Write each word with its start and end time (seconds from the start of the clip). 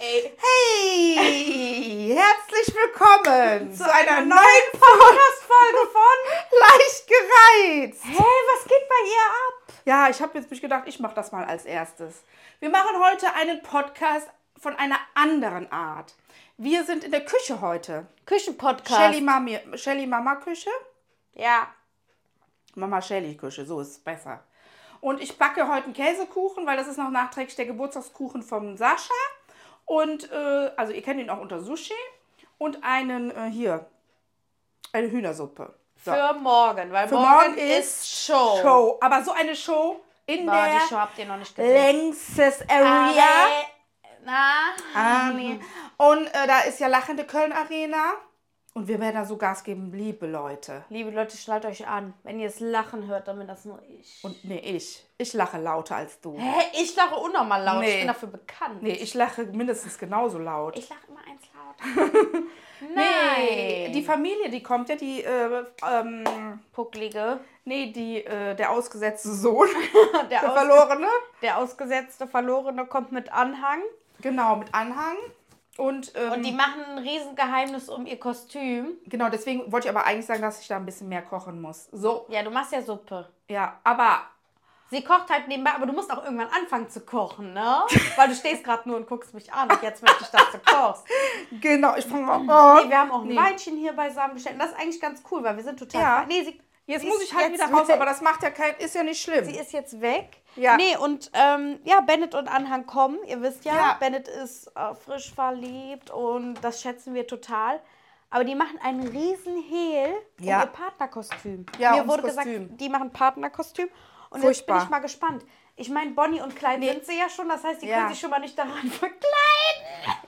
Ey. 0.00 0.32
Hey, 0.38 2.14
herzlich 2.14 2.72
willkommen 2.72 3.74
zu 3.74 3.82
einer 3.92 4.20
neuen 4.20 4.70
Podcast-Folge 4.70 5.90
von 5.90 6.60
Leicht 6.60 7.08
gereizt. 7.08 8.04
Hey, 8.04 8.14
was 8.14 8.62
geht 8.62 8.88
bei 8.88 8.94
ihr 9.04 9.26
ab? 9.26 9.74
Ja, 9.84 10.08
ich 10.08 10.22
habe 10.22 10.38
jetzt 10.38 10.52
mich 10.52 10.60
gedacht, 10.60 10.84
ich 10.86 11.00
mache 11.00 11.16
das 11.16 11.32
mal 11.32 11.44
als 11.44 11.64
erstes. 11.64 12.22
Wir 12.60 12.70
machen 12.70 12.96
heute 13.02 13.34
einen 13.34 13.60
Podcast 13.62 14.28
von 14.56 14.76
einer 14.76 15.00
anderen 15.14 15.72
Art. 15.72 16.14
Wir 16.58 16.84
sind 16.84 17.02
in 17.02 17.10
der 17.10 17.24
Küche 17.24 17.60
heute. 17.60 18.06
Küchenpodcast. 18.24 19.00
Shelly, 19.00 19.20
Mami, 19.20 19.58
Shelly 19.74 20.06
Mama 20.06 20.36
Küche. 20.36 20.70
Ja. 21.34 21.74
Mama 22.76 23.02
Shelly 23.02 23.36
Küche, 23.36 23.66
so 23.66 23.80
ist 23.80 23.88
es 23.88 23.98
besser. 23.98 24.44
Und 25.00 25.20
ich 25.20 25.36
backe 25.38 25.66
heute 25.66 25.86
einen 25.86 25.94
Käsekuchen, 25.94 26.66
weil 26.66 26.76
das 26.76 26.86
ist 26.86 26.98
noch 26.98 27.10
nachträglich 27.10 27.56
der 27.56 27.66
Geburtstagskuchen 27.66 28.44
von 28.44 28.76
Sascha. 28.76 29.14
Und, 29.88 30.30
äh, 30.30 30.70
also 30.76 30.92
ihr 30.92 31.02
kennt 31.02 31.18
ihn 31.20 31.30
auch 31.30 31.40
unter 31.40 31.60
Sushi. 31.60 31.94
Und 32.58 32.84
einen, 32.84 33.30
äh, 33.30 33.50
hier, 33.50 33.86
eine 34.92 35.10
Hühnersuppe. 35.10 35.74
So. 36.04 36.12
Für 36.12 36.32
morgen, 36.34 36.92
weil 36.92 37.08
Für 37.08 37.14
morgen, 37.16 37.28
morgen 37.30 37.58
ist 37.58 38.02
ist 38.02 38.26
Show. 38.26 38.58
Show. 38.62 38.98
Aber 39.00 39.22
so 39.24 39.32
eine 39.32 39.56
Show 39.56 40.00
in 40.26 40.46
Boah, 40.46 40.52
der 40.54 40.74
die 40.74 40.88
Show 40.88 40.96
habt 40.96 41.18
ihr 41.18 41.24
noch 41.24 41.36
nicht 41.38 41.56
gesehen. 41.56 41.72
längstes 41.74 42.62
Area. 42.68 43.24
Na, 44.24 44.74
Ah, 44.94 45.30
nee. 45.30 45.58
Und 45.96 46.26
äh, 46.26 46.46
da 46.46 46.60
ist 46.60 46.78
ja 46.80 46.86
lachende 46.88 47.24
Köln 47.24 47.52
Arena. 47.52 48.12
Und 48.78 48.86
wir 48.88 49.00
werden 49.00 49.16
da 49.16 49.24
so 49.24 49.36
Gas 49.36 49.64
geben, 49.64 49.92
liebe 49.92 50.26
Leute. 50.26 50.84
liebe 50.88 51.10
Leute, 51.10 51.36
schnallt 51.36 51.64
euch 51.66 51.86
an. 51.88 52.14
Wenn 52.22 52.38
ihr 52.38 52.46
es 52.46 52.60
lachen 52.60 53.08
hört, 53.08 53.26
dann 53.26 53.38
bin 53.38 53.48
das 53.48 53.64
nur 53.64 53.80
ich. 53.88 54.20
Und 54.22 54.44
nee, 54.44 54.58
ich. 54.60 55.04
Ich 55.18 55.32
lache 55.32 55.58
lauter 55.58 55.96
als 55.96 56.20
du. 56.20 56.38
Hä? 56.38 56.60
Ich 56.80 56.94
lache 56.94 57.16
unnormal 57.16 57.62
laut. 57.64 57.82
Ich 57.82 57.88
Nee. 57.90 57.98
bin 57.98 58.06
dafür 58.06 58.28
bekannt. 58.28 58.80
Nee, 58.82 58.92
ich 58.92 59.14
lache 59.14 59.44
mindestens 59.46 59.98
genauso 59.98 60.38
laut. 60.38 60.76
Ich 60.78 60.88
lache 60.88 61.00
immer 61.08 61.20
eins. 61.28 61.42
Nee, 62.80 63.84
Nein. 63.86 63.92
die 63.92 64.02
Familie, 64.02 64.50
die 64.50 64.62
kommt 64.62 64.88
ja, 64.88 64.94
die, 64.94 65.24
äh, 65.24 65.64
ähm, 65.90 66.60
Pucklige. 66.72 67.40
nee, 67.64 67.90
die, 67.90 68.24
äh, 68.24 68.54
der 68.54 68.70
ausgesetzte 68.70 69.30
Sohn, 69.34 69.66
Der, 70.30 70.40
der 70.42 70.50
Verlorene. 70.52 71.08
der 71.42 71.58
ausgesetzte 71.58 72.28
Verlorene 72.28 72.86
kommt 72.86 73.10
mit 73.10 73.32
Anhang. 73.32 73.80
Genau, 74.20 74.54
mit 74.56 74.72
Anhang. 74.72 75.16
Und, 75.78 76.12
ähm, 76.16 76.32
Und 76.32 76.42
die 76.44 76.52
machen 76.52 76.82
ein 76.84 76.98
Riesengeheimnis 76.98 77.88
um 77.88 78.04
ihr 78.04 78.18
Kostüm. 78.18 78.98
genau, 79.06 79.28
deswegen 79.30 79.70
wollte 79.72 79.86
ich 79.88 79.94
aber 79.96 80.04
eigentlich 80.04 80.26
sagen, 80.26 80.42
dass 80.42 80.60
ich 80.60 80.68
da 80.68 80.76
ein 80.76 80.84
bisschen 80.84 81.08
mehr 81.08 81.22
kochen 81.22 81.60
muss. 81.62 81.86
So, 81.92 82.26
Ja, 82.28 82.42
du 82.42 82.50
machst 82.50 82.72
ja 82.72 82.82
Suppe. 82.82 83.28
ja, 83.48 83.78
aber 83.84 84.22
Sie 84.90 85.04
kocht 85.04 85.28
halt 85.28 85.48
nebenbei, 85.48 85.72
aber 85.74 85.84
du 85.84 85.92
musst 85.92 86.10
auch 86.10 86.24
irgendwann 86.24 86.48
anfangen 86.48 86.88
zu 86.88 87.00
kochen, 87.02 87.52
ne? 87.52 87.82
Weil 88.16 88.28
du 88.28 88.34
stehst 88.34 88.64
gerade 88.64 88.88
nur 88.88 88.96
und 88.96 89.06
guckst 89.06 89.34
mich 89.34 89.52
an 89.52 89.70
und 89.70 89.82
jetzt 89.82 90.02
möchte 90.02 90.24
ich, 90.24 90.30
dass 90.30 90.50
du 90.50 90.58
kochst. 90.60 91.04
genau, 91.60 91.94
ich 91.94 92.06
fange 92.06 92.22
mal 92.22 92.36
an. 92.36 92.46
Nee, 92.84 92.88
wir 92.90 92.98
haben 92.98 93.10
auch 93.12 93.20
ein 93.20 93.28
Nee. 93.28 93.36
Weinchen 93.36 93.76
hier 93.76 93.92
beisammen 93.92 94.32
gestellt. 94.34 94.54
Und 94.54 94.62
das 94.62 94.70
ist 94.72 94.78
eigentlich 94.80 94.98
ganz 95.00 95.22
cool, 95.30 95.44
weil 95.44 95.56
wir 95.56 95.62
sind 95.62 95.78
total. 95.78 96.00
Ja. 96.00 96.24
Nee, 96.26 96.42
sie, 96.42 96.58
Jetzt 96.88 97.04
muss 97.04 97.22
ich 97.22 97.34
halt 97.34 97.50
jetzt 97.52 97.62
wieder 97.62 97.70
raus, 97.78 97.90
aber 97.90 98.06
das 98.06 98.22
macht 98.22 98.42
ja 98.42 98.50
kein, 98.50 98.74
ist 98.78 98.94
ja 98.94 99.02
nicht 99.02 99.20
schlimm. 99.22 99.44
Sie 99.44 99.56
ist 99.58 99.72
jetzt 99.72 100.00
weg. 100.00 100.38
Ja. 100.56 100.76
Nee, 100.76 100.96
und 100.96 101.30
ähm, 101.34 101.78
ja, 101.84 102.00
Bennett 102.00 102.34
und 102.34 102.48
Anhang 102.48 102.86
kommen. 102.86 103.18
Ihr 103.26 103.42
wisst 103.42 103.64
ja, 103.66 103.74
Ja. 103.76 103.96
Bennett 104.00 104.26
ist 104.26 104.68
äh, 104.74 104.94
frisch 104.94 105.32
verliebt 105.34 106.10
und 106.10 106.54
das 106.62 106.80
schätzen 106.80 107.12
wir 107.14 107.26
total. 107.26 107.78
Aber 108.30 108.44
die 108.44 108.54
machen 108.54 108.78
einen 108.82 109.06
riesen 109.06 109.62
Hehl 109.62 110.14
Ja. 110.40 110.56
um 110.56 110.62
ihr 110.62 110.66
Partnerkostüm. 110.68 111.66
Ja, 111.78 111.92
Mir 111.96 112.08
wurde 112.08 112.22
Kostüm. 112.22 112.44
gesagt, 112.64 112.80
die 112.80 112.88
machen 112.88 113.10
Partnerkostüm. 113.12 113.88
Und 114.30 114.42
jetzt 114.42 114.44
Furchtbar. 114.44 114.76
bin 114.76 114.84
ich 114.84 114.90
mal 114.90 114.98
gespannt. 115.00 115.44
Ich 115.76 115.90
meine, 115.90 116.10
Bonnie 116.12 116.40
und 116.40 116.56
Clyde 116.56 116.86
sind 116.86 117.04
sie 117.06 117.18
ja 117.18 117.28
schon, 117.28 117.48
das 117.50 117.62
heißt, 117.64 117.82
die 117.82 117.86
Ja. 117.86 117.98
können 117.98 118.08
sich 118.10 118.20
schon 118.20 118.30
mal 118.30 118.40
nicht 118.40 118.58
daran 118.58 118.72
verkleiden. 118.90 119.22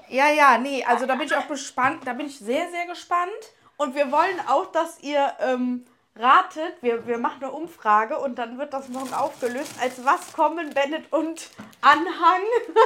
ja, 0.09 0.29
ja, 0.31 0.59
nee, 0.59 0.85
also 0.85 1.07
da 1.07 1.15
bin 1.17 1.27
ich 1.27 1.35
auch 1.35 1.49
gespannt, 1.49 2.03
da 2.07 2.13
bin 2.13 2.27
ich 2.27 2.39
sehr, 2.39 2.69
sehr 2.71 2.87
gespannt. 2.87 3.31
Und 3.77 3.95
wir 3.95 4.13
wollen 4.13 4.39
auch, 4.47 4.67
dass 4.67 5.01
ihr 5.01 5.33
ähm, 5.41 5.85
ratet, 6.21 6.75
wir, 6.83 7.07
wir 7.07 7.19
machen 7.19 7.43
eine 7.43 7.53
Umfrage 7.53 8.19
und 8.19 8.39
dann 8.39 8.59
wird 8.59 8.73
das 8.73 8.89
morgen 8.89 9.15
aufgelöst, 9.15 9.73
als 9.81 10.05
was 10.05 10.33
kommen 10.33 10.71
Bennett 10.75 11.13
und 11.13 11.49
Anhang. 11.81 12.43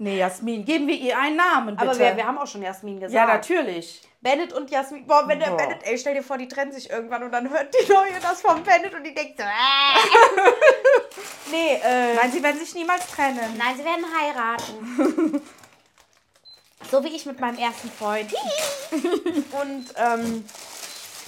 Nee, 0.00 0.16
Jasmin, 0.16 0.64
geben 0.64 0.86
wir 0.86 0.94
ihr 0.94 1.18
einen 1.18 1.34
Namen, 1.34 1.74
bitte. 1.74 1.90
Aber 1.90 1.98
wir, 1.98 2.16
wir 2.16 2.24
haben 2.24 2.38
auch 2.38 2.46
schon 2.46 2.62
Jasmin 2.62 3.00
gesagt. 3.00 3.12
ja, 3.12 3.26
natürlich. 3.26 4.00
Bennett 4.20 4.52
und 4.52 4.70
Jasmin. 4.70 5.04
Boah, 5.08 5.26
wenn 5.26 5.40
der 5.40 5.48
Boah. 5.48 5.56
Bennett, 5.56 5.78
ey, 5.82 5.98
stell 5.98 6.14
dir 6.14 6.22
vor, 6.22 6.38
die 6.38 6.46
trennen 6.46 6.70
sich 6.70 6.88
irgendwann 6.88 7.24
und 7.24 7.32
dann 7.32 7.50
hört 7.50 7.74
die 7.74 7.92
Neue 7.92 8.12
das 8.22 8.40
von 8.40 8.62
Bennett 8.62 8.94
und 8.94 9.02
die 9.02 9.12
denkt 9.12 9.38
so, 9.38 9.42
äh. 9.42 9.48
Nee, 11.50 11.80
äh. 11.84 12.14
Nein, 12.14 12.30
sie 12.30 12.40
werden 12.40 12.60
sich 12.60 12.72
niemals 12.76 13.08
trennen. 13.08 13.40
Nein, 13.58 13.76
sie 13.76 13.84
werden 13.84 14.04
heiraten. 14.20 15.42
so 16.92 17.02
wie 17.02 17.16
ich 17.16 17.26
mit 17.26 17.40
meinem 17.40 17.58
ersten 17.58 17.90
Freund. 17.90 18.32
und, 18.92 19.86
ähm. 19.96 20.44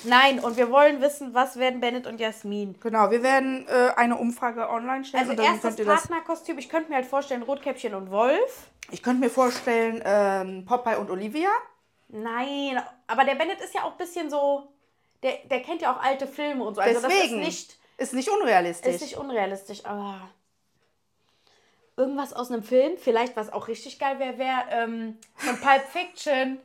Nein, 0.05 0.41
und 0.41 0.56
wir 0.56 0.71
wollen 0.71 1.00
wissen, 1.00 1.34
was 1.34 1.56
werden 1.59 1.81
Bennett 1.81 2.06
und 2.06 2.21
Jasmin? 2.21 2.78
Genau, 2.81 3.11
wir 3.11 3.22
werden 3.22 3.66
äh, 3.69 3.91
eine 3.97 4.16
Umfrage 4.16 4.69
online 4.69 5.05
stellen. 5.05 5.28
Also 5.28 5.43
erstes 5.43 5.84
Partnerkostüm. 5.84 6.59
Ich 6.59 6.69
könnte 6.69 6.88
mir 6.91 6.97
halt 6.97 7.06
vorstellen, 7.06 7.43
Rotkäppchen 7.43 7.94
und 7.94 8.11
Wolf. 8.11 8.71
ich 8.91 9.03
könnte 9.03 9.21
mir 9.21 9.31
vorstellen, 9.31 10.00
ähm, 10.05 10.65
Popeye 10.65 10.99
und 10.99 11.11
Olivia. 11.11 11.50
Nein, 12.09 12.83
aber 13.06 13.25
der 13.25 13.34
Bennett 13.37 13.61
ist 13.61 13.75
ja 13.75 13.83
auch 13.84 13.93
ein 13.93 13.99
bisschen 13.99 14.31
so. 14.31 14.72
Der, 15.22 15.38
der 15.50 15.62
kennt 15.62 15.83
ja 15.83 15.94
auch 15.94 16.03
alte 16.03 16.27
Filme 16.27 16.65
und 16.65 16.75
so. 16.75 16.81
Also 16.81 17.00
Deswegen. 17.00 17.41
das 17.41 17.49
ist 17.55 17.69
nicht, 17.69 17.78
Ist 17.99 18.15
nicht 18.15 18.28
unrealistisch. 18.31 18.94
ist 18.94 19.03
nicht 19.03 19.17
unrealistisch, 19.17 19.84
aber. 19.84 20.21
Irgendwas 21.97 22.32
aus 22.32 22.50
einem 22.50 22.62
Film, 22.62 22.97
vielleicht 22.97 23.37
was 23.37 23.53
auch 23.53 23.69
richtig 23.69 23.99
geil 23.99 24.19
wäre, 24.19 24.38
wäre 24.38 24.62
ähm, 24.71 25.19
von 25.37 25.61
Pulp 25.61 25.82
Fiction. 25.82 26.59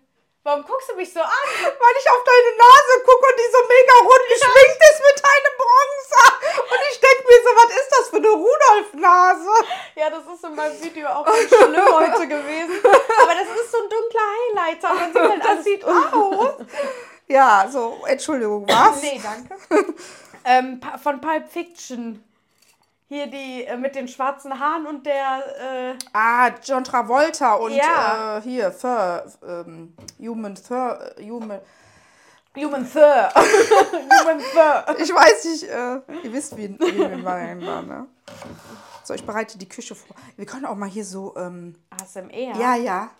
Warum 0.46 0.64
guckst 0.64 0.88
du 0.92 0.96
mich 0.96 1.12
so 1.12 1.20
an? 1.20 1.48
Weil 1.64 1.96
ich 2.00 2.08
auf 2.08 2.24
deine 2.24 2.56
Nase 2.56 2.94
gucke 3.04 3.26
und 3.26 3.38
die 3.40 3.50
so 3.52 3.62
mega 3.66 3.96
rund 4.06 4.26
geschminkt 4.30 4.82
ist 4.92 5.02
mit 5.02 5.18
deinem 5.26 5.56
Bronzer. 5.58 6.28
Und 6.72 6.82
ich 6.92 7.00
denke 7.02 7.24
mir 7.26 7.40
so, 7.42 7.52
was 7.58 7.72
ist 7.82 7.90
das 7.90 8.10
für 8.10 8.18
eine 8.18 8.30
Rudolf-Nase? 8.30 9.50
Ja, 9.96 10.10
das 10.12 10.24
ist 10.32 10.44
in 10.44 10.54
meinem 10.54 10.84
Video 10.84 11.08
auch 11.08 11.26
ganz 11.26 11.48
schlimm 11.50 11.86
heute 11.94 12.28
gewesen. 12.28 12.76
Aber 13.24 13.34
das 13.34 13.60
ist 13.60 13.72
so 13.72 13.78
ein 13.80 13.90
dunkler 13.90 14.22
Highlighter. 14.38 14.94
Man 14.94 15.14
sieht 15.14 15.32
halt 15.32 15.44
Das 15.58 15.64
sieht 15.64 15.84
aus. 15.84 16.54
Ja, 17.28 17.68
so, 17.68 18.04
Entschuldigung, 18.06 18.68
was? 18.70 19.02
Nee, 19.02 19.20
danke. 19.24 19.94
ähm, 20.46 20.80
von 21.02 21.22
Pulp 21.22 21.52
Fiction. 21.52 22.24
Hier 23.08 23.28
die 23.28 23.64
äh, 23.66 23.78
mit 23.78 23.94
den 23.96 24.08
schwarzen 24.08 24.60
Haaren 24.60 24.88
und 24.88 25.06
der. 25.06 25.94
Äh, 25.94 25.98
Ah, 26.14 26.50
John 26.64 26.84
Travolta 26.84 27.54
und 27.56 27.72
Ja. 27.74 28.38
äh, 28.38 28.42
hier, 28.42 28.76
Thur, 28.78 29.32
ähm, 29.48 29.96
Human 30.20 30.56
Thur, 30.56 31.14
äh, 31.18 31.30
Human. 31.30 31.62
Human 32.56 32.90
Thur. 32.92 33.30
Human 33.36 34.40
Thur. 34.40 34.96
Ich 35.00 35.14
weiß 35.14 35.46
nicht, 35.46 35.64
äh, 35.64 36.00
ihr 36.24 36.34
wisst, 36.34 36.56
wie, 36.58 36.70
wie 36.80 36.98
wir 36.98 37.18
meinen, 37.18 37.60
ne? 37.60 38.08
So, 39.04 39.14
ich 39.14 39.24
bereite 39.26 39.58
die 39.60 39.70
Küche 39.70 39.94
vor. 39.94 40.16
Wir 40.36 40.46
können 40.48 40.66
auch 40.66 40.76
mal 40.76 40.90
hier 40.90 41.06
so, 41.06 41.36
ähm, 41.38 41.76
ASMR. 41.92 42.58
ja, 42.58 42.76
ja. 42.76 43.12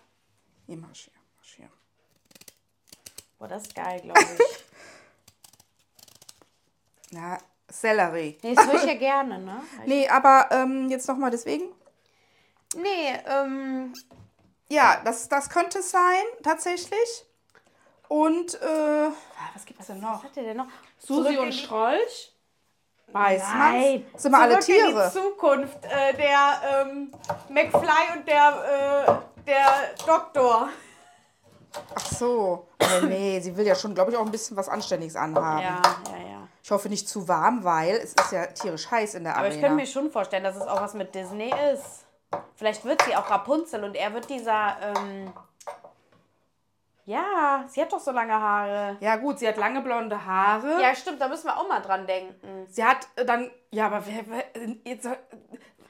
Hier, 0.66 0.78
mach 0.78 0.88
hier, 0.94 1.12
mach 1.36 1.44
hier. 1.44 1.68
Boah, 3.38 3.46
das 3.46 3.62
ist 3.64 3.74
geil, 3.76 4.00
glaube 4.00 4.20
ich. 4.20 4.40
Ja, 7.12 7.38
Sellerie. 7.70 8.38
Nee, 8.42 8.54
das 8.54 8.66
höre 8.66 8.74
ich 8.74 8.84
ja 8.84 8.94
gerne, 8.94 9.38
ne? 9.38 9.60
Nee, 9.86 10.08
aber 10.08 10.48
ähm, 10.50 10.88
jetzt 10.88 11.08
nochmal 11.08 11.30
deswegen. 11.30 11.64
Nee, 12.76 13.14
ähm. 13.26 13.92
Ja, 14.68 15.00
das, 15.04 15.28
das 15.28 15.48
könnte 15.48 15.78
es 15.78 15.90
sein, 15.92 16.22
tatsächlich. 16.42 17.24
Und, 18.08 18.54
äh, 18.60 19.08
was 19.54 19.64
gibt 19.64 19.80
es 19.80 19.86
denn 19.86 20.00
noch? 20.00 20.18
Was 20.18 20.24
hat 20.24 20.36
der 20.36 20.42
denn 20.44 20.56
noch? 20.56 20.66
Susi 20.98 21.22
Zurück 21.22 21.32
in 21.32 21.38
und 21.38 21.50
die- 21.52 21.58
Strolch? 21.58 22.32
Weiß 23.12 23.42
Nein. 23.54 24.04
man? 24.10 24.20
Sind 24.20 24.32
wir 24.32 24.38
alle 24.40 24.58
Zurück 24.58 24.78
in 24.78 24.86
Tiere? 24.86 25.06
die 25.12 25.18
Zukunft. 25.20 25.84
Äh, 25.84 26.14
der 26.16 26.82
ähm, 26.82 27.12
McFly 27.48 28.16
und 28.18 28.26
der, 28.28 29.22
äh, 29.38 29.42
der 29.46 29.66
Doktor. 30.04 30.68
Ach 31.94 32.06
so. 32.06 32.66
Aber 32.80 33.02
nee, 33.02 33.38
sie 33.40 33.56
will 33.56 33.66
ja 33.66 33.74
schon, 33.76 33.94
glaube 33.94 34.10
ich, 34.10 34.16
auch 34.16 34.24
ein 34.24 34.30
bisschen 34.32 34.56
was 34.56 34.68
Anständiges 34.68 35.14
anhaben. 35.14 35.60
Ja, 35.62 35.80
ja. 36.10 36.15
Ich 36.66 36.72
hoffe 36.72 36.88
nicht 36.88 37.08
zu 37.08 37.28
warm, 37.28 37.62
weil 37.62 37.94
es 37.94 38.12
ist 38.14 38.32
ja 38.32 38.44
tierisch 38.46 38.90
heiß 38.90 39.14
in 39.14 39.22
der 39.22 39.34
Aber 39.34 39.42
Arena. 39.42 39.54
ich 39.54 39.60
könnte 39.60 39.76
mir 39.76 39.86
schon 39.86 40.10
vorstellen, 40.10 40.42
dass 40.42 40.56
es 40.56 40.62
auch 40.62 40.80
was 40.80 40.94
mit 40.94 41.14
Disney 41.14 41.54
ist. 41.72 42.04
Vielleicht 42.56 42.84
wird 42.84 43.02
sie 43.02 43.14
auch 43.14 43.30
Rapunzel 43.30 43.84
und 43.84 43.94
er 43.94 44.12
wird 44.12 44.28
dieser. 44.28 44.76
Ähm, 44.82 45.32
ja, 47.04 47.64
sie 47.68 47.80
hat 47.80 47.92
doch 47.92 48.00
so 48.00 48.10
lange 48.10 48.32
Haare. 48.32 48.96
ja 48.98 49.14
gut, 49.14 49.38
sie 49.38 49.46
hat 49.46 49.58
lange 49.58 49.80
blonde 49.80 50.26
Haare. 50.26 50.82
Ja, 50.82 50.92
stimmt, 50.96 51.20
da 51.20 51.28
müssen 51.28 51.46
wir 51.46 51.56
auch 51.56 51.68
mal 51.68 51.78
dran 51.78 52.04
denken. 52.04 52.66
Sie 52.68 52.82
hat 52.82 53.06
äh, 53.14 53.24
dann, 53.24 53.48
ja, 53.70 53.86
aber 53.86 54.04
wer, 54.04 54.26
wer 54.26 54.44
jetzt, 54.84 55.06
äh, 55.06 55.16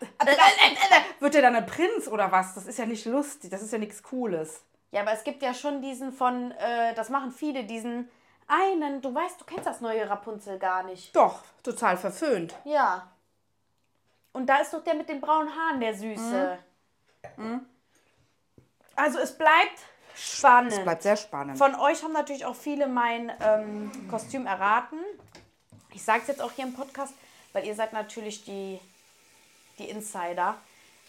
wird 1.20 1.34
er 1.37 1.40
dann 1.40 1.56
ein 1.56 1.64
Prinz 1.64 2.06
oder 2.06 2.31
was? 2.31 2.52
Das 2.52 2.67
ist 2.67 2.78
ja 2.78 2.84
nicht 2.84 3.06
lustig, 3.06 3.49
das 3.49 3.62
ist 3.62 3.73
ja 3.73 3.78
nichts 3.78 4.02
Cooles. 4.02 4.62
Ja, 4.90 5.00
aber 5.00 5.12
es 5.12 5.25
gibt 5.25 5.43
ja 5.43 5.55
schon 5.55 5.81
diesen 5.81 6.12
von, 6.12 6.50
äh, 6.50 6.93
das 6.94 7.08
machen 7.08 7.32
viele, 7.32 7.64
diesen 7.64 8.11
einen, 8.48 9.00
du 9.02 9.14
weißt, 9.14 9.40
du 9.40 9.44
kennst 9.44 9.66
das 9.66 9.81
neue 9.81 10.08
Rapunzel 10.08 10.58
gar 10.58 10.82
nicht. 10.84 11.14
Doch, 11.14 11.43
total 11.62 11.96
verföhnt. 11.96 12.54
Ja. 12.64 13.10
Und 14.32 14.46
da 14.46 14.58
ist 14.58 14.72
doch 14.72 14.84
der 14.84 14.94
mit 14.94 15.08
den 15.08 15.20
braunen 15.20 15.48
Haaren, 15.54 15.81
der 15.81 15.94
Süße. 15.94 16.58
Also 18.94 19.19
es 19.19 19.37
bleibt 19.37 19.81
spannend. 20.14 20.72
Es 20.72 20.82
bleibt 20.82 21.02
sehr 21.02 21.16
spannend. 21.16 21.58
Von 21.58 21.75
euch 21.75 22.02
haben 22.02 22.12
natürlich 22.12 22.44
auch 22.44 22.54
viele 22.54 22.87
mein 22.87 23.32
ähm, 23.40 24.08
Kostüm 24.10 24.46
erraten. 24.46 24.99
Ich 25.94 26.04
sage 26.04 26.20
es 26.22 26.28
jetzt 26.28 26.42
auch 26.42 26.52
hier 26.52 26.66
im 26.66 26.75
Podcast, 26.75 27.14
weil 27.52 27.66
ihr 27.66 27.75
seid 27.75 27.92
natürlich 27.92 28.44
die, 28.44 28.78
die 29.78 29.88
Insider. 29.88 30.56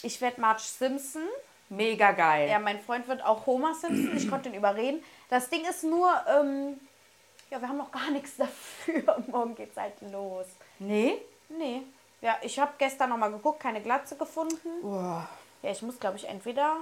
Ich 0.01 0.22
werde 0.22 0.40
Marge 0.40 0.62
Simpson. 0.62 1.24
Mega 1.69 2.13
geil. 2.13 2.50
Ja, 2.50 2.60
mein 2.60 2.80
Freund 2.80 3.07
wird 3.10 3.24
auch 3.25 3.45
Homer 3.45 3.75
Simpson. 3.75 4.16
Ich 4.16 4.30
konnte 4.30 4.48
ihn 4.48 4.56
überreden. 4.56 5.04
Das 5.30 5.50
Ding 5.50 5.66
ist 5.66 5.83
nur, 5.83 6.10
ähm, 6.28 6.80
ja, 7.50 7.62
wir 7.62 7.68
haben 7.68 7.78
noch 7.78 7.92
gar 7.92 8.12
nichts 8.12 8.36
dafür. 8.38 9.24
Morgen 9.28 9.56
geht's 9.56 9.78
halt 9.78 10.00
los. 10.12 10.46
Nee? 10.80 11.22
Nee. 11.50 11.84
Ja, 12.22 12.38
ich 12.42 12.58
habe 12.60 12.74
gestern 12.78 13.10
noch 13.10 13.18
mal 13.18 13.32
geguckt, 13.32 13.60
keine 13.60 13.82
Glatze 13.82 14.16
gefunden. 14.18 14.82
Boah. 14.82 15.28
Ja, 15.62 15.72
ich 15.72 15.82
muss, 15.82 16.00
glaube 16.00 16.18
ich, 16.18 16.28
entweder. 16.28 16.78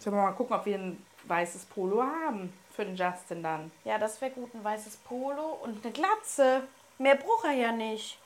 Sollen 0.00 0.16
wir 0.16 0.22
mal 0.22 0.32
gucken, 0.32 0.54
ob 0.54 0.66
wir 0.66 0.76
ein 0.78 1.04
weißes 1.24 1.64
Polo 1.66 2.02
haben 2.02 2.52
für 2.74 2.84
den 2.84 2.94
Justin 2.96 3.42
dann. 3.42 3.72
Ja, 3.84 3.98
das 3.98 4.20
wäre 4.20 4.30
gut. 4.32 4.54
Ein 4.54 4.62
weißes 4.62 4.98
Polo 4.98 5.58
und 5.62 5.84
eine 5.84 5.92
Glatze. 5.92 6.62
Mehr 6.98 7.16
braucht 7.16 7.44
er 7.44 7.52
ja 7.52 7.72
nicht. 7.72 8.18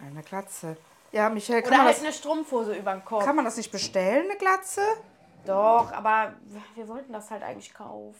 Eine 0.00 0.22
Glatze. 0.22 0.76
Ja, 1.12 1.28
Michael, 1.28 1.62
kann, 1.62 1.68
Oder 1.70 1.76
man 1.78 1.86
halt 1.86 1.96
das, 1.96 2.02
eine 2.04 2.12
Strumpfhose 2.12 2.74
über 2.74 2.92
den 2.92 3.04
Kopf. 3.04 3.24
kann 3.24 3.36
man 3.36 3.44
das 3.44 3.56
nicht 3.56 3.70
bestellen, 3.70 4.24
eine 4.30 4.36
Glatze? 4.38 4.80
Doch, 5.44 5.92
aber 5.92 6.34
wir 6.74 6.88
wollten 6.88 7.12
das 7.12 7.30
halt 7.30 7.42
eigentlich 7.42 7.74
kaufen. 7.74 8.14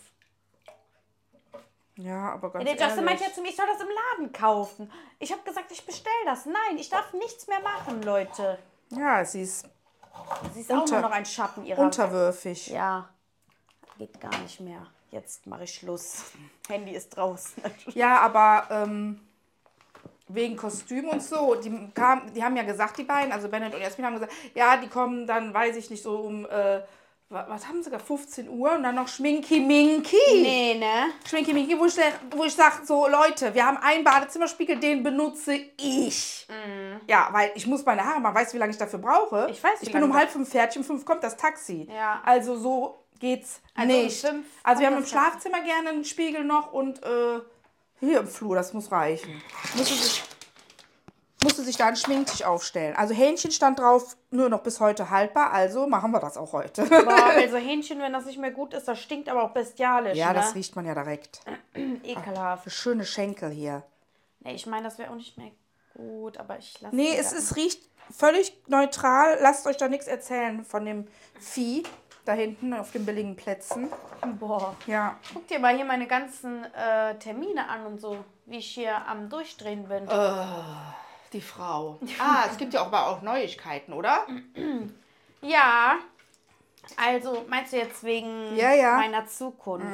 Ja, 1.97 2.33
aber 2.33 2.51
ganz 2.51 2.65
Der 2.65 2.73
Justin 2.75 2.89
ehrlich. 2.91 3.05
meint 3.05 3.21
ja 3.21 3.33
zu 3.35 3.43
mir, 3.43 3.49
ich 3.51 3.57
soll 3.57 3.67
das 3.67 3.81
im 3.81 3.89
Laden 4.19 4.33
kaufen. 4.33 4.91
Ich 5.19 5.31
habe 5.33 5.43
gesagt, 5.43 5.71
ich 5.71 5.85
bestell 5.85 6.13
das. 6.25 6.47
Nein, 6.47 6.77
ich 6.79 6.89
darf 6.89 7.13
nichts 7.13 7.47
mehr 7.47 7.61
machen, 7.61 8.03
Leute. 8.03 8.59
Ja, 8.91 9.25
sie 9.25 9.43
ist 9.43 9.67
Sie 10.55 10.61
ist 10.61 10.71
auch 10.73 10.81
Unter- 10.83 11.01
nur 11.01 11.09
noch 11.09 11.17
ein 11.17 11.25
Schatten 11.25 11.65
ihrer... 11.65 11.81
unterwürfig. 11.81 12.67
Ja, 12.69 13.09
geht 13.99 14.21
gar 14.21 14.37
nicht 14.41 14.61
mehr. 14.61 14.87
Jetzt 15.11 15.47
mache 15.47 15.65
ich 15.65 15.75
Schluss. 15.75 16.25
Handy 16.69 16.93
ist 16.93 17.11
draußen. 17.17 17.63
Ja, 17.95 18.21
aber 18.21 18.67
ähm, 18.71 19.21
wegen 20.29 20.57
Kostüm 20.57 21.09
und 21.11 21.23
so, 21.23 21.55
die, 21.57 21.91
kam, 21.95 22.33
die 22.33 22.43
haben 22.43 22.57
ja 22.57 22.63
gesagt, 22.63 22.97
die 22.99 23.05
beiden, 23.05 23.33
also 23.33 23.49
Bennett 23.49 23.75
und 23.75 23.81
Jasmin 23.83 24.07
haben 24.07 24.15
gesagt, 24.15 24.33
ja, 24.55 24.77
die 24.79 24.89
kommen 24.89 25.27
dann, 25.27 25.53
weiß 25.53 25.77
ich 25.77 25.91
nicht, 25.91 26.03
so 26.03 26.17
um, 26.21 26.47
äh, 26.47 26.81
was 27.33 27.67
haben 27.67 27.83
sie 27.83 27.91
da, 27.91 27.99
15 27.99 28.49
Uhr 28.49 28.73
und 28.73 28.83
dann 28.83 28.95
noch 28.95 29.09
Schminki-Minki. 29.09 30.17
Nee, 30.35 30.75
ne? 30.75 31.13
Schminki-Minki, 31.29 31.79
wo 31.79 31.87
ich, 31.87 31.95
wo 32.31 32.45
ich 32.45 32.55
sage, 32.55 32.85
so 32.85 33.09
Leute, 33.09 33.55
wir 33.55 33.65
haben 33.65 33.79
einen 33.79 34.05
Badezimmerspiegel, 34.05 34.77
den 34.77 35.03
benutze 35.03 35.55
ich. 35.79 36.47
Ja, 37.07 37.29
weil 37.33 37.51
ich 37.55 37.67
muss 37.67 37.85
meine 37.85 38.05
Haare 38.05 38.21
machen, 38.21 38.35
weißt 38.35 38.53
du, 38.53 38.57
wie 38.57 38.61
lange 38.61 38.73
ich 38.73 38.79
dafür 38.79 38.99
brauche? 38.99 39.49
Ich 39.51 39.63
weiß, 39.63 39.81
wie 39.81 39.87
Ich 39.87 39.93
bin 39.93 40.03
um 40.03 40.15
halb 40.15 40.31
fünf 40.31 40.49
fertig, 40.51 40.79
um 40.79 40.85
fünf 40.85 41.05
kommt 41.05 41.25
das 41.25 41.37
Taxi. 41.37 41.89
Ja. 41.93 42.21
Also 42.25 42.57
so 42.57 43.05
geht's 43.19 43.61
Also 43.75 43.95
um 43.97 44.03
nicht. 44.05 44.21
fünf 44.27 44.47
also 44.63 44.81
wir 44.81 44.87
haben 44.89 44.99
im. 44.99 45.07
Schlafzimmer 45.07 45.61
gerne 45.63 45.91
einen 45.91 46.05
Spiegel 46.05 46.45
noch 46.45 46.73
und 46.73 47.03
äh, 47.03 47.41
hier 48.01 48.21
im 48.21 48.27
Flur, 48.29 48.57
das 48.57 48.73
muss 48.73 48.91
reichen. 48.91 49.41
Musste 49.77 49.95
sich, 49.95 50.23
musste 51.43 51.63
sich 51.63 51.77
da 51.77 51.87
ein 51.87 51.97
Schminktisch 51.97 52.43
aufstellen. 52.43 52.95
Also 52.97 53.15
Hähnchen 53.15 53.51
stand 53.51 53.79
drauf, 53.79 54.17
nur 54.31 54.49
noch 54.49 54.63
bis 54.63 54.81
heute 54.81 55.11
haltbar, 55.11 55.53
also 55.53 55.87
machen 55.87 56.13
wir 56.13 56.21
das 56.21 56.37
auch 56.37 56.53
heute. 56.53 56.85
Boah, 56.85 57.25
also 57.37 57.57
Hähnchen, 57.57 58.01
wenn 58.01 58.13
das 58.13 58.27
nicht 58.27 58.39
mehr 58.39 58.51
gut 58.51 58.75
ist, 58.75 58.89
das 58.89 59.01
stinkt 59.01 59.29
aber 59.29 59.43
auch 59.45 59.51
bestialisch, 59.51 60.17
ja, 60.17 60.29
ne? 60.29 60.35
das 60.35 60.55
riecht 60.55 60.77
man 60.77 60.87
ja 60.87 60.95
direkt. 60.95 61.41
Ekelhaft. 61.75 62.71
Schöne 62.71 63.05
Schenkel 63.05 63.51
hier. 63.51 63.83
Nee, 64.41 64.55
ich 64.55 64.67
meine, 64.67 64.85
das 64.85 64.99
wäre 64.99 65.11
auch 65.11 65.17
nicht 65.17 65.37
mehr 65.39 65.51
gut, 65.95 66.39
aber 66.39 66.59
ich 66.59 66.81
lasse 66.81 66.95
Nee, 66.95 67.17
es, 67.17 67.33
es 67.33 67.57
riecht 67.57 67.83
völlig 68.11 68.57
neutral. 68.67 69.39
Lasst 69.41 69.67
euch 69.67 69.77
da 69.77 69.89
nichts 69.89 70.07
erzählen 70.07 70.65
von 70.65 70.85
dem 70.85 71.07
Vieh 71.39 71.85
da 72.25 72.33
hinten 72.33 72.73
auf 72.73 72.93
den 72.93 73.05
billigen 73.05 73.37
Plätzen. 73.37 73.89
Boah. 74.39 74.77
Ja. 74.87 75.19
Guck 75.33 75.49
dir 75.49 75.59
mal 75.59 75.75
hier 75.75 75.85
meine 75.85 76.07
ganzen 76.07 76.65
äh, 76.73 77.19
Termine 77.19 77.69
an 77.69 77.87
und 77.87 78.01
so, 78.01 78.25
wie 78.47 78.59
ich 78.59 78.71
hier 78.71 79.07
am 79.07 79.29
Durchdrehen 79.29 79.89
bin. 79.89 80.07
Die 81.33 81.41
Frau. 81.41 81.99
Ah, 82.19 82.45
es 82.51 82.57
gibt 82.59 82.75
ja 82.75 82.83
auch 82.83 82.87
aber 82.87 83.07
auch 83.09 83.23
Neuigkeiten, 83.23 83.93
oder? 83.93 84.27
Ja. 85.45 85.97
Also, 86.97 87.45
meinst 87.49 87.73
du 87.73 87.79
jetzt 87.79 88.05
wegen 88.05 88.55
Ja, 88.57 88.73
ja. 88.75 88.97
meiner 88.97 89.27
Zukunft? 89.27 89.87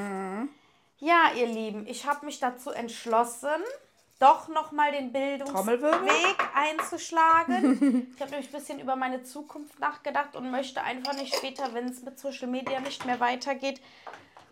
Ja, 0.99 1.31
ihr 1.35 1.47
Lieben, 1.47 1.87
ich 1.87 2.07
habe 2.07 2.27
mich 2.27 2.39
dazu 2.39 2.71
entschlossen, 2.71 3.63
doch 4.19 4.49
nochmal 4.49 4.93
den? 4.93 5.13
Bildungsweg 5.13 6.37
einzuschlagen. 6.55 8.11
ich 8.15 8.21
habe 8.21 8.31
nämlich 8.33 8.49
ein 8.49 8.59
bisschen 8.59 8.81
über 8.81 8.97
meine 8.97 9.23
Zukunft 9.23 9.79
nachgedacht 9.79 10.35
und 10.37 10.51
möchte 10.51 10.83
einfach 10.83 11.15
nicht 11.15 11.35
später, 11.35 11.73
wenn 11.73 11.87
es 11.87 12.03
mit 12.03 12.19
Social 12.19 12.49
Media 12.49 12.81
nicht 12.81 13.07
mehr 13.07 13.21
weitergeht, 13.21 13.81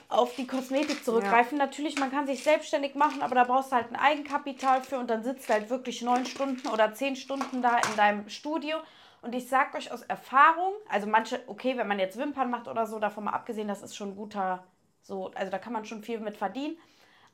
auf 0.09 0.35
die 0.37 0.47
Kosmetik 0.47 1.05
zurückgreifen. 1.05 1.59
Natürlich, 1.59 1.99
man 1.99 2.11
kann 2.11 2.27
sich 2.27 2.43
selbstständig 2.43 2.95
machen, 2.95 3.23
aber 3.23 3.35
da 3.35 3.45
brauchst 3.45 3.73
du 3.73 3.77
halt 3.77 3.91
ein 3.91 3.97
Eigenkapital 3.97 4.83
für 4.83 4.99
und 4.99 5.11
dann 5.11 5.23
sitzt 5.23 5.49
du 5.49 5.53
halt 5.53 5.71
wirklich 5.71 6.03
neun 6.03 6.27
Stunden 6.27 6.69
oder 6.69 6.95
zehn 6.95 7.17
Stunden 7.17 7.63
da 7.63 7.79
in 7.79 7.97
deinem 7.97 8.29
Studio. 8.29 8.79
Und 9.23 9.35
ich 9.35 9.49
sag 9.49 9.75
euch 9.75 9.91
aus 9.91 10.03
Erfahrung, 10.03 10.75
also 10.89 11.07
manche, 11.07 11.41
okay, 11.49 11.77
wenn 11.77 11.89
man 11.89 11.99
jetzt 11.99 12.17
Wimpern 12.17 12.51
macht 12.51 12.69
oder 12.69 12.87
so, 12.87 12.99
davon 12.99 13.25
mal 13.25 13.33
abgesehen, 13.33 13.67
das 13.67 13.83
ist 13.83 13.97
schon 13.97 14.11
ein 14.11 14.17
guter, 14.17 14.65
so, 15.03 15.33
also 15.35 15.51
da 15.51 15.59
kann 15.59 15.73
man 15.73 15.85
schon 15.85 16.03
viel 16.03 16.21
mit 16.21 16.37
verdienen. 16.37 16.79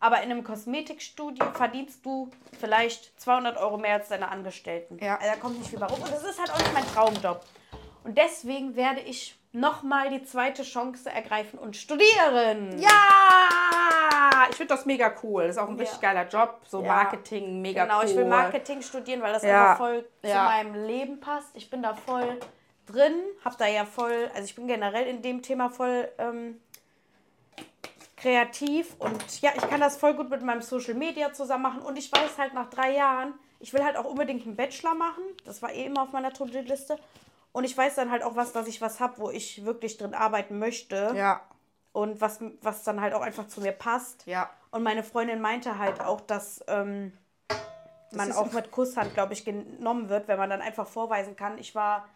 Aber 0.01 0.17
in 0.23 0.33
einem 0.33 0.43
Kosmetikstudio 0.43 1.53
verdienst 1.53 2.05
du 2.05 2.31
vielleicht 2.59 3.21
200 3.21 3.57
Euro 3.57 3.79
mehr 3.79 3.95
als 3.95 4.09
deine 4.09 4.29
Angestellten. 4.29 4.99
Ja. 4.99 5.17
Also 5.17 5.31
da 5.31 5.37
kommt 5.37 5.59
nicht 5.59 5.71
viel 5.71 5.79
bei 5.79 5.87
rum. 5.87 6.03
Und 6.03 6.11
das 6.11 6.25
ist 6.25 6.41
halt 6.41 6.51
auch 6.51 6.59
nicht 6.59 6.73
mein 6.73 6.87
Traumjob. 6.87 7.45
Und 8.03 8.19
deswegen 8.19 8.75
werde 8.75 9.01
ich 9.01 9.39
nochmal 9.53 10.11
die 10.11 10.23
zweite 10.25 10.63
Chance 10.63 11.11
ergreifen 11.11 11.59
und 11.59 11.77
studieren. 11.77 12.79
Ja! 12.81 12.89
Ich 14.51 14.57
finde 14.57 14.75
das 14.75 14.87
mega 14.87 15.13
cool. 15.23 15.43
Das 15.47 15.57
ist 15.57 15.63
auch 15.63 15.69
ein 15.69 15.79
richtig 15.79 16.01
Ja. 16.01 16.13
geiler 16.13 16.29
Job. 16.29 16.61
So 16.67 16.83
Ja. 16.83 16.89
Marketing, 16.89 17.61
mega 17.63 17.85
Genau, 17.85 17.99
cool. 18.01 18.05
ich 18.07 18.17
will 18.17 18.25
Marketing 18.25 18.83
studieren, 18.83 19.23
weil 19.23 19.33
das 19.33 19.43
Ja. 19.43 19.63
einfach 19.73 19.79
voll 19.79 20.05
zu 20.23 20.35
meinem 20.35 20.87
Leben 20.87 21.21
passt. 21.21 21.49
Ich 21.55 21.71
bin 21.71 21.83
da 21.83 21.95
voll 21.95 22.39
drin, 22.87 23.15
hab 23.45 23.57
da 23.59 23.67
ja 23.67 23.85
voll, 23.85 24.31
also 24.35 24.45
ich 24.45 24.55
bin 24.55 24.67
generell 24.67 25.07
in 25.07 25.23
dem 25.23 25.43
Thema 25.43 25.71
voll 25.71 26.09
ähm, 26.19 26.61
kreativ 28.17 28.95
und 28.99 29.41
ja, 29.43 29.51
ich 29.57 29.63
kann 29.69 29.81
das 29.81 29.97
voll 29.97 30.15
gut 30.15 30.31
mit 30.31 30.43
meinem 30.43 30.63
Social 30.63 30.95
Media 30.95 31.33
zusammen 31.33 31.63
machen 31.63 31.83
und 31.83 31.97
ich 31.99 32.11
weiß 32.13 32.39
halt 32.39 32.55
nach 32.55 32.71
drei 32.71 32.93
Jahren, 32.95 33.35
ich 33.61 33.73
will 33.73 33.85
halt 33.85 33.97
auch 33.97 34.05
unbedingt 34.05 34.45
einen 34.47 34.57
Bachelor 34.57 34.95
machen. 34.95 35.23
Das 35.45 35.63
war 35.63 35.73
eh 35.73 35.85
immer 35.87 36.03
auf 36.03 36.13
meiner 36.13 36.33
To-Do-Liste. 36.33 36.99
Und 37.53 37.65
ich 37.65 37.77
weiß 37.77 37.95
dann 37.95 38.11
halt 38.11 38.23
auch 38.23 38.35
was, 38.37 38.53
dass 38.53 38.67
ich 38.67 38.81
was 38.81 38.99
habe, 39.01 39.19
wo 39.19 39.31
ich 39.31 39.65
wirklich 39.65 39.99
drin 39.99 40.15
arbeiten 40.15 40.59
möchte. 40.59 41.13
Ja, 41.15 41.43
Und 41.93 42.21
was, 42.21 42.41
was 42.63 42.83
dann 42.85 43.01
halt 43.01 43.13
auch 43.15 43.21
einfach 43.21 43.47
zu 43.47 43.61
mir 43.61 43.73
passt. 43.73 44.27
ja. 44.27 44.51
Und 44.71 44.83
meine 44.83 45.03
Freundin 45.03 45.43
meinte 45.43 45.79
halt 45.79 46.01
auch, 46.01 46.23
dass 46.23 46.65
ähm, 46.67 47.13
man 48.13 48.33
auch 48.33 48.53
mit 48.53 48.71
Kusshand, 48.71 49.13
glaube 49.13 49.35
ich, 49.35 49.45
genommen 49.45 50.09
wird, 50.09 50.29
wenn 50.29 50.39
man 50.39 50.49
dann 50.49 50.63
einfach 50.63 50.87
vorweisen 50.87 51.37
kann, 51.37 51.59
ich 51.59 51.75
war 51.75 52.09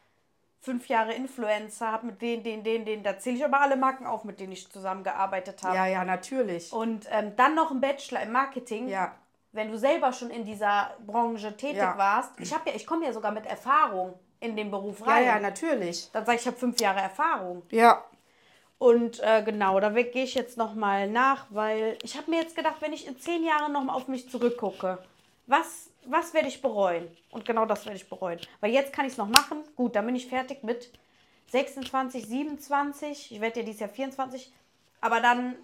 fünf 0.62 0.88
Jahre 0.88 1.12
Influencer, 1.12 1.92
habe 1.92 2.06
mit 2.06 2.22
denen, 2.22 2.42
den, 2.42 2.64
den, 2.64 2.86
den, 2.86 3.02
da 3.02 3.18
zähle 3.18 3.36
ich 3.36 3.44
aber 3.44 3.60
alle 3.60 3.76
Marken 3.76 4.06
auf, 4.06 4.24
mit 4.24 4.40
denen 4.40 4.52
ich 4.52 4.70
zusammengearbeitet 4.72 5.62
habe. 5.62 5.76
Ja, 5.76 5.86
ja, 5.86 6.04
natürlich. 6.04 6.72
Und 6.72 7.06
ähm, 7.10 7.36
dann 7.36 7.54
noch 7.54 7.70
ein 7.70 7.80
Bachelor 7.82 8.22
im 8.22 8.32
Marketing. 8.32 8.88
Ja. 8.88 9.14
Wenn 9.52 9.70
du 9.70 9.78
selber 9.78 10.12
schon 10.12 10.30
in 10.30 10.44
dieser 10.44 10.96
Branche 11.06 11.56
tätig 11.56 11.76
Ja. 11.76 11.96
warst, 11.98 12.32
ich 12.40 12.54
habe 12.54 12.70
ja, 12.70 12.76
ich 12.76 12.86
komme 12.86 13.04
ja 13.06 13.12
sogar 13.12 13.32
mit 13.32 13.44
Erfahrung 13.46 14.18
in 14.40 14.56
den 14.56 14.70
Beruf 14.70 15.00
Ja, 15.00 15.06
rein. 15.06 15.24
ja, 15.24 15.40
natürlich. 15.40 16.10
Dann 16.12 16.24
sage 16.24 16.36
ich, 16.36 16.42
ich 16.42 16.46
habe 16.46 16.56
fünf 16.56 16.80
Jahre 16.80 17.00
Erfahrung. 17.00 17.62
Ja. 17.70 18.04
Und 18.78 19.20
äh, 19.20 19.42
genau, 19.42 19.80
da 19.80 19.88
gehe 19.90 20.24
ich 20.24 20.34
jetzt 20.34 20.58
nochmal 20.58 21.08
nach, 21.08 21.46
weil 21.50 21.96
ich 22.02 22.16
habe 22.16 22.30
mir 22.30 22.40
jetzt 22.42 22.54
gedacht, 22.54 22.76
wenn 22.80 22.92
ich 22.92 23.06
in 23.06 23.18
zehn 23.18 23.42
Jahren 23.44 23.72
nochmal 23.72 23.96
auf 23.96 24.06
mich 24.08 24.28
zurückgucke, 24.28 24.98
was, 25.46 25.88
was 26.04 26.34
werde 26.34 26.48
ich 26.48 26.60
bereuen? 26.60 27.08
Und 27.30 27.46
genau 27.46 27.64
das 27.64 27.86
werde 27.86 27.96
ich 27.96 28.08
bereuen. 28.08 28.38
Weil 28.60 28.72
jetzt 28.72 28.92
kann 28.92 29.06
ich 29.06 29.12
es 29.12 29.18
noch 29.18 29.28
machen. 29.28 29.62
Gut, 29.76 29.96
dann 29.96 30.04
bin 30.04 30.14
ich 30.16 30.26
fertig 30.26 30.62
mit 30.62 30.90
26, 31.52 32.26
27. 32.26 33.32
Ich 33.32 33.40
werde 33.40 33.60
ja 33.60 33.64
dieses 33.66 33.80
Jahr 33.80 33.88
24. 33.88 34.52
Aber 35.00 35.20
dann 35.20 35.54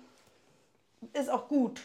ist 1.13 1.29
auch 1.31 1.49
gut. 1.49 1.81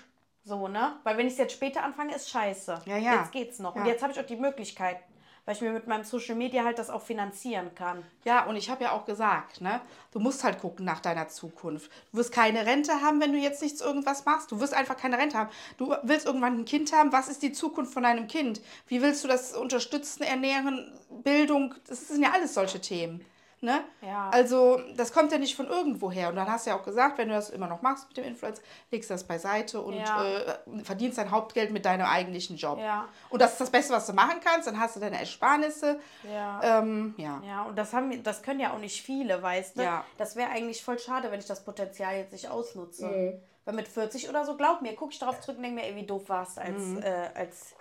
So, 0.46 0.68
ne? 0.70 0.96
Weil 1.04 1.18
wenn 1.18 1.28
ich 1.28 1.34
es 1.34 1.40
jetzt 1.40 1.54
später 1.54 1.84
anfange, 1.84 2.16
ist 2.16 2.30
scheiße. 2.30 2.82
Ja, 2.86 2.98
ja. 2.98 3.16
Jetzt 3.20 3.32
geht's 3.34 3.60
noch. 3.60 3.76
Und 3.76 3.82
Ja. 3.86 3.92
jetzt 3.92 4.02
habe 4.04 4.14
ich 4.14 4.20
auch 4.20 4.26
die 4.26 4.36
Möglichkeit, 4.38 4.98
weil 5.48 5.56
ich 5.56 5.62
mir 5.62 5.72
mit 5.72 5.88
meinem 5.88 6.04
Social 6.04 6.36
Media 6.36 6.66
halt 6.66 6.78
das 6.78 6.90
auch 6.90 7.02
finanzieren 7.02 7.74
kann. 7.74 8.04
Ja, 8.26 8.46
und 8.48 8.58
ich 8.58 8.70
habe 8.70 8.84
ja 8.84 8.92
auch 8.92 9.06
gesagt, 9.06 9.62
ne, 9.62 9.80
du 10.12 10.20
musst 10.20 10.44
halt 10.44 10.60
gucken 10.60 10.84
nach 10.84 11.00
deiner 11.00 11.30
Zukunft. 11.30 11.90
Du 12.12 12.18
wirst 12.18 12.34
keine 12.34 12.66
Rente 12.66 12.92
haben, 13.02 13.22
wenn 13.22 13.32
du 13.32 13.38
jetzt 13.38 13.62
nichts 13.62 13.80
irgendwas 13.80 14.26
machst. 14.26 14.52
Du 14.52 14.60
wirst 14.60 14.74
einfach 14.74 14.98
keine 14.98 15.18
Rente 15.18 15.38
haben. 15.38 15.50
Du 15.78 15.96
willst 16.04 16.26
irgendwann 16.26 16.60
ein 16.60 16.66
Kind 16.66 16.92
haben. 16.92 17.14
Was 17.14 17.30
ist 17.30 17.44
die 17.44 17.54
Zukunft 17.54 17.94
von 17.94 18.04
deinem 18.04 18.28
Kind? 18.28 18.60
Wie 18.88 19.02
willst 19.02 19.24
du 19.24 19.30
das 19.30 19.56
unterstützen, 19.56 20.24
ernähren, 20.24 20.92
Bildung? 21.24 21.76
Das 21.88 22.10
sind 22.10 22.22
ja 22.22 22.34
alles 22.34 22.54
solche 22.54 22.82
Themen. 22.82 23.24
Ne? 23.60 23.84
Ja. 24.02 24.30
Also, 24.32 24.80
das 24.96 25.12
kommt 25.12 25.32
ja 25.32 25.40
nicht 25.40 25.56
von 25.56 25.66
irgendwo 25.66 26.12
her. 26.12 26.30
Und 26.30 26.36
dann 26.36 26.48
hast 26.48 26.68
du 26.68 26.70
ja 26.70 26.78
auch 26.78 26.84
gesagt, 26.84 27.18
wenn 27.18 27.28
du 27.30 27.34
das 27.34 27.50
immer 27.50 27.66
noch 27.68 27.82
machst 27.82 28.08
mit 28.08 28.18
dem 28.18 28.26
Influencer, 28.26 28.62
legst 28.92 29.10
du 29.10 29.16
das 29.16 29.24
beiseite 29.24 29.82
und 29.82 29.96
Ja. 29.96 30.24
äh, 30.24 30.84
verdienst 30.84 31.18
dein 31.18 31.32
Hauptgeld 31.32 31.72
mit 31.72 31.84
deinem 31.86 32.06
eigentlichen 32.06 32.56
Job. 32.58 32.78
Ja. 32.78 33.08
Und 33.32 33.42
das 33.42 33.54
ist 33.54 33.62
das 33.62 33.72
Beste, 33.72 33.94
was 33.94 34.06
du 34.06 34.14
machen 34.14 34.40
kannst. 34.44 34.68
Dann 34.68 34.80
hast 34.80 34.96
du 34.96 35.00
deine 35.00 35.20
Ersparnisse. 35.20 36.00
Ja. 36.32 36.62
Ähm, 36.80 37.16
ja. 37.18 37.42
Ja, 37.48 37.64
und 37.64 37.76
das 37.78 37.94
haben 37.94 38.22
das 38.22 38.44
können 38.44 38.60
ja 38.60 38.74
auch 38.74 38.80
nicht 38.80 39.02
viele, 39.02 39.42
weißt 39.42 39.78
du? 39.78 39.82
Ja. 39.82 40.04
Das 40.20 40.36
wäre 40.36 40.52
eigentlich 40.52 40.84
voll 40.84 41.00
schade, 41.00 41.32
wenn 41.32 41.40
ich 41.40 41.48
das 41.48 41.64
Potenzial 41.64 42.16
jetzt 42.16 42.34
nicht 42.34 42.50
ausnutze. 42.50 43.08
Mhm. 43.08 43.42
Weil 43.66 43.74
mit 43.74 43.88
40 43.88 44.30
oder 44.30 44.46
so, 44.46 44.56
glaub 44.56 44.82
mir, 44.84 44.94
guck 44.96 45.12
ich 45.12 45.20
darauf 45.20 45.40
zurück 45.42 45.58
und 45.58 45.64
denke 45.64 45.82
mir, 45.82 45.88
ey, 45.88 45.96
wie 45.96 46.06
doof 46.06 46.24
warst 46.28 46.60
als, 46.60 46.78
Mhm. 46.80 47.02
äh, 47.02 47.30
als 47.34 47.74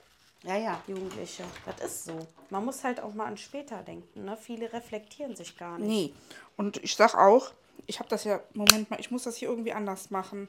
Ja, 0.42 0.56
ja. 0.56 0.82
Jugendliche. 0.86 1.44
Das 1.64 1.80
ist 1.80 2.04
so. 2.04 2.26
Man 2.50 2.64
muss 2.64 2.84
halt 2.84 3.00
auch 3.00 3.14
mal 3.14 3.26
an 3.26 3.36
später 3.36 3.82
denken. 3.82 4.24
Ne? 4.24 4.36
Viele 4.36 4.72
reflektieren 4.72 5.34
sich 5.34 5.56
gar 5.56 5.78
nicht. 5.78 5.88
Nee. 5.88 6.14
Und 6.56 6.82
ich 6.84 6.94
sag 6.96 7.14
auch, 7.14 7.52
ich 7.86 7.98
habe 7.98 8.08
das 8.08 8.24
ja, 8.24 8.40
Moment 8.54 8.90
mal, 8.90 9.00
ich 9.00 9.10
muss 9.10 9.24
das 9.24 9.36
hier 9.36 9.48
irgendwie 9.48 9.72
anders 9.72 10.10
machen. 10.10 10.48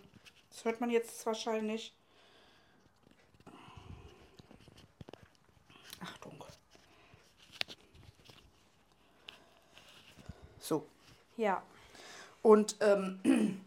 Das 0.50 0.66
hört 0.66 0.82
man 0.82 0.90
jetzt 0.90 1.26
wahrscheinlich. 1.26 1.94
Achtung. 6.00 6.44
So. 10.60 10.86
Ja. 11.36 11.64
Und 12.42 12.78
ähm, 12.82 13.20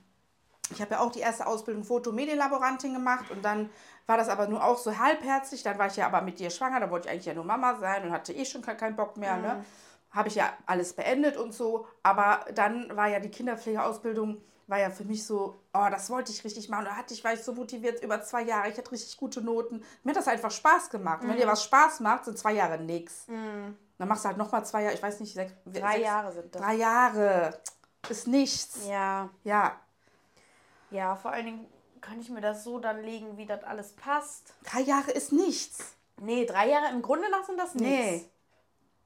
ich 0.70 0.80
habe 0.80 0.92
ja 0.92 1.00
auch 1.00 1.12
die 1.12 1.20
erste 1.20 1.46
Ausbildung 1.46 1.84
Fotomedienlaborantin 1.84 2.94
gemacht 2.94 3.30
und 3.30 3.42
dann 3.42 3.70
war 4.10 4.16
das 4.16 4.28
aber 4.28 4.48
nur 4.48 4.64
auch 4.64 4.76
so 4.76 4.98
halbherzig. 4.98 5.62
Dann 5.62 5.78
war 5.78 5.86
ich 5.86 5.94
ja 5.94 6.06
aber 6.06 6.20
mit 6.20 6.40
dir 6.40 6.50
schwanger, 6.50 6.80
da 6.80 6.90
wollte 6.90 7.06
ich 7.06 7.12
eigentlich 7.12 7.26
ja 7.26 7.34
nur 7.34 7.44
Mama 7.44 7.76
sein 7.76 8.02
und 8.04 8.10
hatte 8.10 8.32
eh 8.32 8.44
schon 8.44 8.60
keinen 8.60 8.76
keinen 8.76 8.96
Bock 8.96 9.16
mehr. 9.16 9.36
Ne? 9.36 9.64
Habe 10.10 10.26
ich 10.26 10.34
ja 10.34 10.52
alles 10.66 10.94
beendet 10.94 11.36
und 11.36 11.54
so. 11.54 11.86
Aber 12.02 12.44
dann 12.56 12.96
war 12.96 13.06
ja 13.06 13.20
die 13.20 13.30
Kinderpflegeausbildung, 13.30 14.42
war 14.66 14.80
ja 14.80 14.90
für 14.90 15.04
mich 15.04 15.24
so, 15.24 15.60
oh, 15.72 15.86
das 15.92 16.10
wollte 16.10 16.32
ich 16.32 16.42
richtig 16.42 16.68
machen. 16.68 16.86
Da 16.86 16.96
hatte 16.96 17.14
ich, 17.14 17.22
war 17.22 17.32
ich 17.32 17.44
so 17.44 17.52
motiviert 17.52 18.02
über 18.02 18.20
zwei 18.20 18.42
Jahre. 18.42 18.68
Ich 18.68 18.76
hatte 18.76 18.90
richtig 18.90 19.16
gute 19.16 19.42
Noten. 19.42 19.84
Mir 20.02 20.10
hat 20.10 20.16
das 20.18 20.26
einfach 20.26 20.50
Spaß 20.50 20.90
gemacht. 20.90 21.22
Und 21.22 21.28
wenn 21.28 21.36
dir 21.36 21.46
was 21.46 21.62
Spaß 21.62 22.00
macht, 22.00 22.24
sind 22.24 22.36
zwei 22.36 22.54
Jahre 22.54 22.78
nix. 22.78 23.26
Dann 23.26 24.08
machst 24.08 24.24
du 24.24 24.28
halt 24.28 24.38
nochmal 24.38 24.64
zwei 24.66 24.82
Jahre, 24.82 24.94
ich 24.94 25.02
weiß 25.02 25.20
nicht, 25.20 25.34
sechs, 25.34 25.52
Drei 25.66 25.92
sechs, 25.92 26.04
Jahre 26.04 26.32
sind 26.32 26.52
das. 26.52 26.62
Drei 26.62 26.74
Jahre. 26.74 27.60
Ist 28.08 28.26
nichts. 28.26 28.88
Ja. 28.88 29.28
Ja, 29.44 29.78
Ja, 30.90 31.14
vor 31.14 31.30
allen 31.30 31.44
Dingen 31.46 31.66
kann 32.00 32.20
ich 32.20 32.30
mir 32.30 32.40
das 32.40 32.64
so 32.64 32.78
dann 32.78 33.02
legen, 33.02 33.36
wie 33.36 33.46
das 33.46 33.64
alles 33.64 33.92
passt. 33.92 34.54
drei 34.64 34.80
Jahre 34.80 35.10
ist 35.10 35.32
nichts. 35.32 35.94
Nee, 36.20 36.44
drei 36.44 36.68
Jahre 36.68 36.92
im 36.92 37.02
Grunde 37.02 37.30
nach 37.30 37.44
sind 37.44 37.58
das 37.58 37.74
nichts. 37.74 37.88
Nee. 37.88 38.30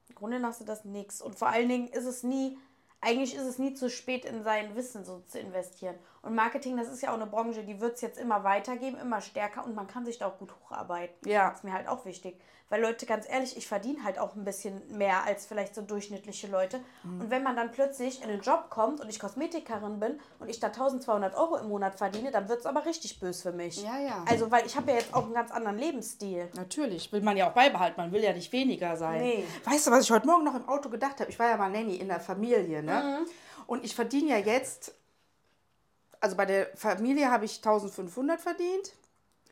Im 0.09 0.15
Grunde 0.15 0.39
nach 0.39 0.53
sind 0.53 0.67
das 0.69 0.85
nichts. 0.85 1.21
Und 1.21 1.37
vor 1.37 1.49
allen 1.49 1.69
Dingen 1.69 1.87
ist 1.87 2.05
es 2.05 2.23
nie, 2.23 2.57
eigentlich 3.01 3.35
ist 3.35 3.45
es 3.45 3.57
nie 3.57 3.73
zu 3.73 3.89
spät, 3.89 4.25
in 4.25 4.43
sein 4.43 4.75
Wissen 4.75 5.05
so 5.05 5.19
zu 5.27 5.39
investieren. 5.39 5.95
Und 6.25 6.33
Marketing, 6.33 6.75
das 6.75 6.89
ist 6.89 7.03
ja 7.03 7.11
auch 7.11 7.15
eine 7.15 7.27
Branche, 7.27 7.63
die 7.63 7.79
wird 7.79 7.95
es 7.95 8.01
jetzt 8.01 8.19
immer 8.19 8.43
weitergeben, 8.43 8.97
immer 8.97 9.21
stärker 9.21 9.63
und 9.63 9.75
man 9.75 9.85
kann 9.85 10.05
sich 10.05 10.17
da 10.17 10.27
auch 10.27 10.39
gut 10.39 10.51
hocharbeiten. 10.59 11.29
Ja. 11.29 11.49
Das 11.49 11.59
ist 11.59 11.63
mir 11.63 11.71
halt 11.71 11.87
auch 11.87 12.03
wichtig. 12.05 12.41
Weil 12.67 12.81
Leute, 12.81 13.05
ganz 13.05 13.29
ehrlich, 13.29 13.55
ich 13.57 13.67
verdiene 13.67 14.03
halt 14.03 14.17
auch 14.17 14.35
ein 14.35 14.43
bisschen 14.43 14.81
mehr 14.97 15.23
als 15.23 15.45
vielleicht 15.45 15.75
so 15.75 15.83
durchschnittliche 15.83 16.47
Leute. 16.47 16.79
Mhm. 17.03 17.21
Und 17.21 17.29
wenn 17.29 17.43
man 17.43 17.55
dann 17.55 17.71
plötzlich 17.71 18.23
in 18.23 18.29
einen 18.29 18.41
Job 18.41 18.71
kommt 18.71 19.01
und 19.01 19.07
ich 19.07 19.19
Kosmetikerin 19.19 19.99
bin 19.99 20.19
und 20.39 20.49
ich 20.49 20.59
da 20.59 20.67
1200 20.67 21.35
Euro 21.35 21.57
im 21.57 21.67
Monat 21.67 21.93
verdiene, 21.93 22.31
dann 22.31 22.49
wird 22.49 22.61
es 22.61 22.65
aber 22.65 22.87
richtig 22.87 23.19
böse 23.19 23.43
für 23.43 23.51
mich. 23.51 23.83
Ja, 23.83 23.99
ja. 23.99 24.25
Also, 24.27 24.49
weil 24.49 24.65
ich 24.65 24.75
habe 24.75 24.89
ja 24.89 24.97
jetzt 24.97 25.13
auch 25.13 25.25
einen 25.25 25.35
ganz 25.35 25.51
anderen 25.51 25.77
Lebensstil. 25.77 26.49
Natürlich, 26.55 27.11
will 27.13 27.21
man 27.21 27.37
ja 27.37 27.47
auch 27.47 27.53
beibehalten, 27.53 28.01
man 28.01 28.11
will 28.11 28.23
ja 28.23 28.33
nicht 28.33 28.51
weniger 28.51 28.97
sein. 28.97 29.21
Nee. 29.21 29.43
Weißt 29.65 29.85
du, 29.85 29.91
was 29.91 30.05
ich 30.05 30.09
heute 30.09 30.25
Morgen 30.25 30.43
noch 30.43 30.55
im 30.55 30.67
Auto 30.67 30.89
gedacht 30.89 31.19
habe? 31.19 31.29
Ich 31.29 31.37
war 31.37 31.47
ja 31.47 31.57
mal 31.57 31.69
Nanny 31.69 31.97
in 31.97 32.07
der 32.07 32.19
Familie, 32.19 32.81
ne? 32.81 33.19
Mhm. 33.21 33.29
Und 33.67 33.85
ich 33.85 33.93
verdiene 33.93 34.31
ja 34.31 34.37
jetzt, 34.37 34.95
also 36.21 36.35
bei 36.35 36.45
der 36.45 36.67
Familie 36.75 37.31
habe 37.31 37.45
ich 37.45 37.57
1500 37.57 38.39
verdient 38.39 38.93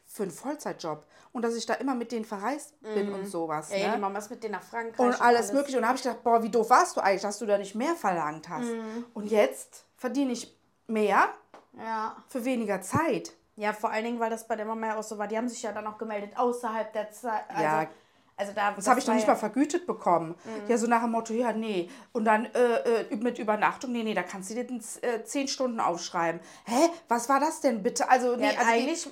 für 0.06 0.24
einen 0.24 0.32
Vollzeitjob. 0.32 1.06
Und 1.32 1.42
dass 1.42 1.56
ich 1.56 1.66
da 1.66 1.74
immer 1.74 1.96
mit 1.96 2.12
denen 2.12 2.26
verreist 2.26 2.80
bin 2.82 3.12
und 3.12 3.26
sowas. 3.26 3.70
Mhm. 3.70 3.76
Ey, 3.76 3.84
die 3.86 3.90
ne? 3.90 3.98
Mama 3.98 4.20
ist 4.20 4.30
mit 4.30 4.44
denen 4.44 4.52
nach 4.54 4.62
Frankreich. 4.62 5.00
Und 5.00 5.20
alles 5.20 5.52
Mögliche. 5.52 5.78
Und 5.78 5.82
da 5.82 5.88
habe 5.88 5.98
ich 5.98 6.04
gedacht, 6.04 6.24
boah, 6.24 6.44
wie 6.44 6.50
doof 6.50 6.70
warst 6.70 6.96
du 6.96 7.02
eigentlich, 7.02 7.24
dass 7.24 7.40
du 7.40 7.48
da 7.48 7.58
nicht 7.58 7.74
mehr 7.74 7.96
verlangt 7.96 8.48
hast. 8.50 8.68
Mhm. 8.68 9.06
Und 9.16 9.32
jetzt 9.32 9.86
verdiene 9.98 10.34
ich 10.34 10.56
mehr 10.86 11.30
Ja. 11.76 12.16
für 12.28 12.46
weniger 12.46 12.82
Zeit. 12.82 13.34
Ja, 13.56 13.74
vor 13.74 13.90
allen 13.90 14.04
Dingen, 14.04 14.20
weil 14.20 14.30
das 14.30 14.48
bei 14.48 14.56
der 14.56 14.66
Mama 14.66 14.88
ja 14.88 14.98
auch 14.98 15.04
so 15.04 15.18
war. 15.18 15.28
Die 15.28 15.38
haben 15.38 15.50
sich 15.50 15.64
ja 15.64 15.72
dann 15.72 15.88
auch 15.88 15.98
gemeldet 15.98 16.38
außerhalb 16.38 16.94
der 16.94 17.12
Zeit. 17.12 17.44
Also, 17.50 17.64
Ja. 17.64 17.88
Also 18.36 18.52
da, 18.54 18.72
Das 18.72 18.88
habe 18.88 19.00
ich 19.00 19.06
noch 19.08 19.14
nicht 19.14 19.28
ja- 19.28 19.34
mal 19.34 19.40
vergütet 19.40 19.86
bekommen. 19.86 20.36
Ja, 20.68 20.78
so 20.78 20.88
nach 20.88 21.02
dem 21.02 21.12
Motto, 21.12 21.34
ja, 21.34 21.54
nee. 21.54 21.90
Und 22.14 22.26
dann 22.26 22.46
äh, 22.46 23.04
äh, 23.12 23.16
mit 23.16 23.38
Übernachtung, 23.38 23.92
nee, 23.92 24.04
nee, 24.04 24.14
da 24.16 24.24
kannst 24.24 24.50
du 24.50 24.56
dir 24.56 24.64
den, 24.66 24.84
äh, 25.02 25.24
zehn 25.24 25.48
Stunden 25.48 25.80
aufschreiben. 25.80 26.42
Hä, 26.66 26.90
was 27.08 27.30
war 27.30 27.40
das 27.40 27.62
denn 27.62 27.84
bitte? 27.84 28.10
Also, 28.10 28.36
nee, 28.36 28.46
Ja, 28.46 28.50
also 28.60 28.62
die- 28.62 28.68
eigentlich 28.70 29.08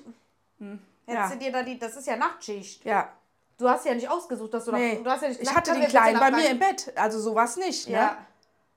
hättest 0.59 0.79
ja. 1.07 1.29
du 1.29 1.37
dir 1.37 1.51
da 1.51 1.63
die, 1.63 1.77
das 1.77 1.95
ist 1.95 2.07
ja 2.07 2.15
Nachtschicht. 2.15 2.83
ja, 2.85 3.09
Du 3.57 3.69
hast 3.69 3.85
ja 3.85 3.93
nicht 3.93 4.09
ausgesucht, 4.09 4.55
dass 4.55 4.65
du 4.65 4.71
nee. 4.71 4.95
noch, 4.95 5.03
du 5.03 5.09
hast 5.11 5.21
ja 5.21 5.27
nicht 5.29 5.39
ich 5.39 5.53
hatte 5.55 5.73
den 5.73 5.87
Kleinen 5.87 6.19
bei 6.19 6.31
mir 6.31 6.49
im. 6.49 6.57
Bett. 6.57 6.91
Also 6.95 7.19
sowas 7.19 7.57
nicht, 7.57 7.87
ne? 7.89 7.93
Ja. 7.93 8.17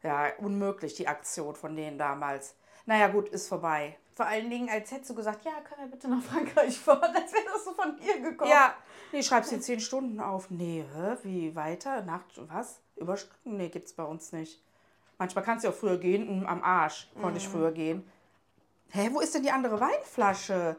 Ja, 0.02 0.26
unmöglich, 0.36 0.92
die 0.94 1.08
Aktion 1.08 1.54
von 1.54 1.74
denen 1.74 1.96
damals. 1.96 2.54
Naja, 2.84 3.08
gut, 3.08 3.30
ist 3.30 3.48
vorbei. 3.48 3.96
Vor 4.14 4.26
allen 4.26 4.48
Dingen, 4.48 4.68
als 4.70 4.92
hättest 4.92 5.10
du 5.10 5.14
gesagt, 5.14 5.44
ja, 5.44 5.52
können 5.62 5.82
wir 5.82 5.90
bitte 5.90 6.08
nach 6.08 6.22
Frankreich 6.22 6.78
fahren, 6.78 7.14
als 7.16 7.32
wäre 7.32 7.44
das 7.52 7.64
so 7.64 7.72
von 7.72 7.96
dir 7.96 8.20
gekommen. 8.20 8.50
Ja, 8.50 8.74
nee, 9.12 9.22
schreibst 9.22 9.50
dir 9.50 9.60
zehn 9.60 9.80
Stunden 9.80 10.20
auf. 10.20 10.50
Nee, 10.50 10.84
hä, 10.94 11.16
wie 11.24 11.54
weiter? 11.56 12.02
Nacht, 12.02 12.26
was? 12.48 12.80
Überstunden? 12.96 13.56
Nee, 13.56 13.68
gibt's 13.70 13.92
bei 13.92 14.04
uns 14.04 14.30
nicht. 14.32 14.62
Manchmal 15.18 15.42
kannst 15.44 15.64
du 15.64 15.68
ja 15.68 15.74
auch 15.74 15.78
früher 15.78 15.98
gehen, 15.98 16.42
mm, 16.42 16.46
am 16.46 16.62
Arsch 16.62 17.08
konnte 17.14 17.30
Mhm. 17.30 17.36
ich 17.36 17.48
früher 17.48 17.72
gehen. 17.72 18.08
Hä, 18.90 19.10
wo 19.12 19.18
ist 19.20 19.34
denn 19.34 19.42
die 19.42 19.50
andere 19.50 19.80
Weinflasche? 19.80 20.76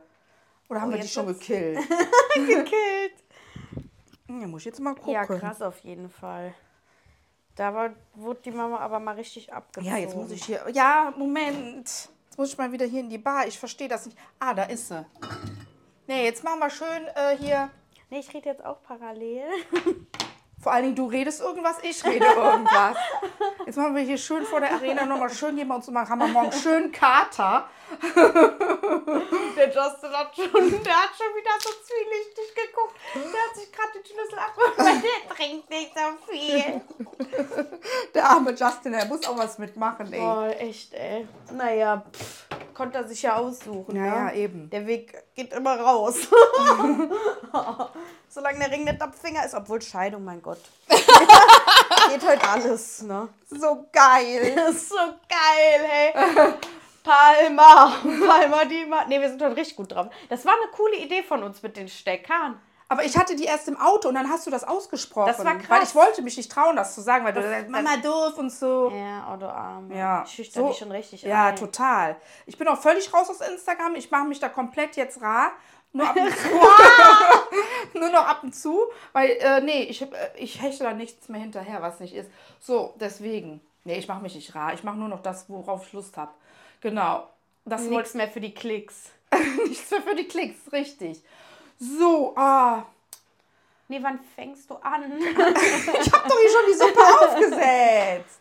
Oder 0.70 0.82
haben 0.82 0.90
Oh, 0.90 0.94
wir 0.94 1.02
die 1.02 1.08
schon 1.08 1.28
gekillt? 1.28 1.78
gekillt. 2.36 3.14
Ja, 4.30 4.48
muss 4.48 4.62
ich 4.62 4.66
jetzt 4.66 4.80
mal 4.80 4.96
gucken. 4.96 5.12
Ja, 5.14 5.26
krass 5.26 5.62
auf 5.62 5.80
jeden 5.80 6.10
Fall. 6.10 6.54
Da 7.56 7.74
war, 7.74 7.94
wurde 8.14 8.42
die 8.44 8.52
Mama 8.52 8.80
aber 8.80 9.00
mal 9.00 9.16
richtig 9.16 9.54
abgezogen. 9.54 9.88
Ja, 9.94 9.98
jetzt 10.00 10.16
muss 10.16 10.32
ich 10.32 10.44
hier. 10.46 10.66
Ja, 10.74 11.14
Moment. 11.18 12.10
Jetzt 12.36 12.40
muss 12.40 12.52
ich 12.52 12.58
mal 12.58 12.70
wieder 12.74 12.86
hier 12.86 13.00
in 13.00 13.10
die 13.10 13.18
Bar. 13.18 13.48
Ich 13.48 13.58
verstehe 13.58 13.88
das 13.88 14.06
nicht. 14.06 14.18
Ah, 14.40 14.54
da 14.54 14.64
ist 14.64 14.90
sie. 14.90 15.06
Nee, 16.06 16.26
jetzt 16.26 16.44
machen 16.44 16.60
wir 16.60 16.70
schön 16.70 17.08
äh, 17.16 17.38
hier. 17.38 17.70
Nee, 18.10 18.20
ich 18.20 18.34
rede 18.34 18.50
jetzt 18.50 18.66
auch 18.66 18.84
parallel. 18.84 19.46
Vor 20.66 20.74
allen 20.74 20.82
Dingen, 20.86 20.96
du 20.96 21.06
redest 21.06 21.42
irgendwas, 21.42 21.76
ich 21.84 22.04
rede 22.04 22.26
irgendwas. 22.26 22.98
Jetzt 23.68 23.78
machen 23.78 23.96
wir 23.96 24.02
hier 24.02 24.18
schön 24.18 24.44
vor 24.44 24.60
der 24.60 24.72
Arena 24.72 25.06
nochmal 25.06 25.30
schön 25.30 25.56
gehen 25.56 25.68
wir 25.68 25.76
uns 25.76 25.88
mal, 25.92 26.10
haben 26.10 26.18
wir 26.18 26.28
morgen 26.28 26.52
schön 26.52 26.92
Kater. 26.92 27.70
Der 28.02 29.68
Justin 29.68 30.12
hat 30.12 30.36
schon, 30.36 30.72
der 30.84 30.96
hat 30.96 31.12
schon 31.16 31.36
wieder 31.36 31.52
so 31.60 31.70
zwielichtig 31.70 32.56
geguckt. 32.56 32.96
Der 33.14 33.22
hat 33.22 33.56
sich 33.56 33.72
gerade 33.72 33.92
den 33.94 34.06
Schlüssel 34.06 34.40
abgeholt, 34.40 34.78
weil 34.80 35.02
der 35.02 35.36
trinkt 35.36 35.70
nicht 35.70 35.92
so 35.94 36.32
viel. 36.32 36.82
Der 38.16 38.28
arme 38.28 38.50
Justin, 38.50 38.94
der 38.94 39.06
muss 39.06 39.24
auch 39.28 39.38
was 39.38 39.60
mitmachen, 39.60 40.12
ey. 40.12 40.20
Oh, 40.20 40.48
echt, 40.48 40.96
ey. 40.96 41.28
Naja, 41.52 42.04
pff, 42.12 42.48
konnte 42.76 43.00
er 43.00 43.08
sich 43.08 43.24
ja 43.24 43.38
aussuchen. 43.38 43.96
Ja, 43.96 44.02
ne? 44.02 44.08
ja, 44.08 44.32
eben. 44.34 44.70
Der 44.70 44.86
Weg 44.86 45.24
geht 45.34 45.54
immer 45.54 45.80
raus. 45.80 46.16
Solange 48.30 48.60
der 48.60 48.72
Ring 48.72 48.84
nicht 48.84 49.02
am 49.02 49.14
Finger 49.14 49.46
ist, 49.46 49.56
obwohl 49.56 49.82
Scheidung, 49.82 50.24
mein 50.24 50.42
Gott. 50.42 50.60
geht 50.88 52.28
heute 52.28 52.48
alles, 52.48 53.02
ne? 53.02 53.30
So 53.50 53.88
geil. 53.92 54.74
So 54.74 54.96
geil, 55.28 55.88
hey. 55.88 56.14
Palma, 57.04 57.94
Palma, 58.28 58.66
die 58.66 58.86
Ma 58.86 59.06
Nee, 59.06 59.22
wir 59.22 59.30
sind 59.30 59.42
heute 59.42 59.56
richtig 59.56 59.78
gut 59.78 59.92
drauf. 59.92 60.08
Das 60.28 60.46
war 60.46 60.54
eine 60.54 60.72
coole 60.72 60.98
Idee 60.98 61.24
von 61.24 61.44
uns 61.44 61.64
mit 61.64 61.78
den 61.78 61.88
Steckern. 61.88 62.60
Aber 62.88 63.04
ich 63.04 63.18
hatte 63.18 63.36
die 63.36 63.46
erst 63.46 63.68
im 63.68 63.78
Auto 63.80 64.10
und 64.10 64.16
dann 64.16 64.30
hast 64.30 64.46
du 64.46 64.52
das 64.52 64.64
ausgesprochen. 64.64 65.28
Das 65.28 65.40
war 65.44 65.56
Weil 65.56 65.58
krass. 65.62 65.90
ich 65.90 65.96
wollte 65.96 66.22
mich 66.22 66.38
nicht 66.38 66.52
trauen, 66.52 66.76
das 66.76 66.94
zu 66.94 67.02
sagen, 67.02 67.26
weil 67.26 67.34
du 67.34 67.42
Das- 67.42 67.50
sagst, 67.50 67.70
Mama 67.70 67.98
doof 67.98 68.38
und 68.38 68.52
so. 68.52 68.92
Ja, 68.92 69.32
oh 69.34 69.38
du 69.38 69.48
Arme. 69.52 69.96
Ja, 69.98 70.24
Ich 70.24 70.32
schüchter 70.34 70.64
dich 70.68 70.78
schon 70.78 70.92
richtig 70.92 71.24
Ja, 71.24 71.48
ein. 71.48 71.56
total. 71.56 72.16
Ich 72.46 72.58
bin 72.58 72.68
auch 72.68 72.78
völlig 72.80 73.12
raus 73.14 73.30
aus 73.30 73.42
Instagram. 73.42 73.96
Ich 73.96 74.12
mache 74.12 74.26
mich 74.26 74.40
da 74.40 74.50
komplett 74.50 74.96
jetzt 74.98 75.20
rar. 75.22 75.52
Nur 75.94 76.08
ab 76.08 76.16
und 76.16 76.30
zu. 76.38 76.48
Nur 78.00 78.10
noch 78.10 78.28
ab 78.28 78.44
und 78.44 78.54
zu. 78.54 78.82
Weil, 79.14 79.30
äh, 79.40 79.62
nee, 79.62 79.84
ich, 79.84 80.02
äh, 80.02 80.08
ich 80.36 80.62
hechte 80.62 80.84
da 80.84 80.94
nichts 80.94 81.30
mehr 81.30 81.40
hinterher, 81.42 81.82
was 81.82 82.00
nicht 82.00 82.14
ist. 82.14 82.30
So, 82.60 82.94
deswegen. 83.00 83.62
Nee, 83.84 83.98
ich 83.98 84.08
mache 84.08 84.22
mich 84.22 84.36
nicht 84.36 84.54
rar. 84.56 84.74
Ich 84.74 84.84
mache 84.84 84.98
nur 84.98 85.08
noch 85.10 85.22
das, 85.22 85.50
worauf 85.50 85.86
ich 85.88 85.94
Lust 85.94 86.18
habe. 86.18 86.32
Genau. 86.82 87.28
Das 87.66 87.82
Nichts 87.82 88.14
mehr 88.14 88.28
für 88.28 88.42
die 88.42 88.54
Klicks. 88.54 89.10
nichts 89.68 89.90
mehr 89.92 90.02
für 90.02 90.16
die 90.16 90.28
Klicks, 90.28 90.72
richtig. 90.72 91.24
So, 91.80 92.34
ah. 92.36 92.84
Nee, 93.88 94.00
wann 94.02 94.20
fängst 94.36 94.68
du 94.70 94.76
an? 94.76 95.04
Ich 95.20 96.12
habe 96.12 96.28
doch 96.28 96.40
hier 96.40 96.50
schon 96.50 96.66
die 96.68 96.74
Suppe 96.74 97.00
aufgesetzt. 97.22 98.40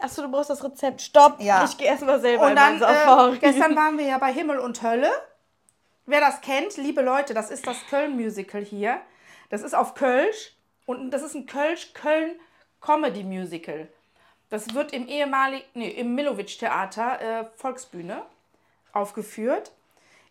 Achso, 0.00 0.22
du 0.22 0.30
brauchst 0.30 0.50
das 0.50 0.62
Rezept. 0.62 1.00
Stopp. 1.00 1.40
Ja. 1.40 1.64
Ich 1.64 1.76
gehe 1.78 1.86
erstmal 1.86 2.20
selber 2.20 2.46
Und 2.46 2.56
dann, 2.56 2.82
äh, 2.82 3.38
gestern 3.38 3.74
waren 3.74 3.96
wir 3.96 4.04
ja 4.04 4.18
bei 4.18 4.30
Himmel 4.32 4.58
und 4.58 4.82
Hölle. 4.82 5.10
Wer 6.06 6.20
das 6.20 6.42
kennt, 6.42 6.76
liebe 6.76 7.00
Leute, 7.00 7.32
das 7.32 7.50
ist 7.50 7.66
das 7.66 7.78
Köln-Musical 7.88 8.62
hier. 8.62 9.00
Das 9.48 9.62
ist 9.62 9.74
auf 9.74 9.94
Kölsch 9.94 10.52
und 10.84 11.10
das 11.10 11.22
ist 11.22 11.34
ein 11.34 11.46
Kölsch-Köln-Comedy-Musical. 11.46 13.88
Das 14.50 14.74
wird 14.74 14.92
im 14.92 15.08
ehemaligen, 15.08 15.64
nee, 15.72 15.88
im 15.88 16.14
Milovic-Theater, 16.14 17.20
äh, 17.20 17.46
Volksbühne, 17.56 18.20
aufgeführt. 18.92 19.72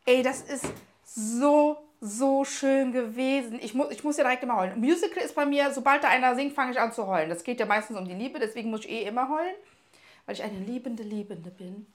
Ey, 0.06 0.22
das 0.22 0.42
ist 0.42 0.68
so, 1.04 1.82
so 2.06 2.44
schön 2.44 2.92
gewesen. 2.92 3.60
Ich, 3.62 3.74
mu 3.74 3.86
ich 3.90 4.04
muss 4.04 4.18
ja 4.18 4.26
direkt 4.26 4.44
immer 4.44 4.58
heulen. 4.58 4.78
Musical 4.78 5.24
ist 5.24 5.36
bei 5.36 5.46
mir, 5.46 5.72
sobald 5.72 6.04
da 6.04 6.10
einer 6.10 6.36
singt, 6.36 6.54
fange 6.54 6.74
ich 6.74 6.80
an 6.80 6.92
zu 6.92 7.08
heulen. 7.08 7.30
Das 7.30 7.46
geht 7.46 7.62
ja 7.62 7.66
meistens 7.66 7.98
um 7.98 8.06
die 8.06 8.14
Liebe, 8.14 8.40
deswegen 8.40 8.70
muss 8.70 8.82
ich 8.82 8.90
eh 8.90 9.04
immer 9.04 9.30
heulen, 9.30 9.56
weil 10.26 10.36
ich 10.36 10.44
eine 10.44 10.60
liebende 10.60 11.04
Liebende 11.04 11.50
bin. 11.50 11.88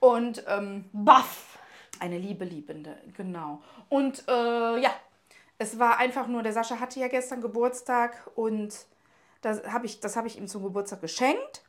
Und 0.00 0.44
ähm, 0.48 0.86
Baff. 0.92 1.58
eine 2.00 2.18
Liebe 2.18 2.44
Liebende, 2.44 2.98
genau. 3.16 3.62
Und 3.88 4.24
äh, 4.26 4.80
ja, 4.80 4.90
es 5.58 5.78
war 5.78 5.98
einfach 5.98 6.26
nur, 6.26 6.42
der 6.42 6.52
Sascha 6.52 6.80
hatte 6.80 6.98
ja 6.98 7.06
gestern 7.06 7.40
Geburtstag 7.40 8.28
und 8.34 8.74
das 9.42 9.64
habe 9.68 9.86
ich, 9.86 10.00
das 10.00 10.16
hab 10.16 10.26
ich 10.26 10.36
ihm 10.38 10.48
zum 10.48 10.64
Geburtstag 10.64 11.00
geschenkt. 11.00 11.62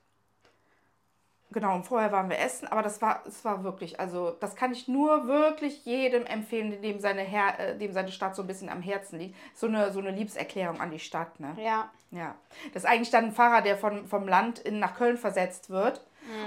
Genau, 1.53 1.75
und 1.75 1.86
vorher 1.86 2.12
waren 2.12 2.29
wir 2.29 2.39
essen, 2.39 2.67
aber 2.67 2.81
das 2.81 3.01
war, 3.01 3.22
es 3.27 3.45
war 3.45 3.63
wirklich, 3.63 4.00
also 4.00 4.36
das 4.39 4.55
kann 4.55 4.72
ich 4.72 4.88
nur 4.88 5.27
wirklich 5.27 5.86
jedem 5.86 6.25
empfehlen, 6.25 6.81
dem 6.81 7.00
seine, 7.00 7.22
Her 7.22 7.60
äh, 7.60 7.77
dem 7.77 7.93
seine 7.93 8.12
Stadt 8.12 8.36
so 8.36 8.41
ein 8.41 8.48
bisschen 8.48 8.69
am 8.69 8.81
Herzen 8.81 9.19
liegt. 9.19 9.36
So 9.55 9.67
eine, 9.67 9.91
so 9.91 10.00
eine 10.00 10.12
Liebeserklärung 10.12 10.81
an 10.81 10.91
die 10.91 11.00
Stadt, 11.00 11.39
ne? 11.39 11.55
Ja. 11.63 11.89
Ja. 12.12 12.36
Das 12.74 12.83
ist 12.83 12.89
eigentlich 12.89 13.10
dann 13.10 13.25
ein 13.25 13.33
Pfarrer, 13.33 13.62
der 13.62 13.77
von, 13.77 14.05
vom 14.07 14.27
Land 14.27 14.60
in, 14.60 14.79
nach 14.79 14.95
Köln 14.95 15.17
versetzt 15.17 15.69
wird 15.69 16.01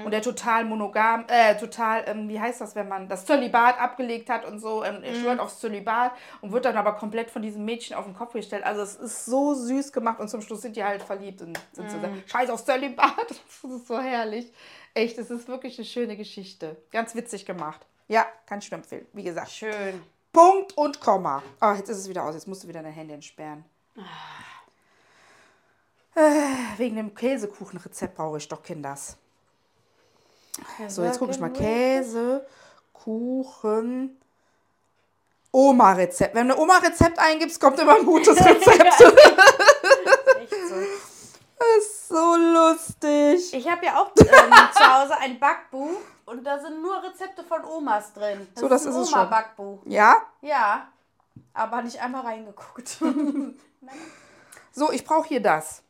und 0.05 0.11
der 0.11 0.23
total 0.23 0.65
monogam, 0.65 1.25
äh, 1.29 1.55
total, 1.57 2.05
ähm, 2.07 2.29
wie 2.29 2.41
heißt 2.41 2.61
das, 2.61 2.75
wenn 2.75 2.89
man 2.89 3.09
das 3.09 3.27
Zölibat 3.27 3.79
abgelegt 3.79 4.31
hat 4.31 4.45
und 4.45 4.59
so, 4.59 4.83
ähm, 4.83 5.03
er 5.03 5.15
schwört 5.15 5.39
aufs 5.39 5.61
Zölibat 5.61 6.13
und 6.41 6.53
wird 6.53 6.65
dann 6.65 6.77
aber 6.77 6.95
komplett 6.95 7.31
von 7.31 7.43
diesem 7.43 7.65
Mädchen 7.65 7.95
auf 7.95 8.05
den 8.05 8.15
Kopf 8.15 8.33
gestellt. 8.33 8.65
Also 8.65 8.83
es 8.83 8.97
ist 8.97 9.27
so 9.27 9.55
süß 9.55 9.93
gemacht 9.93 10.19
und 10.19 10.29
zum 10.29 10.41
Schluss 10.41 10.63
sind 10.63 10.77
die 10.77 10.85
halt 10.85 11.03
verliebt 11.03 11.43
und 11.43 11.59
sind 11.73 11.91
so, 11.91 11.99
scheiß 12.27 12.51
aufs 12.51 12.65
Zölibat. 12.65 13.07
Das 13.63 13.73
ist 13.73 13.89
so 13.89 13.99
herrlich. 13.99 14.53
Echt, 14.97 15.19
es 15.19 15.31
ist 15.31 15.47
wirklich 15.47 15.77
eine 15.79 15.85
schöne 15.85 16.17
Geschichte. 16.17 16.75
Ganz 16.91 17.15
witzig 17.15 17.45
gemacht. 17.45 17.85
Ja, 18.09 18.25
kann 18.47 18.61
ich 18.61 18.71
nur 18.71 18.79
empfehlen. 18.79 19.07
Wie 19.13 19.25
gesagt. 19.25 19.51
Schön. 19.51 20.03
Punkt 20.33 20.75
und 20.79 21.03
Komma. 21.03 21.43
Ah, 21.61 21.75
jetzt 21.75 21.91
ist 21.91 21.99
es 21.99 22.09
wieder 22.09 22.25
aus. 22.25 22.35
Jetzt 22.35 22.49
musst 22.49 22.65
du 22.65 22.69
wieder 22.69 22.83
dein 22.83 22.95
Handy 22.95 23.13
entsperren. 23.13 23.63
Äh, 26.15 26.79
wegen 26.79 26.97
dem 26.97 27.15
Käsekuchenrezept 27.15 28.15
brauche 28.15 28.39
ich 28.39 28.49
doch 28.49 28.63
Kinders. 28.63 29.19
So, 30.89 31.05
jetzt 31.05 31.19
gucke 31.19 31.33
ich 31.33 31.41
mal. 31.41 31.53
Käse, 31.53 32.47
Kuchen, 32.95 34.19
Oma-Rezept. 35.53 36.35
Wenn 36.35 36.49
du 36.49 36.57
Oma-Rezept 36.57 37.19
eingibst, 37.19 37.61
kommt 37.61 37.79
immer 37.79 37.97
ein 37.97 38.07
gutes 38.07 38.39
Rezept. 38.43 38.67
Echt 38.79 38.99
so. 38.99 39.13
Das 41.59 41.85
ist 41.85 42.09
so 42.09 42.37
lustig. 42.37 43.26
Ich 43.57 43.67
habe 43.71 43.87
ja 43.87 43.99
auch 44.01 44.11
ähm, 44.19 44.53
zu 44.75 44.85
Hause 44.95 45.17
ein 45.17 45.41
Backbuch 45.41 45.99
und 46.27 46.45
da 46.45 46.59
sind 46.59 46.83
nur 46.83 47.03
Rezepte 47.03 47.43
von 47.43 47.65
Omas 47.65 48.13
drin. 48.13 48.47
Das 48.53 48.61
So, 48.61 48.69
das 48.69 48.85
ein 48.85 48.91
ist 48.93 48.97
es 48.97 49.11
schon. 49.11 49.21
Oma-Backbuch. 49.21 49.79
Ja? 49.87 50.17
Ja, 50.43 50.89
aber 51.55 51.81
nicht 51.83 52.01
einmal 52.01 52.23
reingeguckt. 52.23 52.99
So, 54.73 54.93
ich 54.93 55.05
brauche 55.05 55.27
hier 55.29 55.41
das. 55.41 55.83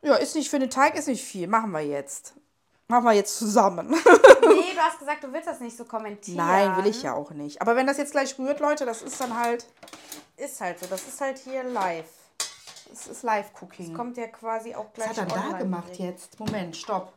Ja, 0.00 0.14
ist 0.14 0.34
nicht 0.34 0.48
für 0.48 0.58
den 0.58 0.70
Teig, 0.70 0.94
ist 0.94 1.06
nicht 1.06 1.22
viel. 1.22 1.46
Machen 1.46 1.70
wir 1.72 1.80
jetzt. 1.80 2.32
Machen 2.88 3.04
wir 3.04 3.12
jetzt 3.12 3.36
zusammen. 3.36 3.88
nee, 3.90 4.72
du 4.74 4.80
hast 4.80 4.98
gesagt, 4.98 5.22
du 5.22 5.30
willst 5.34 5.48
das 5.48 5.60
nicht 5.60 5.76
so 5.76 5.84
kommentieren. 5.84 6.38
Nein, 6.38 6.74
will 6.78 6.86
ich 6.86 7.02
ja 7.02 7.12
auch 7.12 7.30
nicht. 7.32 7.60
Aber 7.60 7.76
wenn 7.76 7.86
das 7.86 7.98
jetzt 7.98 8.12
gleich 8.12 8.38
rührt, 8.38 8.60
Leute, 8.60 8.86
das 8.86 9.02
ist 9.02 9.20
dann 9.20 9.36
halt, 9.38 9.66
Ist 10.38 10.62
halt 10.62 10.78
so, 10.78 10.86
das 10.86 11.06
ist 11.06 11.20
halt 11.20 11.36
hier 11.36 11.62
live. 11.62 12.08
Das 12.92 13.06
ist 13.06 13.22
Live-Cooking. 13.22 13.94
Kommt 13.94 14.16
ja 14.16 14.26
quasi 14.28 14.74
auch 14.74 14.92
gleich 14.92 15.10
Was 15.10 15.20
hat 15.20 15.32
er 15.32 15.50
da 15.52 15.58
gemacht 15.58 15.96
direkt. 15.98 16.20
jetzt? 16.20 16.40
Moment, 16.40 16.76
stopp. 16.76 17.12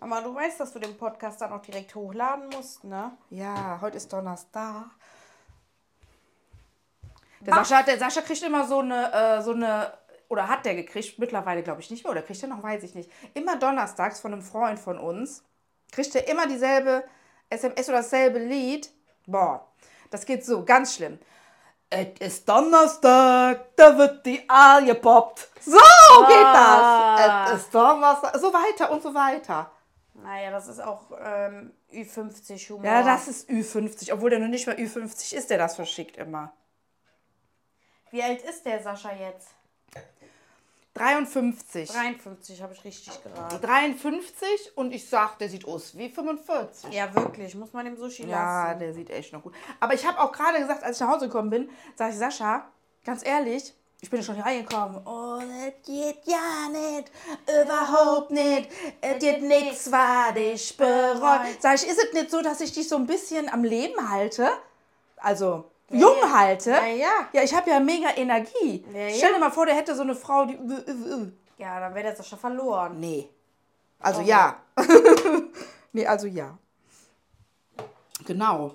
Aber 0.00 0.20
du 0.20 0.34
weißt, 0.34 0.60
dass 0.60 0.72
du 0.72 0.78
den 0.78 0.96
Podcast 0.96 1.40
dann 1.40 1.52
auch 1.52 1.62
direkt 1.62 1.94
hochladen 1.94 2.48
musst, 2.50 2.84
ne? 2.84 3.16
Ja, 3.30 3.78
heute 3.80 3.96
ist 3.96 4.12
Donnerstag. 4.12 4.84
Der 7.40 7.54
Sascha, 7.54 7.82
der 7.82 7.98
Sascha 7.98 8.20
kriegt 8.20 8.42
immer 8.42 8.66
so 8.66 8.80
eine, 8.80 9.12
äh, 9.12 9.42
so 9.42 9.52
eine, 9.52 9.92
oder 10.28 10.48
hat 10.48 10.64
der 10.64 10.74
gekriegt, 10.74 11.18
mittlerweile 11.18 11.62
glaube 11.62 11.80
ich 11.80 11.90
nicht 11.90 12.04
mehr, 12.04 12.12
oder 12.12 12.22
kriegt 12.22 12.42
er 12.42 12.48
noch, 12.48 12.62
weiß 12.62 12.82
ich 12.84 12.94
nicht. 12.94 13.10
Immer 13.34 13.56
donnerstags 13.56 14.20
von 14.20 14.32
einem 14.32 14.42
Freund 14.42 14.78
von 14.78 14.98
uns, 14.98 15.42
kriegt 15.90 16.14
er 16.14 16.28
immer 16.28 16.46
dieselbe 16.46 17.04
SMS 17.50 17.88
oder 17.88 17.98
dasselbe 17.98 18.38
Lied. 18.38 18.90
Boah, 19.26 19.66
das 20.10 20.24
geht 20.24 20.44
so, 20.44 20.64
ganz 20.64 20.94
schlimm. 20.94 21.18
Es 21.88 22.18
ist 22.18 22.48
Donnerstag, 22.48 23.76
da 23.76 23.96
wird 23.96 24.26
die 24.26 24.48
Aal 24.48 24.84
gepoppt. 24.84 25.48
So 25.60 25.70
geht 25.72 26.36
Ah. 26.44 27.44
das. 27.44 27.54
Es 27.54 27.62
ist 27.66 27.74
Donnerstag, 27.74 28.36
so 28.38 28.52
weiter 28.52 28.90
und 28.90 29.02
so 29.02 29.14
weiter. 29.14 29.70
Naja, 30.14 30.50
das 30.50 30.66
ist 30.66 30.80
auch 30.80 31.10
ähm, 31.20 31.72
Ü50-Humor. 31.92 32.84
Ja, 32.84 33.02
das 33.02 33.28
ist 33.28 33.48
Ü50, 33.48 34.12
obwohl 34.12 34.30
der 34.30 34.38
noch 34.40 34.48
nicht 34.48 34.66
mal 34.66 34.74
Ü50 34.76 35.34
ist, 35.34 35.50
der 35.50 35.58
das 35.58 35.76
verschickt 35.76 36.16
immer. 36.16 36.52
Wie 38.10 38.22
alt 38.22 38.42
ist 38.42 38.64
der 38.64 38.82
Sascha 38.82 39.12
jetzt? 39.12 39.48
53. 40.96 41.90
53, 41.90 42.62
habe 42.62 42.72
ich 42.72 42.84
richtig 42.84 43.22
geraten. 43.22 43.60
53 43.60 44.72
und 44.76 44.92
ich 44.92 45.08
sag, 45.08 45.38
der 45.38 45.48
sieht 45.48 45.66
aus 45.66 45.96
wie 45.96 46.08
45. 46.08 46.92
Ja, 46.92 47.14
wirklich. 47.14 47.54
Muss 47.54 47.72
man 47.72 47.84
dem 47.84 47.96
Sushi 47.96 48.26
Ja, 48.26 48.68
lassen. 48.68 48.80
der 48.80 48.94
sieht 48.94 49.10
echt 49.10 49.32
noch 49.32 49.42
gut. 49.42 49.54
Aber 49.80 49.94
ich 49.94 50.06
habe 50.06 50.18
auch 50.20 50.32
gerade 50.32 50.58
gesagt, 50.58 50.82
als 50.82 50.96
ich 50.96 51.00
nach 51.06 51.12
Hause 51.14 51.26
gekommen 51.26 51.50
bin, 51.50 51.70
sage 51.96 52.12
ich, 52.12 52.18
Sascha, 52.18 52.66
ganz 53.04 53.24
ehrlich, 53.26 53.74
ich 54.00 54.10
bin 54.10 54.20
ja 54.20 54.24
schon 54.26 54.34
hier 54.36 54.44
reingekommen. 54.44 55.00
Oh, 55.06 55.38
das 55.40 55.86
geht 55.86 56.18
ja 56.26 56.68
nicht, 56.70 57.10
überhaupt 57.64 58.30
nicht. 58.30 58.68
Es 59.00 59.18
geht 59.18 59.42
nichts, 59.42 59.90
was 59.90 60.36
ich 60.36 60.76
bereue. 60.76 61.40
Sag 61.60 61.74
ich, 61.76 61.86
ist 61.88 61.98
es 62.02 62.12
nicht 62.12 62.30
so, 62.30 62.42
dass 62.42 62.60
ich 62.60 62.72
dich 62.72 62.88
so 62.88 62.96
ein 62.96 63.06
bisschen 63.06 63.48
am 63.48 63.64
Leben 63.64 64.10
halte? 64.10 64.48
Also, 65.16 65.64
jung 65.90 66.16
ja. 66.20 66.30
halte? 66.30 66.70
Ja, 66.70 66.86
ja. 66.86 67.28
Ja, 67.32 67.42
ich 67.42 67.54
habe 67.54 67.70
ja 67.70 67.80
mega 67.80 68.10
Energie. 68.16 68.84
Ja, 68.92 69.08
Stell 69.10 69.28
dir 69.28 69.34
ja. 69.34 69.38
mal 69.38 69.50
vor, 69.50 69.66
der 69.66 69.74
hätte 69.74 69.94
so 69.94 70.02
eine 70.02 70.14
Frau, 70.14 70.44
die... 70.44 70.58
Ja, 71.58 71.80
dann 71.80 71.94
wäre 71.94 72.04
der 72.08 72.16
Sascha 72.16 72.36
verloren. 72.36 73.00
Nee. 73.00 73.28
Also 73.98 74.20
Oh. 74.20 74.24
ja. 74.24 74.56
nee, 75.92 76.06
also 76.06 76.26
ja. 76.26 76.58
Genau. 78.26 78.74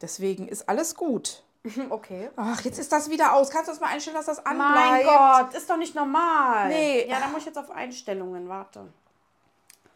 Deswegen 0.00 0.48
ist 0.48 0.68
alles 0.68 0.94
gut. 0.94 1.42
Okay. 1.88 2.28
Ach, 2.36 2.60
jetzt 2.60 2.78
ist 2.78 2.92
das 2.92 3.08
wieder 3.08 3.32
aus. 3.32 3.48
Kannst 3.48 3.68
du 3.68 3.72
das 3.72 3.80
mal 3.80 3.88
einstellen, 3.88 4.16
dass 4.16 4.26
das 4.26 4.44
anbleibt? 4.44 4.74
Mein 4.74 5.04
Gott, 5.04 5.54
ist 5.54 5.68
doch 5.70 5.78
nicht 5.78 5.94
normal. 5.94 6.68
Nee. 6.68 7.08
Ja, 7.08 7.20
dann 7.20 7.32
muss 7.32 7.40
ich 7.40 7.46
jetzt 7.46 7.56
auf 7.56 7.70
Einstellungen, 7.70 8.50
warte. 8.50 8.86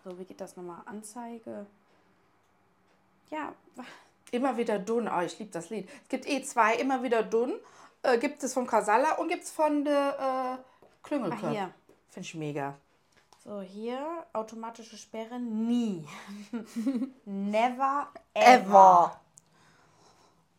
So, 0.03 0.19
wie 0.19 0.25
geht 0.25 0.41
das 0.41 0.57
nochmal? 0.57 0.81
Anzeige. 0.87 1.67
Ja, 3.31 3.53
Immer 4.31 4.57
wieder 4.57 4.79
dünn. 4.79 5.09
Oh, 5.09 5.21
ich 5.23 5.39
liebe 5.39 5.51
das 5.51 5.71
Lied. 5.71 5.89
Es 6.03 6.09
gibt 6.09 6.29
eh 6.29 6.43
zwei. 6.43 6.75
Immer 6.75 7.03
wieder 7.03 7.23
dünn. 7.23 7.55
Äh, 8.03 8.19
gibt 8.19 8.43
es 8.43 8.53
von 8.53 8.67
Casalla 8.67 9.15
und 9.15 9.29
gibt 9.29 9.45
es 9.45 9.51
von 9.51 9.85
der 9.85 10.59
äh, 10.59 10.63
Klüngelke. 11.03 11.47
Ah, 11.47 11.51
hier. 11.51 11.71
Finde 12.11 12.27
ich 12.27 12.35
mega. 12.35 12.75
so 13.43 13.61
hier, 13.61 14.27
automatische 14.33 14.97
Sperre, 14.97 15.39
nie. 15.39 16.07
Never 17.25 18.09
Ever. 18.35 19.21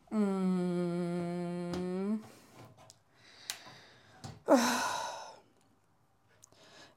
ever. 0.09 0.17
Mm. 0.17 2.23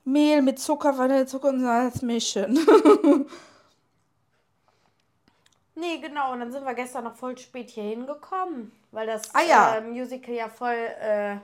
Mehl 0.04 0.42
mit 0.42 0.58
Zucker, 0.58 0.96
Vanille, 0.96 1.26
Zucker 1.26 1.48
und 1.48 1.60
Salz 1.60 2.02
mischen. 2.02 2.58
Nee, 5.82 5.98
genau. 5.98 6.32
Und 6.32 6.38
dann 6.38 6.52
sind 6.52 6.64
wir 6.64 6.74
gestern 6.74 7.02
noch 7.04 7.16
voll 7.16 7.36
spät 7.36 7.70
hier 7.70 7.82
hingekommen, 7.82 8.70
weil 8.92 9.08
das 9.08 9.34
Ah, 9.34 9.42
ja. 9.42 9.74
äh, 9.76 9.80
Musical 9.80 10.32
ja 10.32 10.48
voll 10.48 10.74
äh, 10.76 11.38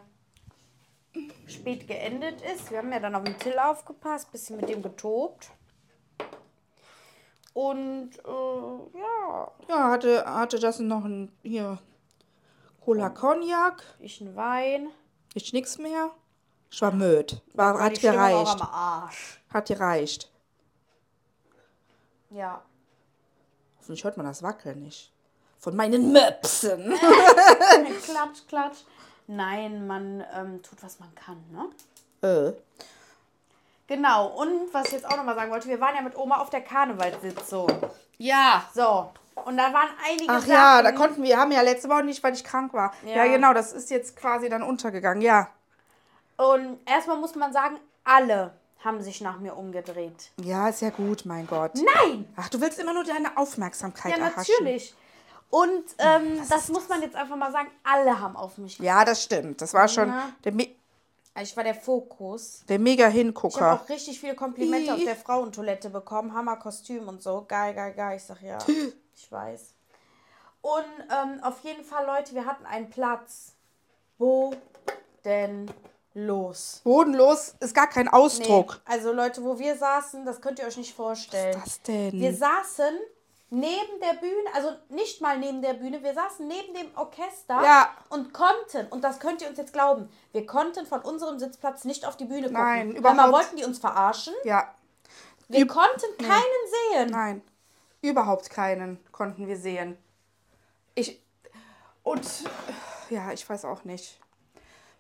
spät 1.49 1.89
geendet 1.89 2.41
ist. 2.43 2.71
Wir 2.71 2.79
haben 2.79 2.93
ja 2.93 3.01
dann 3.01 3.17
auf 3.17 3.25
den 3.25 3.37
Till 3.41 3.59
aufgepasst, 3.59 4.31
bisschen 4.31 4.57
mit 4.57 4.69
dem 4.69 4.81
getobt. 4.81 5.51
Und 7.53 8.11
äh, 8.25 8.99
ja, 8.99 9.51
Ja, 9.69 9.91
hatte, 9.91 10.25
hatte 10.25 10.61
das 10.61 10.79
noch 10.79 11.05
ein 11.05 11.33
hier 11.43 11.79
Cola 12.85 13.11
Cognac. 13.11 13.83
ich 13.99 14.21
ein 14.21 14.37
Wein. 14.37 14.89
Ich 15.35 15.53
nix 15.53 15.79
mehr. 15.79 16.13
Ich 16.71 16.81
war 16.81 16.93
müde. 16.93 17.41
War, 17.55 17.81
hat 17.83 18.01
gereicht. 18.01 18.61
Hat 19.53 19.67
gereicht. 19.67 20.31
Ja. 22.31 22.63
Hoffentlich 23.89 24.05
hört 24.05 24.19
man 24.19 24.27
das 24.27 24.43
Wackeln 24.43 24.83
nicht. 24.83 25.11
Von 25.59 25.75
meinen 25.75 26.13
Möpsen. 26.13 26.93
klatsch, 28.05 28.47
klatsch. 28.47 28.81
Nein, 29.27 29.87
man 29.87 30.23
ähm, 30.37 30.63
tut, 30.63 30.83
was 30.83 31.01
man 31.01 31.09
kann, 31.15 31.43
ne? 31.51 32.29
äh. 32.29 32.53
Genau, 33.87 34.27
und 34.27 34.75
was 34.75 34.89
ich 34.89 34.93
jetzt 34.93 35.07
auch 35.07 35.17
nochmal 35.17 35.37
sagen 35.37 35.51
wollte, 35.51 35.69
wir 35.69 35.81
waren 35.81 35.95
ja 35.95 36.03
mit 36.03 36.19
Oma 36.19 36.37
auf 36.37 36.51
der 36.51 36.61
Karnevalssitzung. 36.61 37.67
Ja. 38.19 38.69
So, 38.75 39.11
und 39.47 39.57
da 39.57 39.73
waren 39.73 39.89
einige 40.07 40.31
Ach 40.31 40.41
Sachen. 40.41 40.53
ja, 40.53 40.83
da 40.83 40.93
konnten 40.93 41.23
wir, 41.23 41.39
haben 41.39 41.51
ja 41.51 41.63
letzte 41.63 41.89
Woche 41.89 42.05
nicht, 42.05 42.23
weil 42.23 42.35
ich 42.35 42.45
krank 42.45 42.75
war. 42.75 42.93
Ja. 43.07 43.25
Ja. 43.25 43.33
genau, 43.33 43.55
das 43.55 43.73
ist 43.73 43.89
jetzt 43.89 44.19
quasi 44.19 44.51
dann 44.51 44.63
untergegangen. 44.63 45.23
Ja. 45.23 45.49
Und 46.37 46.79
erstmal 46.87 47.17
muss 47.17 47.35
man 47.37 47.55
sagen, 47.55 47.79
alle 48.05 48.53
haben 48.85 49.03
sich 49.03 49.21
nach 49.21 49.39
mir 49.41 49.57
umgedreht. 49.57 50.31
Ja, 50.41 50.69
ist 50.69 50.83
ja 50.83 50.91
gut, 50.91 51.25
mein 51.25 51.47
Gott. 51.47 51.73
Nein! 51.75 52.33
Ach, 52.37 52.49
du 52.49 52.61
willst 52.61 52.79
immer 52.79 52.93
nur 52.95 53.05
deine 53.05 53.37
Aufmerksamkeit 53.37 54.17
Ja, 54.17 54.25
erhaschen. 54.27 54.55
natürlich. 54.61 54.95
Und 55.51 55.85
ähm, 55.99 56.41
das 56.49 56.69
muss 56.69 56.89
man 56.89 57.01
jetzt 57.03 57.17
einfach 57.17 57.37
mal 57.37 57.51
sagen, 57.51 57.71
alle 57.83 58.21
haben 58.21 58.37
auf 58.37 58.59
mich 58.59 58.79
Ja, 58.79 59.05
das 59.05 59.23
stimmt. 59.25 59.61
Das 59.63 59.73
war 59.75 59.89
schon 59.89 60.09
Ja. 60.09 60.31
der, 60.45 60.53
Me 60.53 60.69
Ich 61.41 61.57
war 61.57 61.65
der 61.65 61.75
Fokus. 61.75 62.65
der 62.69 62.79
mega 62.79 63.05
Ich 63.05 63.09
habe 63.09 63.19
Hingucker. 63.19 63.73
auch 63.83 63.89
richtig 63.89 64.21
viele 64.21 64.35
Komplimente 64.35 64.93
auf 64.95 65.03
der 65.03 65.17
Frauentoilette 65.17 65.89
bekommen. 65.91 66.35
Hammer 66.35 66.57
Kostüm 66.57 67.09
und 67.09 67.23
so. 67.23 67.45
Geil, 67.49 67.75
geil, 67.75 67.95
geil. 67.95 68.17
Ich 68.19 68.25
sag 68.25 68.43
ja, 68.43 68.59
ich 69.17 69.33
weiß. 69.33 69.73
Und 70.61 70.85
ähm, 71.11 71.43
auf 71.43 71.61
jeden 71.65 71.85
Fall, 71.85 72.05
Leute, 72.07 72.35
wir 72.35 72.45
hatten 72.45 72.67
einen 72.67 72.91
Platz. 72.91 73.55
Wo 74.19 74.53
denn 75.25 75.71
los? 76.27 76.81
Bodenlos 76.85 77.55
ist 77.61 77.75
gar 77.75 77.87
kein 77.89 78.09
Ausdruck. 78.09 78.81
Nee, 78.87 78.93
also 78.95 79.13
Leute, 79.13 79.43
wo 79.45 79.59
wir 79.59 79.77
saßen, 79.77 80.25
das 80.25 80.41
könnt 80.41 80.59
ihr 80.59 80.67
euch 80.67 80.77
nicht 80.77 80.95
vorstellen. 80.95 81.55
Was 81.61 81.67
ist 81.67 81.79
das 81.79 81.83
denn? 81.95 82.13
Wir 82.13 82.35
saßen 82.35 82.95
neben 83.51 84.01
der 84.03 84.15
Bühne, 84.21 84.35
also 84.55 84.73
nicht 84.91 85.21
mal 85.23 85.39
neben 85.39 85.63
der 85.63 85.75
Bühne, 85.75 86.03
wir 86.03 86.13
saßen 86.15 86.47
neben 86.47 86.75
dem 86.75 86.91
Orchester 86.97 87.63
Ja. 87.63 87.91
und 88.11 88.35
konnten, 88.35 88.87
und 88.91 89.03
das 89.03 89.19
könnt 89.21 89.41
ihr 89.43 89.49
uns 89.49 89.57
jetzt 89.59 89.73
glauben, 89.73 90.11
wir 90.33 90.45
konnten 90.45 90.85
von 90.87 91.01
unserem 91.01 91.39
Sitzplatz 91.39 91.85
nicht 91.85 92.05
auf 92.07 92.17
die 92.17 92.27
Bühne 92.27 92.49
gucken. 92.49 92.55
Nein, 92.63 92.91
überhaupt. 92.95 93.33
wollten 93.33 93.57
die 93.57 93.65
uns 93.65 93.79
verarschen. 93.79 94.35
ja, 94.45 94.75
Wir 95.49 95.67
konnten 95.67 96.17
keinen 96.19 96.93
sehen. 96.93 97.11
nein. 97.11 97.43
Überhaupt 98.03 98.51
keinen 98.51 99.03
konnten 99.13 99.49
wir 99.49 99.57
sehen. 99.57 99.97
Ich. 100.95 101.21
Und. 102.03 102.23
Ja, 103.11 103.33
ich 103.33 103.49
weiß 103.49 103.65
auch 103.65 103.83
nicht. 103.85 104.21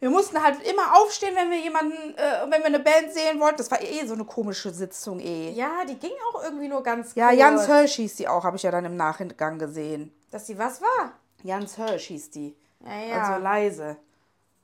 Wir 0.00 0.10
mussten 0.10 0.40
halt 0.42 0.62
immer 0.62 0.96
aufstehen, 0.96 1.34
wenn 1.34 1.50
wir 1.50 1.58
jemanden, 1.58 2.14
äh, 2.16 2.42
wenn 2.50 2.60
wir 2.60 2.66
eine 2.66 2.78
Band 2.78 3.12
sehen 3.12 3.40
wollten. 3.40 3.56
Das 3.58 3.70
war 3.70 3.82
eh 3.82 4.06
so 4.06 4.14
eine 4.14 4.24
komische 4.24 4.70
Sitzung 4.70 5.18
eh. 5.18 5.50
Ja, 5.50 5.84
die 5.84 5.96
ging 5.98 6.12
auch 6.32 6.44
irgendwie 6.44 6.68
nur 6.68 6.82
ganz 6.84 7.14
Ja, 7.16 7.28
kurz. 7.28 7.38
Jans 7.40 7.66
Hirsch 7.66 7.94
hieß 7.96 8.14
die 8.16 8.28
auch, 8.28 8.44
habe 8.44 8.56
ich 8.56 8.62
ja 8.62 8.70
dann 8.70 8.84
im 8.84 8.96
Nachgang 8.96 9.58
gesehen. 9.58 10.12
Dass 10.30 10.46
sie 10.46 10.56
was 10.58 10.80
war? 10.80 11.12
Jans 11.42 11.74
Hirsch 11.76 12.06
hieß 12.06 12.30
die. 12.30 12.56
Ja, 12.84 13.00
ja. 13.00 13.22
Also 13.22 13.42
leise. 13.42 13.96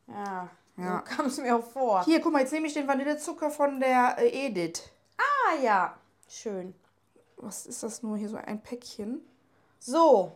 ja. 0.09 0.49
Ja. 0.77 1.05
So 1.09 1.15
kam 1.17 1.27
es 1.27 1.39
mir 1.39 1.55
auch 1.55 1.65
vor. 1.65 2.05
Hier, 2.05 2.21
guck 2.21 2.33
mal, 2.33 2.41
jetzt 2.41 2.53
nehme 2.53 2.67
ich 2.67 2.75
den 2.75 2.89
Vanillezucker 2.89 3.49
von 3.51 3.79
der 3.79 4.17
äh, 4.19 4.47
Edith. 4.47 4.83
Ah 5.19 5.55
ja. 5.63 5.95
Schön. 6.29 6.75
Was 7.37 7.67
ist 7.67 7.85
das 7.85 8.03
nur 8.03 8.17
hier 8.17 8.29
so 8.29 8.37
ein 8.37 8.61
Päckchen? 8.61 9.21
So. 9.79 10.33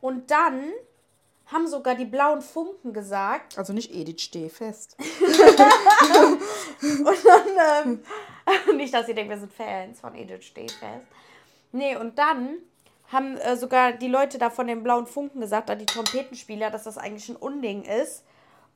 Und 0.00 0.30
dann 0.32 0.72
haben 1.52 1.66
sogar 1.66 1.94
die 1.94 2.04
blauen 2.04 2.40
Funken 2.42 2.92
gesagt. 2.92 3.58
Also 3.58 3.72
nicht 3.72 3.94
Edith, 3.94 4.22
steh 4.22 4.48
fest. 4.48 4.96
Und 6.80 7.24
dann, 7.24 7.46
ähm, 7.84 8.00
nicht, 8.76 8.92
dass 8.94 9.08
ihr 9.08 9.14
denkt, 9.14 9.30
wir 9.30 9.38
sind 9.38 9.52
Fans 9.52 10.00
von 10.00 10.14
Edith 10.14 10.44
Stehfest. 10.44 11.06
Nee, 11.72 11.96
und 11.96 12.18
dann 12.18 12.58
haben 13.10 13.36
äh, 13.38 13.56
sogar 13.56 13.92
die 13.92 14.08
Leute 14.08 14.38
da 14.38 14.50
von 14.50 14.66
den 14.66 14.82
blauen 14.82 15.06
Funken 15.06 15.40
gesagt, 15.40 15.68
da 15.68 15.74
die 15.74 15.86
Trompetenspieler, 15.86 16.70
dass 16.70 16.84
das 16.84 16.98
eigentlich 16.98 17.28
ein 17.28 17.36
Unding 17.36 17.82
ist. 17.84 18.24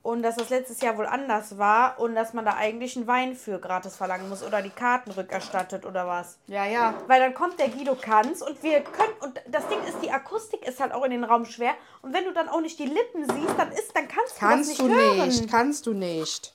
Und 0.07 0.23
dass 0.23 0.37
das 0.37 0.51
letztes 0.51 0.81
Jahr 0.83 0.97
wohl 0.97 1.07
anders 1.07 1.59
war 1.59 1.99
und 1.99 2.15
dass 2.15 2.33
man 2.33 2.45
da 2.45 2.55
eigentlich 2.55 2.95
einen 2.97 3.09
Wein 3.09 3.35
für 3.35 3.59
gratis 3.59 3.97
verlangen 3.97 4.29
muss 4.29 4.45
oder 4.45 4.63
die 4.63 4.71
Karten 4.71 5.11
rückerstattet 5.11 5.85
oder 5.85 6.07
was. 6.07 6.39
Ja, 6.47 6.65
ja. 6.65 6.95
Weil 7.09 7.19
dann 7.19 7.35
kommt 7.35 7.59
der 7.59 7.71
Guido 7.71 7.97
Kanz 7.97 8.41
und 8.41 8.63
wir 8.63 8.83
können, 8.83 9.13
und 9.23 9.41
das 9.49 9.67
Ding 9.67 9.83
ist, 9.83 9.97
die 10.05 10.13
Akustik 10.13 10.65
ist 10.65 10.79
halt 10.79 10.93
auch 10.93 11.03
in 11.03 11.11
den 11.11 11.25
Raum 11.25 11.45
schwer. 11.45 11.73
Und 12.03 12.13
wenn 12.13 12.25
du 12.25 12.33
dann 12.33 12.49
auch 12.49 12.61
nicht 12.61 12.79
die 12.79 12.87
Lippen 12.87 13.25
siehst, 13.25 13.59
dann 13.59 13.73
ist, 13.73 13.97
dann 13.97 14.07
kannst 14.07 14.37
du 14.37 14.39
Kannst 14.39 14.71
das 14.71 14.77
du 14.77 14.87
nicht 14.87 14.97
hören. 14.97 15.27
nicht, 15.27 15.51
kannst 15.51 15.87
du 15.87 15.93
nicht. 15.93 16.55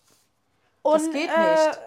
Und, 0.81 0.93
Das 0.93 1.11
geht 1.11 1.29
äh, 1.29 1.51
nicht. 1.51 1.79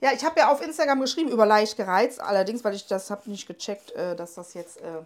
Ja, 0.00 0.10
ich 0.12 0.24
habe 0.24 0.40
ja 0.40 0.50
auf 0.50 0.60
Instagram 0.60 1.00
geschrieben 1.00 1.30
über 1.30 1.46
leicht 1.46 1.76
gereizt, 1.76 2.20
allerdings, 2.20 2.64
weil 2.64 2.74
ich 2.74 2.84
das 2.88 3.12
habe 3.12 3.30
nicht 3.30 3.46
gecheckt, 3.46 3.92
äh, 3.92 4.16
dass 4.16 4.34
das 4.34 4.54
jetzt 4.54 4.78
äh, 4.80 5.02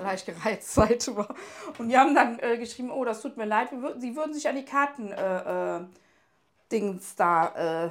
leicht 0.00 0.26
gereizt 0.26 0.76
war. 1.16 1.34
Und 1.78 1.88
die 1.88 1.96
haben 1.96 2.14
dann 2.14 2.38
äh, 2.40 2.58
geschrieben, 2.58 2.90
oh, 2.90 3.04
das 3.04 3.22
tut 3.22 3.36
mir 3.36 3.44
leid, 3.46 3.72
wir 3.72 3.82
würden, 3.82 4.00
sie 4.00 4.16
würden 4.16 4.34
sich 4.34 4.48
an 4.48 4.56
die 4.56 4.64
Karten 4.64 5.12
äh, 5.12 5.76
äh, 5.76 5.80
Dings 6.70 7.14
da, 7.16 7.86
äh, 7.86 7.90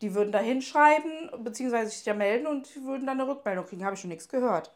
die 0.00 0.14
würden 0.14 0.32
da 0.32 0.38
hinschreiben, 0.38 1.30
beziehungsweise 1.44 1.90
sich 1.90 2.04
da 2.04 2.14
melden 2.14 2.46
und 2.46 2.74
die 2.74 2.84
würden 2.84 3.06
dann 3.06 3.20
eine 3.20 3.28
Rückmeldung 3.28 3.66
kriegen. 3.66 3.84
Habe 3.84 3.94
ich 3.94 4.00
schon 4.00 4.10
nichts 4.10 4.28
gehört. 4.28 4.72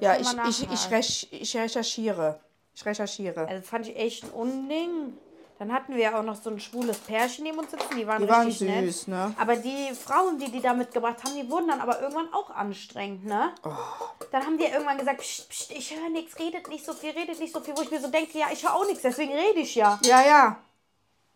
Ja, 0.00 0.14
Ja, 0.16 0.20
ich, 0.20 0.28
ich, 0.48 0.70
ich, 0.70 1.32
ich 1.32 1.56
recherchiere. 1.56 2.40
Ich 2.74 2.86
recherchiere. 2.86 3.40
Also 3.40 3.54
das 3.60 3.68
fand 3.68 3.88
ich 3.88 3.96
echt 3.96 4.24
ein 4.24 4.30
Unding. 4.30 5.16
Dann 5.58 5.72
hatten 5.72 5.94
wir 5.94 6.02
ja 6.02 6.18
auch 6.18 6.22
noch 6.22 6.36
so 6.36 6.50
ein 6.50 6.60
schwules 6.60 6.98
Pärchen 6.98 7.42
neben 7.44 7.58
uns 7.58 7.72
sitzen, 7.72 7.96
die 7.96 8.06
waren 8.06 8.22
Die 8.22 8.28
waren 8.28 8.46
richtig 8.46 8.68
süß, 8.68 9.08
nett. 9.08 9.28
ne? 9.28 9.34
Aber 9.40 9.56
die 9.56 9.92
Frauen, 9.92 10.38
die 10.38 10.50
die 10.50 10.60
da 10.60 10.72
mitgebracht 10.72 11.24
haben, 11.24 11.34
die 11.34 11.50
wurden 11.50 11.66
dann 11.68 11.80
aber 11.80 12.00
irgendwann 12.00 12.32
auch 12.32 12.50
anstrengend, 12.50 13.24
ne? 13.24 13.52
Oh. 13.64 13.70
Dann 14.30 14.46
haben 14.46 14.56
die 14.56 14.66
irgendwann 14.66 14.98
gesagt, 14.98 15.20
pst, 15.20 15.48
pst, 15.48 15.70
ich 15.72 15.96
höre 15.96 16.10
nichts, 16.10 16.38
redet 16.38 16.68
nicht 16.68 16.84
so 16.84 16.92
viel, 16.92 17.10
redet 17.10 17.40
nicht 17.40 17.52
so 17.52 17.60
viel, 17.60 17.76
wo 17.76 17.82
ich 17.82 17.90
mir 17.90 18.00
so 18.00 18.08
denke, 18.08 18.38
ja, 18.38 18.46
ich 18.52 18.62
höre 18.62 18.74
auch 18.74 18.86
nichts, 18.86 19.02
deswegen 19.02 19.32
rede 19.32 19.58
ich 19.58 19.74
ja. 19.74 19.98
Ja, 20.04 20.22
ja. 20.22 20.56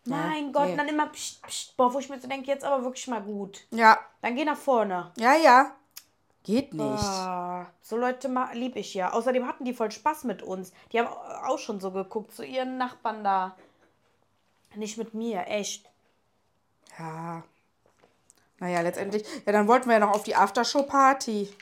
Mein 0.05 0.51
Gott, 0.51 0.67
nee. 0.67 0.75
dann 0.77 0.87
immer 0.87 1.07
pst, 1.07 1.41
pst, 1.45 1.77
boah, 1.77 1.93
wo 1.93 1.99
ich 1.99 2.09
mir 2.09 2.19
so 2.19 2.27
denke, 2.27 2.47
jetzt 2.47 2.63
aber 2.63 2.83
wirklich 2.83 3.07
mal 3.07 3.21
gut. 3.21 3.61
Ja, 3.71 3.99
Dann 4.21 4.35
geh 4.35 4.45
nach 4.45 4.57
vorne. 4.57 5.11
ja, 5.17 5.35
ja. 5.35 5.71
Geht 6.45 6.73
nicht. 6.73 6.83
Ah, 6.83 7.67
so 7.81 7.95
Leute 7.95 8.29
liebe 8.51 8.79
ich 8.79 8.93
ja. 8.93 9.13
Außerdem 9.13 9.47
hatten 9.47 9.63
die 9.63 9.73
voll 9.73 9.91
Spaß 9.91 10.25
mit 10.25 10.43
uns. 10.43 10.73
Die 10.91 10.99
haben 10.99 11.07
auch 11.07 11.57
schon 11.57 11.79
so 11.79 11.91
geguckt, 11.91 12.33
zu 12.33 12.43
ihren 12.43 12.77
Nachbarn 12.77 13.23
da. 13.23 13.55
Nicht 14.75 14.97
mit 14.97 15.13
mir, 15.13 15.45
echt. 15.47 15.89
Ja. 16.99 17.43
Naja, 18.59 18.81
letztendlich. 18.81 19.25
Ja, 19.45 19.51
dann 19.51 19.67
wollten 19.67 19.87
wir 19.87 19.93
ja 19.93 19.99
noch 19.99 20.13
auf 20.13 20.23
die 20.23 20.35
Aftershow-Party. 20.35 21.53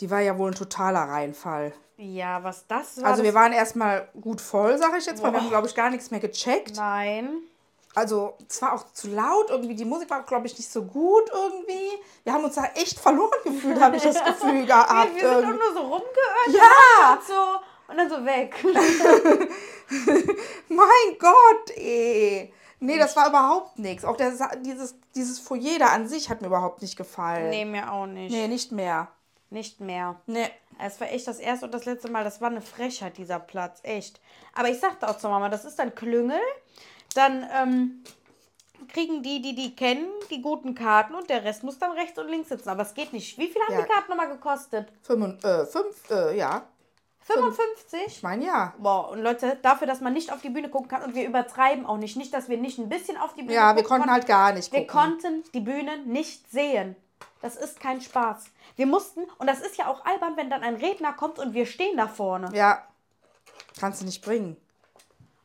Die 0.00 0.10
war 0.10 0.20
ja 0.20 0.36
wohl 0.38 0.50
ein 0.50 0.54
totaler 0.54 1.00
Reinfall. 1.00 1.72
Ja, 1.96 2.42
was 2.42 2.66
das 2.66 3.02
war. 3.02 3.10
Also 3.10 3.22
wir 3.22 3.34
waren 3.34 3.52
erstmal 3.52 4.08
gut 4.20 4.40
voll, 4.40 4.78
sag 4.78 4.96
ich 4.96 5.04
jetzt 5.06 5.22
mal. 5.22 5.32
Wir 5.32 5.40
haben, 5.40 5.50
glaube 5.50 5.66
ich, 5.66 5.74
gar 5.74 5.90
nichts 5.90 6.10
mehr 6.10 6.20
gecheckt. 6.20 6.76
Nein. 6.76 7.42
Also 7.94 8.36
es 8.48 8.62
war 8.62 8.72
auch 8.74 8.92
zu 8.92 9.08
laut 9.08 9.50
irgendwie. 9.50 9.74
Die 9.74 9.84
Musik 9.84 10.08
war, 10.10 10.22
glaube 10.22 10.46
ich, 10.46 10.56
nicht 10.56 10.70
so 10.70 10.82
gut 10.84 11.28
irgendwie. 11.32 11.90
Wir 12.24 12.32
haben 12.32 12.44
uns 12.44 12.54
da 12.54 12.64
echt 12.74 12.98
verloren 12.98 13.38
gefühlt, 13.44 13.80
habe 13.80 13.96
ich 13.96 14.02
das 14.02 14.22
Gefühl 14.24 14.64
gehabt. 14.66 15.14
wir 15.14 15.20
sind 15.20 15.22
doch 15.30 15.40
irgendwie. 15.42 15.58
nur 15.58 15.72
so 15.74 15.80
rumgeirrt. 15.80 16.48
Ja, 16.48 17.14
Und 17.14 17.24
so. 17.26 17.60
Und 17.90 17.96
dann 17.96 18.08
so 18.08 18.24
weg. 18.24 18.54
mein 20.68 21.18
Gott, 21.18 21.76
ey. 21.76 22.52
Nee, 22.78 22.98
das 22.98 23.14
war 23.16 23.28
überhaupt 23.28 23.78
nichts. 23.78 24.04
Auch 24.04 24.16
der, 24.16 24.32
dieses, 24.64 24.94
dieses 25.14 25.38
Foyer 25.38 25.78
da 25.78 25.86
an 25.88 26.08
sich 26.08 26.30
hat 26.30 26.40
mir 26.40 26.46
überhaupt 26.46 26.80
nicht 26.82 26.96
gefallen. 26.96 27.50
nee, 27.50 27.64
mir 27.64 27.92
auch 27.92 28.06
nicht. 28.06 28.30
Nee, 28.32 28.48
nicht 28.48 28.72
mehr. 28.72 29.08
Nicht 29.50 29.80
mehr. 29.80 30.20
Nee. 30.26 30.48
Es 30.82 30.98
war 31.00 31.10
echt 31.10 31.26
das 31.28 31.38
erste 31.40 31.66
und 31.66 31.74
das 31.74 31.84
letzte 31.84 32.10
Mal. 32.10 32.24
Das 32.24 32.40
war 32.40 32.48
eine 32.48 32.62
Frechheit, 32.62 33.18
dieser 33.18 33.38
Platz. 33.38 33.80
Echt. 33.82 34.20
Aber 34.54 34.68
ich 34.70 34.80
sagte 34.80 35.06
auch 35.08 35.18
zur 35.18 35.28
Mama, 35.30 35.50
das 35.50 35.64
ist 35.66 35.78
ein 35.78 35.94
Klüngel. 35.94 36.40
Dann 37.14 37.46
ähm, 37.52 38.02
kriegen 38.88 39.22
die, 39.22 39.42
die 39.42 39.54
die 39.54 39.76
kennen, 39.76 40.08
die 40.30 40.40
guten 40.40 40.74
Karten 40.74 41.14
und 41.14 41.28
der 41.28 41.44
Rest 41.44 41.64
muss 41.64 41.78
dann 41.78 41.90
rechts 41.92 42.18
und 42.18 42.28
links 42.28 42.48
sitzen. 42.48 42.70
Aber 42.70 42.82
es 42.82 42.94
geht 42.94 43.12
nicht. 43.12 43.36
Wie 43.36 43.48
viel 43.48 43.60
haben 43.62 43.74
Ja. 43.74 43.82
die 43.82 43.88
Karten 43.88 44.08
nochmal 44.10 44.28
gekostet? 44.28 44.88
Fünf, 45.02 45.44
äh, 45.44 45.66
fünf 45.66 46.08
äh, 46.10 46.38
ja. 46.38 46.62
55? 47.22 48.00
Ich 48.06 48.22
meine, 48.22 48.44
ja. 48.44 48.74
Boah, 48.78 49.10
und 49.10 49.20
Leute, 49.22 49.56
dafür, 49.62 49.86
dass 49.86 50.00
man 50.00 50.12
nicht 50.12 50.32
auf 50.32 50.40
die 50.40 50.50
Bühne 50.50 50.68
gucken 50.68 50.88
kann 50.88 51.02
und 51.02 51.14
wir 51.14 51.26
übertreiben 51.26 51.86
auch 51.86 51.96
nicht. 51.98 52.16
Nicht, 52.16 52.34
dass 52.34 52.48
wir 52.48 52.56
nicht 52.58 52.78
ein 52.78 52.88
bisschen 52.88 53.16
auf 53.16 53.34
die 53.34 53.42
Bühne 53.42 53.54
Ja, 53.54 53.76
wir 53.76 53.84
konnten 53.84 54.10
halt 54.10 54.26
gar 54.26 54.52
nicht 54.52 54.72
Wir 54.72 54.86
gucken. 54.86 55.20
konnten 55.20 55.44
die 55.52 55.60
Bühne 55.60 55.98
nicht 55.98 56.50
sehen. 56.50 56.96
Das 57.42 57.56
ist 57.56 57.80
kein 57.80 58.00
Spaß. 58.00 58.44
Wir 58.76 58.86
mussten, 58.86 59.24
und 59.38 59.46
das 59.46 59.60
ist 59.60 59.76
ja 59.76 59.86
auch 59.88 60.04
albern, 60.04 60.36
wenn 60.36 60.50
dann 60.50 60.62
ein 60.62 60.76
Redner 60.76 61.12
kommt 61.12 61.38
und 61.38 61.54
wir 61.54 61.66
stehen 61.66 61.96
da 61.96 62.06
vorne. 62.08 62.50
Ja. 62.54 62.82
Kannst 63.78 64.00
du 64.02 64.06
nicht 64.06 64.22
bringen. 64.24 64.56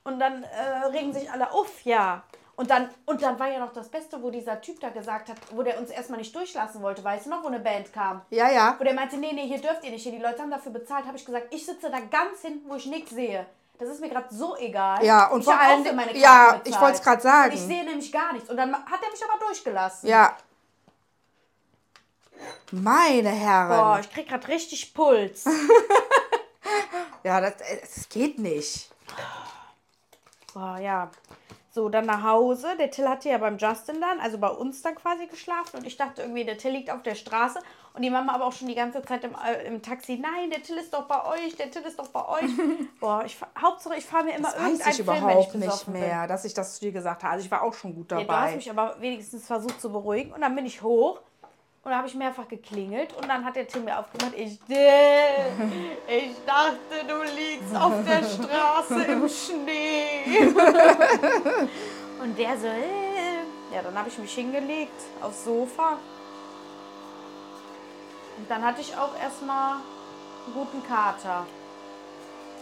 Und 0.04 0.20
dann 0.20 0.44
äh, 0.44 0.86
regen 0.92 1.14
sich 1.14 1.32
alle 1.32 1.52
auf, 1.52 1.82
ja. 1.84 2.24
Und 2.58 2.70
dann, 2.70 2.90
und 3.06 3.22
dann 3.22 3.38
war 3.38 3.50
ja 3.50 3.60
noch 3.60 3.74
das 3.74 3.90
Beste, 3.90 4.22
wo 4.24 4.30
dieser 4.30 4.62
Typ 4.62 4.80
da 4.80 4.90
gesagt 4.90 5.28
hat, 5.30 5.36
wo 5.52 5.62
der 5.62 5.78
uns 5.78 5.90
erstmal 5.90 6.20
nicht 6.20 6.34
durchlassen 6.34 6.82
wollte, 6.82 7.04
weißt 7.04 7.26
du 7.26 7.30
noch, 7.30 7.44
wo 7.44 7.48
eine 7.48 7.60
Band 7.60 7.92
kam. 7.92 8.22
Ja, 8.30 8.50
ja. 8.50 8.76
Wo 8.80 8.84
der 8.86 8.94
meinte, 8.94 9.18
nee, 9.18 9.34
nee, 9.34 9.46
hier 9.48 9.60
dürft 9.60 9.84
ihr 9.84 9.92
nicht, 9.92 10.04
hier 10.04 10.14
die 10.14 10.20
Leute 10.22 10.42
haben 10.42 10.52
dafür 10.52 10.72
bezahlt, 10.72 11.06
habe 11.06 11.18
ich 11.18 11.26
gesagt, 11.26 11.48
ich 11.54 11.66
sitze 11.66 11.90
da 11.90 12.00
ganz 12.00 12.42
hinten, 12.42 12.70
wo 12.70 12.76
ich 12.76 12.86
nichts 12.86 13.12
sehe. 13.12 13.46
Das 13.78 13.90
ist 13.90 14.00
mir 14.00 14.08
gerade 14.10 14.34
so 14.34 14.56
egal. 14.56 15.04
Ja, 15.04 15.28
und 15.28 15.40
ich 15.42 15.46
vor 15.46 15.60
allem- 15.60 15.84
ja, 16.14 16.46
bezahlt. 16.54 16.68
ich 16.68 16.80
wollt's 16.80 17.02
grad 17.02 17.22
sagen. 17.22 17.50
Und 17.52 17.58
ich 17.58 17.62
sehe 17.66 17.84
nämlich 17.84 18.10
gar 18.12 18.32
nichts. 18.32 18.50
Und 18.50 18.56
dann 18.56 18.74
hat 18.74 19.04
er 19.04 19.12
mich 19.12 19.22
aber 19.30 19.38
durchgelassen. 19.46 20.08
Ja. 20.08 20.38
Meine 22.72 23.30
Herren. 23.30 23.68
Boah, 23.78 24.00
ich 24.00 24.10
krieg 24.10 24.28
gerade 24.30 24.48
richtig 24.48 24.94
Puls. 24.94 25.46
Ja, 27.24 27.42
das, 27.42 27.60
äh, 27.62 27.80
das 27.82 28.08
geht 28.10 28.38
nicht. 28.38 28.90
Boah, 30.54 30.78
ja. 30.78 31.10
So, 31.76 31.90
dann 31.90 32.06
nach 32.06 32.24
Hause. 32.24 32.68
Der 32.80 32.90
Till 32.90 33.06
hatte 33.10 33.28
ja 33.28 33.38
beim 33.38 33.58
Justin 33.58 34.00
dann, 34.00 34.22
also 34.22 34.38
bei 34.38 34.48
uns 34.48 34.82
dann 34.82 34.96
quasi 34.96 35.28
geschlafen. 35.28 35.80
Und 35.80 35.86
ich 35.86 35.98
dachte 35.98 36.22
irgendwie, 36.22 36.46
der 36.46 36.58
Till 36.58 36.72
liegt 36.72 36.90
auf 36.90 37.04
der 37.04 37.16
Straße. 37.16 37.60
Und 37.94 38.02
die 38.02 38.10
Mama 38.10 38.34
aber 38.34 38.46
auch 38.46 38.54
schon 38.54 38.70
die 38.70 38.76
ganze 38.76 39.02
Zeit 39.02 39.26
im, 39.26 39.36
äh, 39.36 39.68
im 39.68 39.82
Taxi. 39.82 40.16
Nein, 40.18 40.52
der 40.52 40.64
Till 40.64 40.78
ist 40.78 40.94
doch 40.94 41.04
bei 41.04 41.26
euch, 41.26 41.58
der 41.58 41.70
Till 41.70 41.82
ist 41.82 42.00
doch 42.00 42.08
bei 42.08 42.26
euch. 42.30 42.50
Boah, 43.02 43.24
ich, 43.26 43.38
Hauptsache 43.62 43.96
ich 43.98 44.06
fahre 44.06 44.24
mir 44.24 44.38
immer 44.38 44.52
Das 44.54 44.58
weiß 44.58 44.88
ich 44.88 44.96
Film, 44.96 45.08
wenn 45.08 45.16
ich 45.16 45.22
überhaupt 45.22 45.56
nicht 45.56 45.66
besoffen 45.66 45.94
bin. 45.94 46.02
mehr, 46.04 46.28
dass 46.28 46.46
ich 46.46 46.54
das 46.54 46.76
zu 46.76 46.80
dir 46.86 46.94
gesagt 46.94 47.24
habe. 47.24 47.34
Also 47.34 47.44
ich 47.46 47.52
war 47.52 47.62
auch 47.62 47.74
schon 47.74 47.94
gut 47.94 48.10
Ja, 48.10 48.20
du 48.24 48.28
hast 48.30 48.30
dabei. 48.30 48.56
mich 48.56 48.70
aber 48.70 48.96
wenigstens 49.02 49.46
versucht 49.46 49.82
zu 49.82 49.92
beruhigen. 49.92 50.32
Und 50.32 50.40
dann 50.40 50.56
bin 50.56 50.66
ich 50.66 50.82
hoch. 50.82 51.20
Und 51.86 51.92
da 51.92 51.98
habe 51.98 52.08
ich 52.08 52.16
mehrfach 52.16 52.48
geklingelt. 52.48 53.14
Und 53.14 53.30
dann 53.30 53.46
hat 53.46 53.56
der 53.56 53.68
Till 53.68 53.82
mir 53.82 54.00
aufgemacht. 54.00 54.34
Ich, 54.36 54.58
ich 54.68 56.36
dachte, 56.48 57.06
du 57.08 57.22
liegst 57.36 57.76
auf 57.76 57.94
der 58.04 58.24
Straße 58.24 59.04
im 59.04 59.30
Schnee. 59.30 60.48
Und 62.20 62.40
der 62.40 62.58
so, 62.58 62.66
äh. 62.66 63.44
ja, 63.72 63.84
dann 63.84 63.96
habe 63.96 64.10
ich 64.10 64.18
mich 64.18 64.34
hingelegt 64.34 65.00
aufs 65.22 65.46
Sofa. 65.46 66.00
Und 68.38 68.50
dann 68.50 68.64
hatte 68.64 68.82
ich 68.82 68.98
auch 68.98 69.16
erstmal 69.22 69.74
einen 69.74 70.56
guten 70.56 70.84
Kater. 70.88 71.46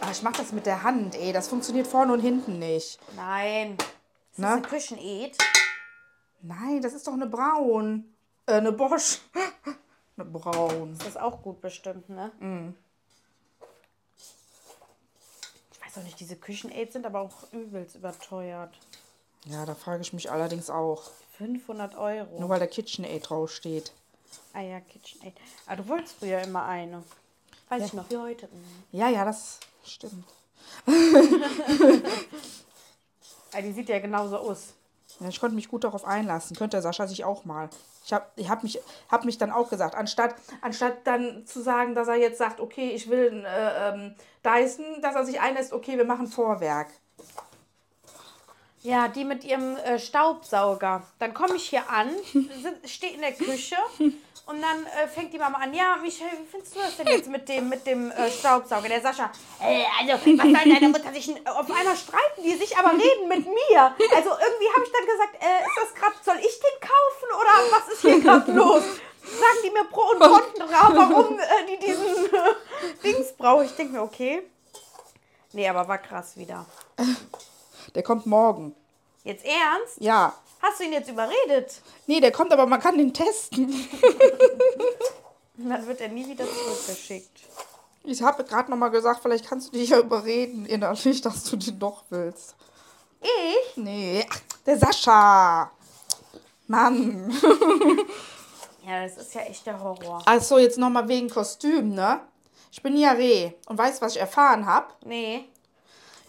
Ach, 0.02 0.10
ich 0.10 0.22
mach 0.22 0.32
das 0.32 0.52
mit 0.52 0.66
der 0.66 0.82
Hand, 0.82 1.14
ey. 1.14 1.32
Das 1.32 1.48
funktioniert 1.48 1.86
vorne 1.86 2.12
und 2.12 2.20
hinten 2.20 2.58
nicht. 2.58 2.98
Nein. 3.16 3.78
Ist 3.78 3.88
das 4.36 4.36
Na? 4.36 4.52
eine 4.52 4.62
Kücheneed? 4.62 5.38
Nein, 6.42 6.82
das 6.82 6.92
ist 6.92 7.06
doch 7.06 7.14
eine 7.14 7.26
Braun. 7.26 8.13
Äh, 8.46 8.52
eine 8.54 8.72
Bosch. 8.72 9.20
eine 10.16 10.24
Braun. 10.26 10.96
Das 10.98 11.08
ist 11.08 11.20
auch 11.20 11.42
gut 11.42 11.60
bestimmt, 11.60 12.08
ne? 12.08 12.32
Ich 15.72 15.84
weiß 15.84 15.98
auch 15.98 16.02
nicht, 16.02 16.18
diese 16.20 16.36
Küchen-Aids 16.36 16.92
sind 16.92 17.06
aber 17.06 17.20
auch 17.20 17.52
übelst 17.52 17.96
überteuert. 17.96 18.74
Ja, 19.46 19.66
da 19.66 19.74
frage 19.74 20.02
ich 20.02 20.12
mich 20.12 20.30
allerdings 20.30 20.70
auch. 20.70 21.02
500 21.38 21.96
Euro. 21.96 22.38
Nur 22.40 22.48
weil 22.48 22.60
da 22.60 22.66
KitchenAid 22.66 23.28
draufsteht. 23.28 23.92
Ah 24.52 24.60
ja, 24.60 24.80
KitchenAid. 24.80 25.34
Aber 25.66 25.76
du 25.82 25.88
wolltest 25.88 26.16
früher 26.18 26.40
immer 26.40 26.64
eine. 26.64 27.02
Weiß 27.68 27.86
ich 27.86 27.92
noch, 27.92 28.08
wie 28.10 28.16
heute. 28.16 28.46
Mhm. 28.46 28.84
Ja, 28.92 29.08
ja, 29.08 29.24
das 29.24 29.58
stimmt. 29.84 30.24
Ah, 33.56 33.62
die 33.62 33.72
sieht 33.72 33.88
ja 33.88 34.00
genauso 34.00 34.38
aus. 34.38 34.74
Ja, 35.20 35.28
ich 35.28 35.38
konnte 35.38 35.54
mich 35.54 35.68
gut 35.68 35.84
darauf 35.84 36.04
einlassen. 36.04 36.56
Könnte 36.56 36.82
Sascha 36.82 37.06
sich 37.06 37.24
auch 37.24 37.44
mal. 37.44 37.70
Ich 38.04 38.12
habe 38.12 38.26
ich 38.36 38.50
hab 38.50 38.62
mich, 38.62 38.78
hab 39.08 39.24
mich 39.24 39.38
dann 39.38 39.50
auch 39.50 39.70
gesagt, 39.70 39.94
anstatt, 39.94 40.34
anstatt 40.60 41.06
dann 41.06 41.46
zu 41.46 41.62
sagen, 41.62 41.94
dass 41.94 42.08
er 42.08 42.16
jetzt 42.16 42.38
sagt, 42.38 42.60
okay, 42.60 42.90
ich 42.90 43.08
will 43.08 43.44
äh, 43.46 43.88
ähm, 43.88 44.14
Dyson, 44.44 45.00
dass 45.00 45.14
er 45.14 45.24
sich 45.24 45.40
einlässt, 45.40 45.72
okay, 45.72 45.96
wir 45.96 46.04
machen 46.04 46.26
Vorwerk. 46.26 46.88
Ja, 48.84 49.08
die 49.08 49.24
mit 49.24 49.44
ihrem 49.44 49.78
äh, 49.78 49.98
Staubsauger. 49.98 51.02
Dann 51.18 51.32
komme 51.32 51.56
ich 51.56 51.70
hier 51.70 51.88
an, 51.88 52.10
stehe 52.84 53.14
in 53.14 53.22
der 53.22 53.32
Küche 53.32 53.76
und 53.98 54.60
dann 54.60 54.84
äh, 54.84 55.08
fängt 55.08 55.32
die 55.32 55.38
Mama 55.38 55.56
an. 55.56 55.72
Ja, 55.72 55.96
Michael, 56.02 56.32
wie 56.32 56.46
findest 56.50 56.76
du 56.76 56.80
das 56.80 56.98
denn 56.98 57.06
jetzt 57.06 57.30
mit 57.30 57.48
dem, 57.48 57.70
mit 57.70 57.86
dem 57.86 58.10
äh, 58.10 58.30
Staubsauger? 58.30 58.86
Der 58.90 59.00
Sascha, 59.00 59.32
äh, 59.62 59.84
also, 59.98 60.12
was 60.12 60.22
soll 60.22 60.52
deine 60.52 60.88
Mutter 60.90 61.10
sich... 61.14 61.30
Auf 61.46 61.70
einmal 61.70 61.96
streiten 61.96 62.42
die 62.44 62.54
sich, 62.56 62.76
aber 62.76 62.90
reden 62.90 63.26
mit 63.26 63.46
mir. 63.46 63.80
Also 64.14 64.28
irgendwie 64.28 64.68
habe 64.74 64.84
ich 64.84 64.92
dann 64.92 65.06
gesagt, 65.06 65.34
äh, 65.40 65.64
ist 65.64 65.78
das 65.80 65.94
gerade, 65.94 66.16
soll 66.22 66.36
ich 66.40 66.60
den 66.60 66.80
kaufen 66.82 67.40
oder 67.40 67.78
was 67.78 67.88
ist 67.88 68.02
hier 68.02 68.20
gerade 68.20 68.52
los? 68.52 68.82
Sagen 69.22 69.58
die 69.64 69.70
mir 69.70 69.84
Pro 69.84 70.10
und 70.10 70.20
Contra, 70.20 70.94
warum 70.94 71.38
äh, 71.38 71.44
die 71.70 71.86
diesen 71.86 72.28
Dings 73.02 73.32
brauche. 73.32 73.64
Ich 73.64 73.74
denke 73.76 73.94
mir, 73.94 74.02
okay. 74.02 74.42
Nee, 75.54 75.66
aber 75.70 75.88
war 75.88 75.96
krass 75.96 76.36
wieder. 76.36 76.66
Der 77.94 78.02
kommt 78.02 78.26
morgen. 78.26 78.74
Jetzt 79.22 79.44
ernst? 79.44 80.00
Ja. 80.00 80.34
Hast 80.60 80.80
du 80.80 80.84
ihn 80.84 80.92
jetzt 80.92 81.10
überredet? 81.10 81.80
Nee, 82.06 82.20
der 82.20 82.32
kommt, 82.32 82.52
aber 82.52 82.66
man 82.66 82.80
kann 82.80 82.98
den 82.98 83.12
testen. 83.12 83.68
Dann 85.56 85.86
wird 85.86 86.00
er 86.00 86.08
nie 86.08 86.26
wieder 86.28 86.44
zurückgeschickt. 86.46 87.40
Ich 88.02 88.22
habe 88.22 88.44
gerade 88.44 88.70
noch 88.70 88.76
mal 88.76 88.88
gesagt, 88.88 89.20
vielleicht 89.22 89.48
kannst 89.48 89.68
du 89.68 89.78
dich 89.78 89.90
ja 89.90 89.98
überreden 89.98 90.66
innerlich, 90.66 91.20
dass 91.20 91.44
du 91.44 91.56
den 91.56 91.78
doch 91.78 92.04
willst. 92.10 92.54
Ich? 93.20 93.76
Nee, 93.76 94.26
ach, 94.28 94.40
der 94.66 94.78
Sascha. 94.78 95.70
Mann. 96.66 97.32
Ja, 98.86 99.02
das 99.02 99.16
ist 99.16 99.34
ja 99.34 99.40
echt 99.42 99.64
der 99.64 99.82
Horror. 99.82 100.22
Achso, 100.26 100.58
jetzt 100.58 100.76
noch 100.76 100.90
mal 100.90 101.08
wegen 101.08 101.30
Kostüm, 101.30 101.94
ne? 101.94 102.20
Ich 102.70 102.82
bin 102.82 102.96
ja 102.98 103.12
Reh 103.12 103.52
und 103.66 103.78
weißt, 103.78 104.02
was 104.02 104.14
ich 104.14 104.20
erfahren 104.20 104.66
habe? 104.66 104.88
Nee. 105.06 105.46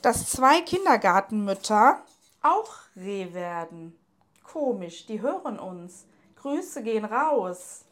Dass 0.06 0.30
zwei 0.30 0.62
Kindergartenmütter 0.62 1.98
auch 2.44 2.74
Reh 2.96 3.34
werden. 3.34 3.98
Komisch, 4.44 5.08
die 5.08 5.20
hören 5.20 5.58
uns. 5.58 6.06
Grüße 6.36 6.84
gehen 6.84 7.06
raus. 7.06 7.85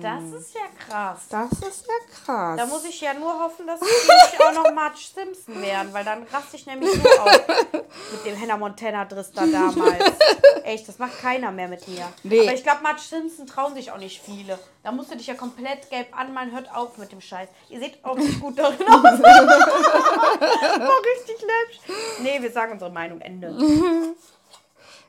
Das 0.00 0.22
ist 0.24 0.54
ja 0.54 0.62
krass. 0.78 1.26
Das 1.28 1.52
ist 1.52 1.86
ja 1.86 2.24
krass. 2.24 2.56
Da 2.56 2.66
muss 2.66 2.84
ich 2.84 3.00
ja 3.00 3.12
nur 3.14 3.38
hoffen, 3.38 3.66
dass 3.66 3.80
die 3.80 3.86
nicht 3.86 4.42
auch 4.42 4.52
noch 4.64 4.72
Marge 4.72 4.98
Simpson 4.98 5.60
werden, 5.60 5.92
weil 5.92 6.04
dann 6.04 6.22
raste 6.24 6.56
ich 6.56 6.66
nämlich 6.66 6.90
so 6.90 7.08
auf. 7.20 7.32
Mit 8.12 8.24
dem 8.24 8.40
Hannah 8.40 8.56
Montana 8.56 9.04
Driss 9.04 9.30
da 9.32 9.46
damals. 9.46 10.04
Echt, 10.64 10.88
das 10.88 10.98
macht 10.98 11.20
keiner 11.20 11.50
mehr 11.50 11.68
mit 11.68 11.86
mir. 11.88 12.06
Nee. 12.22 12.40
Aber 12.40 12.54
ich 12.54 12.62
glaube, 12.62 12.82
Marge 12.82 13.00
Simpson 13.00 13.46
trauen 13.46 13.74
sich 13.74 13.90
auch 13.90 13.98
nicht 13.98 14.22
viele. 14.22 14.58
Da 14.82 14.92
musst 14.92 15.10
du 15.10 15.16
dich 15.16 15.26
ja 15.26 15.34
komplett 15.34 15.90
gelb 15.90 16.16
anmalen. 16.16 16.52
Hört 16.52 16.74
auf 16.74 16.96
mit 16.98 17.12
dem 17.12 17.20
Scheiß. 17.20 17.48
Ihr 17.68 17.80
seht 17.80 18.04
auch 18.04 18.16
nicht 18.16 18.40
gut 18.40 18.58
darin 18.58 18.86
aus. 18.86 19.02
War 19.20 21.00
richtig 21.16 21.40
läppisch. 21.40 21.80
Nee, 22.20 22.40
wir 22.40 22.50
sagen 22.50 22.72
unsere 22.72 22.90
Meinung. 22.90 23.20
Ende. 23.20 23.54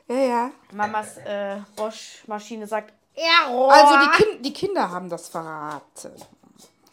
ja, 0.08 0.16
ja. 0.16 0.50
Mamas 0.72 1.16
äh, 1.18 1.56
Bosch-Maschine 1.76 2.66
sagt 2.66 2.92
Error. 3.14 3.72
Also 3.72 3.98
die, 3.98 4.22
kind, 4.22 4.46
die 4.46 4.52
Kinder 4.52 4.90
haben 4.90 5.08
das 5.08 5.28
verraten. 5.28 6.12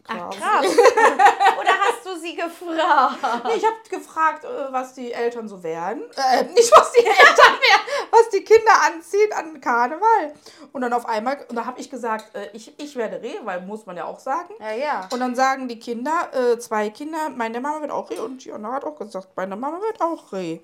Ach, 0.10 0.29
krass. 0.32 0.65
Oder 1.60 1.69
hast 1.69 2.03
du 2.03 2.19
sie 2.19 2.36
gefragt? 2.36 3.45
Nee, 3.45 3.53
ich 3.58 3.65
habe 3.65 3.75
gefragt, 3.89 4.43
äh, 4.43 4.73
was 4.73 4.93
die 4.95 5.13
Eltern 5.13 5.47
so 5.47 5.62
werden. 5.62 6.01
Äh, 6.15 6.45
nicht 6.45 6.71
was 6.75 6.91
die 6.93 7.05
Eltern 7.05 7.15
werden, 7.36 8.08
was 8.10 8.29
die 8.29 8.43
Kinder 8.43 8.71
anziehen 8.88 9.32
an 9.34 9.62
Karneval. 9.62 10.34
Und 10.73 10.82
dann 10.82 10.93
auf 10.93 11.05
einmal, 11.08 11.45
und 11.47 11.55
da 11.55 11.65
habe 11.65 11.79
ich 11.79 11.91
gesagt, 11.91 12.36
äh, 12.36 12.49
ich, 12.53 12.73
ich 12.79 12.95
werde 12.95 13.21
Reh, 13.21 13.36
weil 13.43 13.62
muss 13.62 13.86
man 13.86 13.97
ja 13.97 14.05
auch 14.05 14.19
sagen. 14.19 14.55
Ja, 14.60 14.71
ja. 14.71 15.08
Und 15.12 15.19
dann 15.19 15.36
sagen 15.36 15.67
die 15.67 15.79
Kinder, 15.79 16.29
äh, 16.34 16.58
zwei 16.58 16.89
Kinder, 16.89 17.29
meine 17.29 17.62
Mama 17.62 17.82
wird 17.82 17.91
auch 17.91 18.10
Reh 18.10 18.19
und 18.19 18.43
Jonna 18.43 18.71
hat 18.71 18.86
auch 18.86 18.97
gesagt, 18.97 19.29
meine 19.36 19.55
Mama 19.55 19.79
wird 19.82 20.01
auch 20.01 20.34
Reh. 20.34 20.60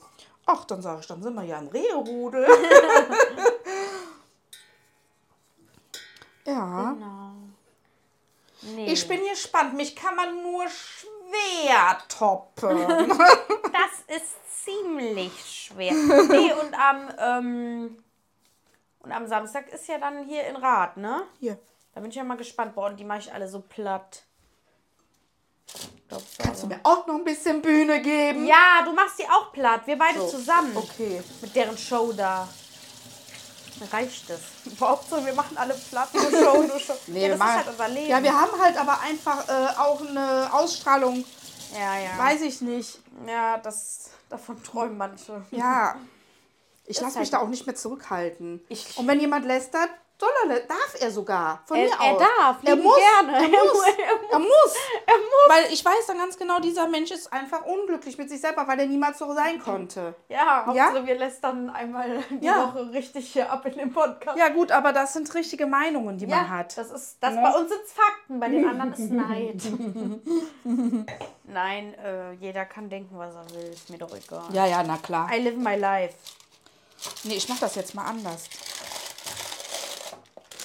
Ach, 0.47 0.65
dann 0.65 0.81
sage 0.81 1.01
ich, 1.01 1.07
dann 1.07 1.21
sind 1.21 1.35
wir 1.35 1.43
ja 1.43 1.57
ein 1.57 1.67
Rehrudel. 1.67 2.47
ja. 6.45 6.93
Genau. 6.93 7.31
Nee. 8.75 8.91
Ich 8.91 9.07
bin 9.07 9.21
gespannt. 9.29 9.75
Mich 9.75 9.95
kann 9.95 10.15
man 10.15 10.41
nur 10.41 10.65
schwer 10.69 11.97
toppen. 12.09 12.85
Das 13.75 14.17
ist 14.17 14.63
ziemlich 14.63 15.33
schwer. 15.43 15.91
Nee, 15.91 16.53
und 16.53 16.73
am, 16.73 17.11
ähm, 17.19 18.03
und 18.99 19.11
am 19.11 19.27
Samstag 19.27 19.67
ist 19.69 19.87
ja 19.87 19.97
dann 19.97 20.23
hier 20.25 20.47
in 20.47 20.55
Rad, 20.55 20.95
ne? 20.95 21.23
Hier. 21.39 21.59
Da 21.93 21.99
bin 21.99 22.09
ich 22.09 22.15
ja 22.15 22.23
mal 22.23 22.37
gespannt. 22.37 22.73
Boah, 22.73 22.87
und 22.87 22.97
die 22.97 23.03
mache 23.03 23.19
ich 23.19 23.33
alle 23.33 23.49
so 23.49 23.59
platt. 23.59 24.23
Glaubst 26.07 26.39
du 26.39 26.43
Kannst 26.43 26.63
du 26.63 26.67
mir 26.67 26.79
auch 26.83 27.05
noch 27.05 27.15
ein 27.15 27.23
bisschen 27.23 27.61
Bühne 27.61 28.01
geben? 28.01 28.45
Ja, 28.45 28.81
du 28.85 28.93
machst 28.93 29.19
die 29.19 29.27
auch 29.27 29.51
platt. 29.51 29.81
Wir 29.85 29.97
beide 29.97 30.19
So, 30.19 30.27
zusammen. 30.27 30.75
Okay. 30.75 31.21
Mit 31.41 31.55
deren 31.55 31.77
Show 31.77 32.13
da. 32.13 32.47
Reicht 33.91 34.29
es. 34.29 34.39
Überhaupt 34.73 35.09
so, 35.09 35.25
wir 35.25 35.33
machen 35.33 35.57
alle 35.57 35.73
platt. 35.73 36.09
Nur 36.13 36.23
Show, 36.31 36.63
nur 36.63 36.79
Show. 36.79 36.93
ja, 37.07 37.27
das 37.29 37.37
ist 37.37 37.43
halt 37.43 37.67
unser 37.67 37.87
Leben. 37.89 38.09
Ja, 38.09 38.23
wir 38.23 38.33
haben 38.39 38.61
halt 38.61 38.77
aber 38.77 38.99
einfach 39.01 39.47
äh, 39.49 39.77
auch 39.77 40.01
eine 40.07 40.49
Ausstrahlung, 40.53 41.23
ja, 41.73 41.99
ja. 41.99 42.17
weiß 42.17 42.41
ich 42.41 42.61
nicht. 42.61 42.99
ja, 43.27 43.57
das, 43.57 44.09
davon 44.29 44.61
träumen 44.63 44.97
manche. 44.97 45.43
Ja. 45.51 45.95
Ich 46.87 47.01
lasse 47.01 47.17
mich 47.17 47.31
halt- 47.31 47.33
da 47.33 47.39
auch 47.39 47.47
nicht 47.47 47.65
mehr 47.65 47.73
zurückhalten. 47.75 48.63
Ich- 48.69 48.95
Und 48.95 49.07
wenn 49.07 49.19
jemand 49.19 49.43
lästert, 49.45 49.89
soll 50.19 50.29
er, 50.43 50.47
lä- 50.55 50.67
darf 50.67 50.95
er 50.99 51.11
sogar. 51.11 51.61
Von 51.65 51.77
Er- 51.77 51.83
mir 51.85 51.91
er 51.93 52.13
aus. 52.13 52.19
darf, 52.19 52.57
er 52.63 52.75
muss, 52.77 52.97
gerne. 52.97 53.33
Er 53.37 53.41
muss. 53.49 53.83
Er 53.85 54.31
Er 54.31 54.39
muss. 54.39 54.75
Er 55.05 55.17
muss. 55.17 55.49
Weil 55.49 55.73
ich 55.73 55.83
weiß 55.83 56.07
dann 56.07 56.17
ganz 56.17 56.37
genau, 56.37 56.59
dieser 56.59 56.87
Mensch 56.87 57.11
ist 57.11 57.31
einfach 57.33 57.65
unglücklich 57.65 58.17
mit 58.17 58.29
sich 58.29 58.39
selber, 58.41 58.67
weil 58.67 58.79
er 58.79 58.85
niemals 58.87 59.19
so 59.19 59.33
sein 59.33 59.59
konnte. 59.59 60.15
Ja, 60.29 60.37
Ja? 60.73 60.85
Hauptsache 60.87 61.05
wir 61.05 61.15
lästern 61.17 61.69
einmal 61.69 62.23
die 62.29 62.45
Ja. 62.45 62.67
Woche 62.73 62.91
richtig 62.93 63.31
hier 63.33 63.51
ab 63.51 63.65
in 63.65 63.77
dem 63.77 63.93
Podcast. 63.93 64.37
Ja 64.37 64.49
gut, 64.49 64.71
aber 64.71 64.93
das 64.93 65.13
sind 65.13 65.33
richtige 65.33 65.65
Meinungen, 65.67 66.17
die 66.17 66.27
man 66.27 66.49
hat. 66.49 66.77
das 66.77 66.91
ist, 66.91 67.17
das 67.21 67.33
Ne? 67.35 67.41
bei 67.41 67.59
uns 67.59 67.69
sind 67.69 67.81
Fakten, 67.85 68.39
bei 68.39 68.49
den 68.49 68.67
anderen 68.67 68.93
ist 68.93 68.99
Neid. 69.11 69.61
Nein, 71.43 71.93
äh, 71.99 72.31
jeder 72.33 72.65
kann 72.65 72.89
denken, 72.89 73.17
was 73.17 73.33
er 73.35 73.49
will, 73.55 73.69
ist 73.71 73.89
mir 73.89 73.97
doch 73.97 74.15
egal. 74.15 74.43
Ja, 74.51 74.65
ja, 74.65 74.83
na 74.83 74.97
klar. 74.97 75.29
I 75.33 75.39
live 75.41 75.57
my 75.57 75.75
life. 75.75 76.15
Nee, 77.23 77.35
ich 77.35 77.47
mach 77.49 77.59
das 77.59 77.75
jetzt 77.75 77.93
mal 77.93 78.05
anders. 78.05 78.45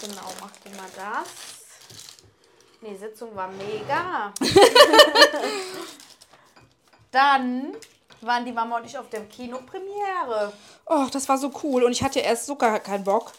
Genau, 0.00 0.32
mach 0.40 0.50
du 0.64 0.70
mal 0.70 0.88
das. 0.96 1.28
Nee, 2.80 2.96
Sitzung 2.96 3.34
war 3.36 3.48
mega. 3.48 4.32
Dann 7.10 7.76
waren 8.22 8.44
die 8.44 8.52
Mama 8.52 8.78
und 8.78 8.86
ich 8.86 8.96
auf 8.96 9.10
der 9.10 9.24
Kinopremiere. 9.26 10.52
Oh, 10.86 11.06
das 11.12 11.28
war 11.28 11.36
so 11.36 11.50
cool. 11.62 11.84
Und 11.84 11.92
ich 11.92 12.02
hatte 12.02 12.20
erst 12.20 12.46
so 12.46 12.56
gar 12.56 12.80
keinen 12.80 13.04
Bock. 13.04 13.32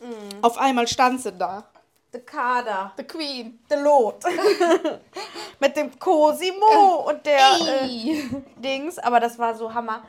Mhm. 0.00 0.42
Auf 0.42 0.56
einmal 0.58 0.88
stand 0.88 1.20
sie 1.20 1.32
da. 1.32 1.64
The 2.12 2.20
Kader. 2.20 2.92
The 2.96 3.04
Queen. 3.04 3.58
The 3.68 3.76
Lot. 3.76 4.24
Mit 5.60 5.76
dem 5.76 5.98
Cosimo 5.98 7.04
und 7.08 7.26
der 7.26 7.58
äh. 7.82 8.24
Dings. 8.56 8.98
Aber 8.98 9.20
das 9.20 9.38
war 9.38 9.54
so 9.54 9.72
Hammer. 9.72 10.02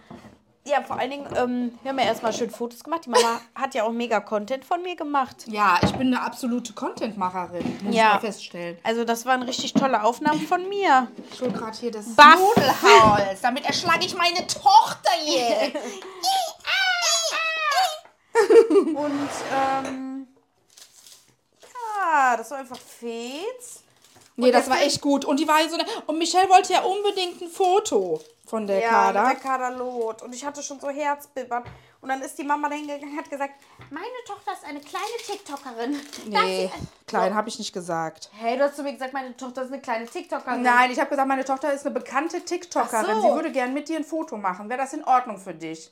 Ja, 0.68 0.82
vor 0.84 1.00
allen 1.00 1.12
Dingen, 1.12 1.26
ähm, 1.36 1.80
wir 1.82 1.90
haben 1.92 2.00
ja 2.00 2.06
erstmal 2.06 2.34
schön 2.34 2.50
Fotos 2.50 2.84
gemacht. 2.84 3.06
Die 3.06 3.10
Mama 3.10 3.40
hat 3.56 3.74
ja 3.74 3.84
auch 3.84 3.92
mega 3.92 4.20
Content 4.20 4.66
von 4.66 4.82
mir 4.82 4.96
gemacht. 4.96 5.46
Ja, 5.48 5.80
ich 5.84 5.92
bin 5.94 6.08
eine 6.08 6.22
absolute 6.22 6.74
Contentmacherin, 6.74 7.80
muss 7.84 7.96
Ja. 7.96 8.08
ich 8.08 8.14
mal 8.14 8.20
feststellen. 8.32 8.78
Also 8.84 9.06
das 9.06 9.26
waren 9.26 9.44
richtig 9.44 9.74
tolle 9.74 10.04
Aufnahmen 10.04 10.42
von 10.46 10.68
mir. 10.68 11.08
Ich 11.32 11.42
hol 11.42 11.52
gerade 11.52 11.78
hier 11.78 11.92
das 11.92 12.14
Baff. 12.16 12.38
Nudelholz. 12.40 13.42
Damit 13.42 13.66
erschlage 13.66 14.06
ich 14.06 14.16
meine 14.16 14.46
Tochter 14.48 15.12
hier. 15.24 15.72
Und 18.96 19.30
ähm, 19.52 20.28
ja, 21.64 22.38
das 22.38 22.52
war 22.52 22.60
einfach 22.60 22.78
Fez. 22.78 23.84
nee, 24.36 24.52
das 24.52 24.70
war 24.70 24.80
echt 24.82 25.02
gut. 25.02 25.26
Und 25.26 25.40
die 25.40 25.48
war 25.48 25.58
so 25.68 25.76
eine. 25.76 25.86
Und 26.06 26.18
Michelle 26.20 26.48
wollte 26.50 26.74
ja 26.74 26.82
unbedingt 26.82 27.42
ein 27.42 27.50
Foto 27.50 28.22
von 28.48 28.66
der 28.66 28.80
Ja, 28.80 28.90
Kader. 28.90 29.24
mit 29.28 29.34
der 29.34 29.40
Kaderlot. 29.50 30.22
Und 30.22 30.34
ich 30.34 30.46
hatte 30.46 30.64
schon 30.64 30.80
so 30.80 30.90
Herzbibbern. 30.90 31.64
Und 32.00 32.10
dann 32.10 32.22
ist 32.22 32.38
die 32.38 32.44
Mama 32.44 32.70
dahingegangen 32.70 33.12
und 33.14 33.18
hat 33.18 33.30
gesagt, 33.30 33.54
meine 33.90 34.06
Tochter 34.26 34.54
ist 34.54 34.64
eine 34.64 34.80
kleine 34.80 35.06
TikTokerin. 35.26 36.00
Nee, 36.28 36.72
klein 37.08 37.34
habe 37.36 37.50
ich 37.50 37.58
nicht 37.60 37.74
gesagt. 37.74 38.30
Hey, 38.34 38.58
du 38.58 38.64
hast 38.64 38.76
zu 38.76 38.84
mir 38.84 38.94
gesagt, 38.94 39.14
meine 39.14 39.36
Tochter 39.36 39.64
ist 39.64 39.72
eine 39.74 39.82
kleine 39.82 40.06
TikTokerin. 40.06 40.62
Nein, 40.62 40.92
ich 40.92 41.00
habe 41.00 41.10
gesagt, 41.10 41.28
meine 41.28 41.44
Tochter 41.44 41.74
ist 41.74 41.86
eine 41.86 41.96
bekannte 41.96 42.42
TikTokerin. 42.46 43.22
So. 43.22 43.22
Sie 43.30 43.36
würde 43.36 43.52
gern 43.52 43.74
mit 43.74 43.90
dir 43.90 43.98
ein 43.98 44.04
Foto 44.06 44.38
machen. 44.38 44.70
Wäre 44.70 44.80
das 44.82 44.94
in 44.94 45.04
Ordnung 45.04 45.38
für 45.40 45.54
dich? 45.54 45.92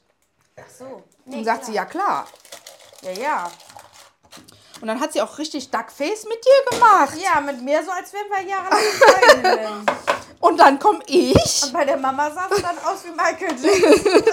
Ach 0.57 0.69
so. 0.69 1.03
Und 1.25 1.43
sagt 1.43 1.65
sie, 1.65 1.73
ja 1.73 1.85
klar. 1.85 2.27
Ja, 3.01 3.11
ja. 3.11 3.51
Und 4.81 4.87
dann 4.87 4.99
hat 4.99 5.13
sie 5.13 5.21
auch 5.21 5.37
richtig 5.37 5.71
Duckface 5.71 6.25
mit 6.25 6.37
dir 6.45 6.77
gemacht. 6.77 7.15
Ja, 7.17 7.41
mit 7.41 7.61
mir 7.61 7.83
so, 7.83 7.91
als 7.91 8.13
wären 8.13 8.29
wir 8.29 8.41
jahrelang. 8.47 9.85
Und 10.39 10.59
dann 10.59 10.77
komme 10.79 10.99
ich. 11.07 11.63
Und 11.63 11.73
bei 11.73 11.85
der 11.85 11.97
Mama 11.97 12.29
sah 12.29 12.47
es 12.51 12.61
dann 12.61 12.77
aus 12.79 13.03
wie 13.03 13.11
Michael 13.11 13.55
Jackson. 13.61 14.23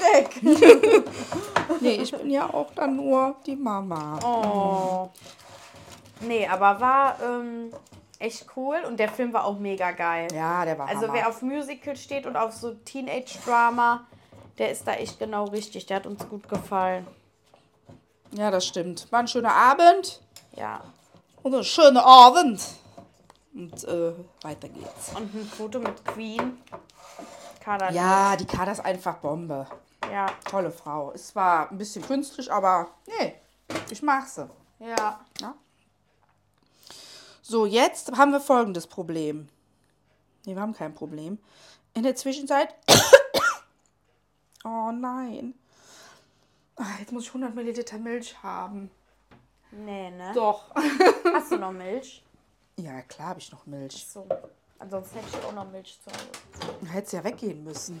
Crack. 0.00 0.42
Nee, 1.80 1.96
ich 1.96 2.12
bin 2.12 2.30
ja 2.30 2.46
auch 2.52 2.70
dann 2.74 2.96
nur 2.96 3.34
die 3.44 3.56
Mama. 3.56 4.18
Oh. 4.24 5.08
Nee, 6.20 6.46
aber 6.46 6.80
war 6.80 7.16
ähm, 7.22 7.72
echt 8.20 8.46
cool. 8.56 8.78
Und 8.86 8.98
der 8.98 9.08
Film 9.08 9.32
war 9.32 9.44
auch 9.44 9.58
mega 9.58 9.90
geil. 9.90 10.28
Ja, 10.32 10.64
der 10.64 10.78
war 10.78 10.88
Also 10.88 11.02
Hammer. 11.02 11.14
wer 11.14 11.28
auf 11.28 11.42
Musical 11.42 11.96
steht 11.96 12.24
und 12.26 12.36
auf 12.36 12.52
so 12.54 12.72
Teenage-Drama, 12.72 14.06
der 14.58 14.70
ist 14.70 14.86
da 14.86 14.92
echt 14.94 15.18
genau 15.18 15.44
richtig. 15.46 15.86
Der 15.86 15.96
hat 15.96 16.06
uns 16.06 16.26
gut 16.28 16.48
gefallen. 16.48 17.06
Ja, 18.32 18.50
das 18.50 18.64
stimmt. 18.66 19.06
War 19.10 19.20
ein 19.20 19.28
schöner 19.28 19.54
Abend. 19.54 20.20
Ja. 20.54 20.82
Und 21.42 21.54
ein 21.54 21.64
schöner 21.64 22.04
Abend. 22.06 22.60
Und 23.56 23.84
äh, 23.84 24.12
weiter 24.42 24.68
geht's. 24.68 25.14
Und 25.16 25.34
ein 25.34 25.46
Foto 25.46 25.78
mit 25.78 26.04
Queen. 26.04 26.58
Kader. 27.60 27.90
Ja, 27.90 28.36
die 28.36 28.44
Kader 28.44 28.72
ist 28.72 28.84
einfach 28.84 29.16
Bombe. 29.16 29.66
Ja. 30.12 30.26
Tolle 30.48 30.70
Frau. 30.70 31.10
Es 31.12 31.34
war 31.34 31.70
ein 31.70 31.78
bisschen 31.78 32.04
künstlich, 32.06 32.52
aber 32.52 32.90
nee, 33.06 33.34
ich 33.90 34.02
mag 34.02 34.28
sie. 34.28 34.46
Ja. 34.78 35.20
So, 37.40 37.64
jetzt 37.64 38.12
haben 38.18 38.32
wir 38.32 38.40
folgendes 38.40 38.86
Problem. 38.86 39.48
Nee, 40.44 40.54
wir 40.54 40.60
haben 40.60 40.74
kein 40.74 40.94
Problem. 40.94 41.38
In 41.94 42.02
der 42.02 42.14
Zwischenzeit. 42.14 42.74
oh 44.64 44.92
nein. 44.92 45.54
Ah, 46.76 46.84
Jetzt 47.00 47.10
muss 47.12 47.22
ich 47.22 47.30
100 47.30 47.54
Milliliter 47.54 47.96
Milch 47.96 48.36
haben. 48.42 48.90
Nee, 49.70 50.10
ne? 50.10 50.32
Doch. 50.34 50.74
Hast 51.32 51.52
du 51.52 51.56
noch 51.56 51.72
Milch? 51.72 52.22
Ja, 52.78 53.00
klar 53.02 53.28
habe 53.30 53.40
ich 53.40 53.50
noch 53.52 53.64
Milch. 53.66 54.06
So. 54.06 54.26
Ansonsten 54.78 55.16
hätte 55.18 55.28
ich 55.38 55.44
auch 55.44 55.52
noch 55.54 55.70
Milch 55.70 55.98
zu 56.04 56.10
Hause. 56.10 56.92
Hättest 56.92 57.12
ja 57.14 57.24
weggehen 57.24 57.64
müssen. 57.64 58.00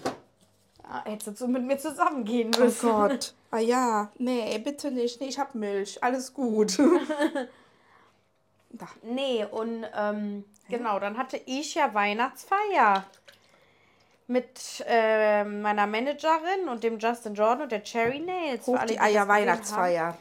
Ah, 0.82 1.02
hättest 1.04 1.40
du 1.40 1.48
mit 1.48 1.64
mir 1.64 1.78
zusammengehen 1.78 2.50
Oh 2.56 2.60
müssen. 2.60 2.90
Gott. 2.90 3.34
Ah 3.52 3.60
ja, 3.60 4.10
nee, 4.18 4.58
bitte 4.58 4.90
nicht. 4.90 5.20
Nee, 5.20 5.28
ich 5.28 5.38
habe 5.38 5.56
Milch. 5.56 6.02
Alles 6.02 6.34
gut. 6.34 6.78
da. 8.70 8.86
Nee, 9.02 9.46
und 9.46 9.86
ähm, 9.96 10.44
genau, 10.68 10.98
dann 10.98 11.16
hatte 11.16 11.40
ich 11.46 11.74
ja 11.76 11.94
Weihnachtsfeier 11.94 13.04
mit 14.26 14.84
äh, 14.86 15.44
meiner 15.44 15.86
Managerin 15.86 16.68
und 16.68 16.82
dem 16.84 16.98
Justin 16.98 17.34
Jordan 17.34 17.62
und 17.62 17.72
der 17.72 17.82
Cherry 17.84 18.18
Nails. 18.18 18.66
Hoch 18.66 18.72
die 18.84 18.96
das 18.96 19.06
gesehen 19.06 19.16
Eier-Weihnachtsfeier. 19.16 20.06
haben. 20.08 20.18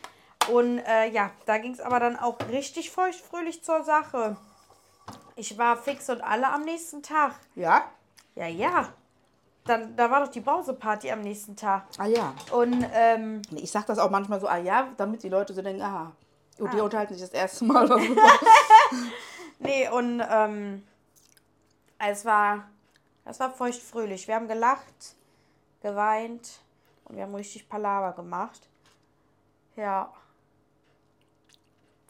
Und 0.51 0.79
äh, 0.79 1.09
ja, 1.09 1.31
da 1.45 1.57
ging 1.57 1.73
es 1.73 1.79
aber 1.79 1.99
dann 1.99 2.17
auch 2.17 2.37
richtig 2.49 2.91
feuchtfröhlich 2.91 3.63
zur 3.63 3.83
Sache. 3.83 4.37
Ich 5.35 5.57
war 5.57 5.77
fix 5.77 6.09
und 6.09 6.21
alle 6.21 6.47
am 6.47 6.61
nächsten 6.61 7.03
Tag. 7.03 7.33
Ja? 7.55 7.83
Ja, 8.35 8.47
ja. 8.47 8.89
Dann, 9.65 9.95
da 9.95 10.11
war 10.11 10.23
doch 10.23 10.31
die 10.31 10.41
Brauseparty 10.41 11.11
am 11.11 11.21
nächsten 11.21 11.55
Tag. 11.55 11.85
Ah 11.97 12.05
ja. 12.05 12.33
Und 12.51 12.85
ähm, 12.93 13.41
Ich 13.55 13.71
sag 13.71 13.85
das 13.87 13.97
auch 13.97 14.11
manchmal 14.11 14.39
so, 14.39 14.47
ah 14.47 14.57
ja, 14.57 14.89
damit 14.97 15.23
die 15.23 15.29
Leute 15.29 15.53
so 15.53 15.61
denken, 15.61 15.81
ah, 15.81 16.11
und 16.59 16.71
die 16.73 16.79
unterhalten 16.79 17.13
sich 17.13 17.23
das 17.23 17.31
erste 17.31 17.65
Mal. 17.65 17.89
Nee, 19.59 19.89
und 19.89 20.21
ähm, 20.29 20.83
es 21.97 22.25
war, 22.25 22.67
es 23.23 23.39
war 23.39 23.51
feuchtfröhlich. 23.51 24.27
Wir 24.27 24.35
haben 24.35 24.47
gelacht, 24.47 25.15
geweint 25.81 26.59
und 27.05 27.15
wir 27.15 27.23
haben 27.23 27.35
richtig 27.35 27.69
Palaver 27.69 28.13
gemacht. 28.13 28.67
Ja. 29.75 30.11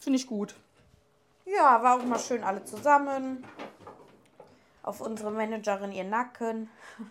Finde 0.06 0.20
ich 0.20 0.28
gut. 0.28 0.54
Ja, 1.46 1.82
war 1.82 1.96
auch 1.96 2.04
mal 2.04 2.20
schön 2.20 2.44
alle 2.44 2.64
zusammen. 2.64 3.44
Auf 4.84 5.00
unsere 5.00 5.32
Managerin 5.32 5.90
ihr 5.90 6.04
Nacken. 6.04 6.70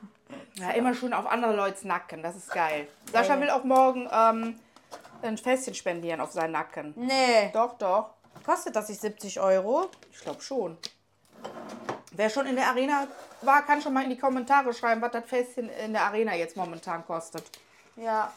Ja, 0.55 0.71
immer 0.71 0.95
schön 0.95 1.13
auf 1.13 1.27
andere 1.27 1.55
Leute's 1.55 1.83
Nacken, 1.83 2.23
das 2.23 2.35
ist 2.35 2.49
geil. 2.51 2.87
Sascha 3.11 3.35
Geil. 3.35 3.41
will 3.41 3.49
auch 3.51 3.63
morgen 3.63 4.09
ähm, 4.11 4.59
ein 5.21 5.37
Fässchen 5.37 5.75
spendieren 5.75 6.19
auf 6.19 6.31
seinen 6.31 6.53
Nacken. 6.53 6.93
Nee. 6.95 7.51
Doch, 7.53 7.77
doch. 7.77 8.11
Kostet 8.43 8.75
das 8.75 8.89
nicht 8.89 9.01
70 9.01 9.39
Euro? 9.39 9.91
Ich 10.11 10.21
glaube 10.21 10.41
schon. 10.41 10.77
Wer 12.13 12.29
schon 12.31 12.47
in 12.47 12.55
der 12.55 12.69
Arena 12.69 13.07
war, 13.41 13.61
kann 13.65 13.81
schon 13.81 13.93
mal 13.93 14.03
in 14.03 14.09
die 14.09 14.17
Kommentare 14.17 14.73
schreiben, 14.73 15.01
was 15.01 15.11
das 15.11 15.25
Fässchen 15.25 15.69
in 15.69 15.93
der 15.93 16.03
Arena 16.05 16.33
jetzt 16.33 16.57
momentan 16.57 17.05
kostet. 17.05 17.43
Ja. 17.97 18.33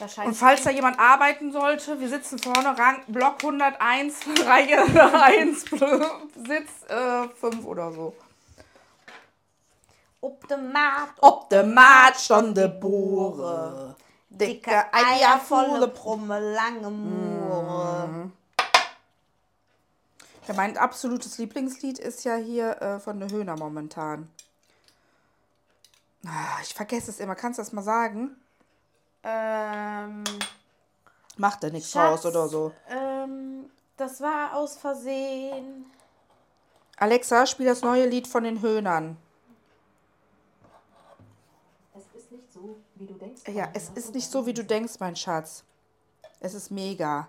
Und 0.00 0.34
falls 0.34 0.62
da 0.62 0.70
jemand 0.70 0.98
arbeiten 0.98 1.50
sollte, 1.52 1.98
wir 1.98 2.08
sitzen 2.08 2.38
vorne, 2.38 2.78
Rang, 2.78 3.02
Block 3.08 3.42
101, 3.42 4.20
Reihe 4.46 4.78
1, 5.22 5.60
Sitz 6.46 6.70
äh, 6.88 7.28
5 7.28 7.64
oder 7.64 7.92
so. 7.92 8.14
Ob 10.20 10.46
der 10.48 10.58
Markt, 10.58 11.18
Ob 11.20 11.48
der 11.48 11.64
Markt 11.64 12.20
schon 12.20 12.54
de 12.54 12.68
Bohre, 12.68 13.96
dicke 14.28 14.92
Eier, 14.92 15.38
volle 15.38 15.88
Brumme, 15.88 16.40
lange 16.54 16.90
Moore. 16.90 18.30
Ja, 20.46 20.54
mein 20.54 20.76
absolutes 20.76 21.38
Lieblingslied 21.38 21.98
ist 21.98 22.24
ja 22.24 22.36
hier 22.36 22.80
äh, 22.80 23.00
von 23.00 23.20
der 23.20 23.30
Höhner 23.30 23.56
momentan. 23.56 24.28
Ah, 26.26 26.58
ich 26.62 26.74
vergesse 26.74 27.10
es 27.10 27.20
immer. 27.20 27.34
Kannst 27.34 27.58
du 27.58 27.62
das 27.62 27.72
mal 27.72 27.82
sagen? 27.82 28.36
Ähm, 29.22 30.24
Macht 31.36 31.62
er 31.64 31.70
nichts 31.70 31.90
Schatz. 31.92 32.24
raus 32.24 32.26
oder 32.26 32.48
so. 32.48 32.72
ähm, 32.88 33.70
das 33.96 34.20
war 34.20 34.54
aus 34.54 34.76
Versehen. 34.76 35.86
Alexa, 36.96 37.46
spiel 37.46 37.66
das 37.66 37.82
neue 37.82 38.06
Lied 38.06 38.26
von 38.26 38.44
den 38.44 38.60
Höhnern. 38.60 39.16
Es 41.94 42.04
ist 42.22 42.32
nicht 42.32 42.52
so, 42.52 42.76
wie 42.96 43.06
du 43.06 43.14
denkst. 43.14 43.42
Ja, 43.48 43.68
es 43.74 43.88
ist 43.90 44.14
nicht 44.14 44.30
so, 44.30 44.46
wie 44.46 44.54
du 44.54 44.64
denkst, 44.64 44.94
mein 44.98 45.14
Schatz. 45.16 45.64
Es 46.40 46.54
ist 46.54 46.70
mega. 46.70 47.28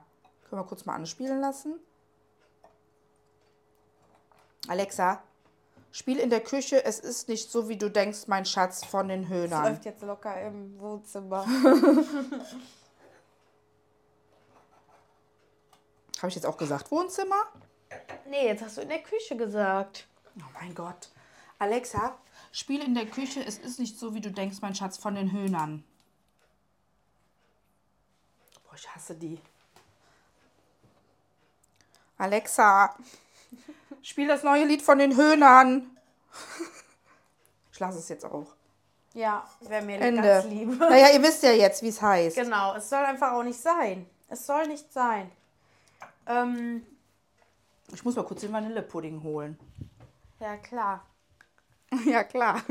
Können 0.50 0.62
wir 0.62 0.68
kurz 0.68 0.86
mal 0.86 0.96
anspielen 0.96 1.40
lassen? 1.42 1.80
Alexa, 4.68 5.22
spiel 5.92 6.18
in 6.20 6.30
der 6.30 6.42
Küche 6.42 6.84
Es 6.84 7.00
ist 7.00 7.28
nicht 7.30 7.50
so, 7.52 7.68
wie 7.70 7.78
du 7.78 7.90
denkst, 7.90 8.28
mein 8.28 8.46
Schatz 8.46 8.86
von 8.86 9.08
den 9.08 9.22
Das 9.24 9.30
Höhnern. 9.32 9.64
läuft 9.74 9.86
jetzt 9.86 10.02
locker 10.04 10.40
im 10.42 10.80
Wohnzimmer. 10.80 11.46
Habe 16.18 16.28
ich 16.28 16.36
jetzt 16.36 16.46
auch 16.46 16.58
gesagt, 16.58 16.92
Wohnzimmer? 16.92 17.44
nee, 18.28 18.46
jetzt 18.46 18.62
hast 18.64 18.78
du 18.78 18.82
in 18.82 18.90
der 18.90 19.02
Küche 19.02 19.36
gesagt. 19.38 20.08
Oh 20.38 20.44
mein 20.54 20.76
Gott. 20.76 21.10
Alexa, 21.58 22.18
spiel 22.52 22.82
in 22.84 22.94
der 22.94 23.06
Küche 23.08 23.44
Es 23.44 23.58
ist 23.58 23.80
nicht 23.80 23.98
so, 23.98 24.14
wie 24.14 24.22
du 24.22 24.32
denkst, 24.32 24.58
mein 24.62 24.76
Schatz 24.76 24.98
von 24.98 25.16
den 25.16 25.32
Höhnern. 25.32 25.84
Boah, 28.64 28.76
ich 28.76 28.88
hasse 28.94 29.16
die. 29.16 29.40
Alexa, 32.18 32.96
spiel 34.02 34.28
das 34.28 34.44
neue 34.44 34.66
Lied 34.66 34.82
von 34.82 34.98
den 35.00 35.16
Höhnern. 35.16 35.96
Ich 37.72 37.80
lasse 37.82 38.00
es 38.00 38.10
jetzt 38.10 38.26
auch. 38.26 38.46
Ja, 39.14 39.48
wäre 39.62 39.82
mir 39.82 40.00
Ende. 40.00 40.22
ganz 40.22 40.46
lieb. 40.48 40.78
Naja, 40.80 41.12
ihr 41.14 41.24
wisst 41.24 41.42
ja 41.44 41.52
jetzt, 41.54 41.82
wie 41.82 41.88
es 41.88 42.02
heißt. 42.02 42.36
Genau, 42.36 42.76
es 42.76 42.90
soll 42.90 43.06
einfach 43.06 43.32
auch 43.32 43.44
nicht 43.44 43.58
sein. 43.60 44.06
Es 44.28 44.46
soll 44.46 44.68
nicht 44.68 44.92
sein. 44.92 45.32
Ähm, 46.28 46.86
Ich 47.94 48.04
muss 48.04 48.18
mal 48.18 48.26
kurz 48.26 48.42
den 48.42 48.52
Vanillepudding 48.52 49.24
holen. 49.24 49.58
ja, 50.42 50.58
klar. 50.58 51.06
ja, 52.06 52.24
klar. 52.26 52.62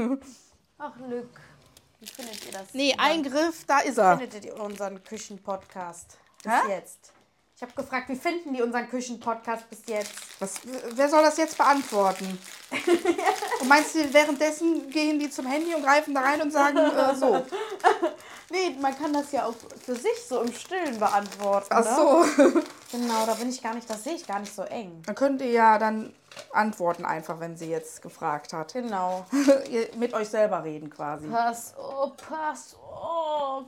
Ach, 0.77 0.95
Lück. 1.09 1.41
Wie 2.01 2.07
findet 2.07 2.45
ihr 2.45 2.53
das? 2.53 2.75
Nee, 2.75 2.93
Wie 2.93 2.99
Eingriff, 2.99 3.65
da 3.65 3.79
ist 3.79 3.97
er. 3.97 4.19
findet 4.19 4.45
ihr 4.45 4.61
unseren 4.61 5.03
Küchenpodcast 5.03 6.19
bis 6.43 6.53
Hä? 6.53 6.69
jetzt? 6.69 7.15
Ich 7.59 7.63
habe 7.63 7.73
gefragt, 7.73 8.09
wie 8.09 8.15
finden 8.15 8.55
die 8.55 8.63
unseren 8.63 8.89
Küchenpodcast 8.89 9.69
bis 9.69 9.81
jetzt? 9.89 10.13
Was, 10.39 10.61
wer 10.95 11.09
soll 11.09 11.23
das 11.23 11.37
jetzt 11.39 11.59
beantworten? 11.59 12.39
und 13.61 13.69
meinst 13.69 13.97
du, 13.97 14.15
währenddessen 14.15 14.89
gehen 14.91 15.19
die 15.19 15.29
zum 15.29 15.45
Handy 15.45 15.75
und 15.75 15.83
greifen 15.83 16.15
da 16.15 16.21
rein 16.21 16.41
und 16.41 16.53
sagen 16.53 16.79
äh, 16.79 17.17
so? 17.17 17.45
Nee, 18.51 18.77
man 18.81 18.97
kann 18.97 19.13
das 19.13 19.33
ja 19.33 19.45
auch 19.45 19.55
für 19.85 19.95
sich 19.95 20.25
so 20.27 20.41
im 20.41 20.53
Stillen 20.53 20.99
beantworten. 20.99 21.67
Ach 21.71 21.85
ne? 21.85 22.25
so. 22.37 22.63
Genau, 22.93 23.27
da 23.27 23.35
bin 23.35 23.51
ich 23.51 23.63
gar 23.63 23.75
nicht, 23.75 23.91
das 23.91 24.05
sehe 24.05 24.15
ich 24.15 24.27
gar 24.27 24.39
nicht 24.39 24.55
so 24.55 24.63
eng. 24.63 25.03
Dann 25.05 25.15
könnt 25.15 25.43
ihr 25.43 25.51
ja 25.51 25.79
dann 25.79 26.15
antworten 26.53 27.05
einfach, 27.05 27.39
wenn 27.39 27.55
sie 27.57 27.69
jetzt 27.69 28.01
gefragt 28.01 28.55
hat. 28.55 28.73
Genau. 28.73 29.27
Mit 29.97 30.15
euch 30.15 30.31
selber 30.31 30.65
reden 30.65 30.89
quasi. 30.89 31.27
Pass 31.27 31.77
auf, 31.77 32.17
pass 32.17 32.77
auf. 32.77 33.65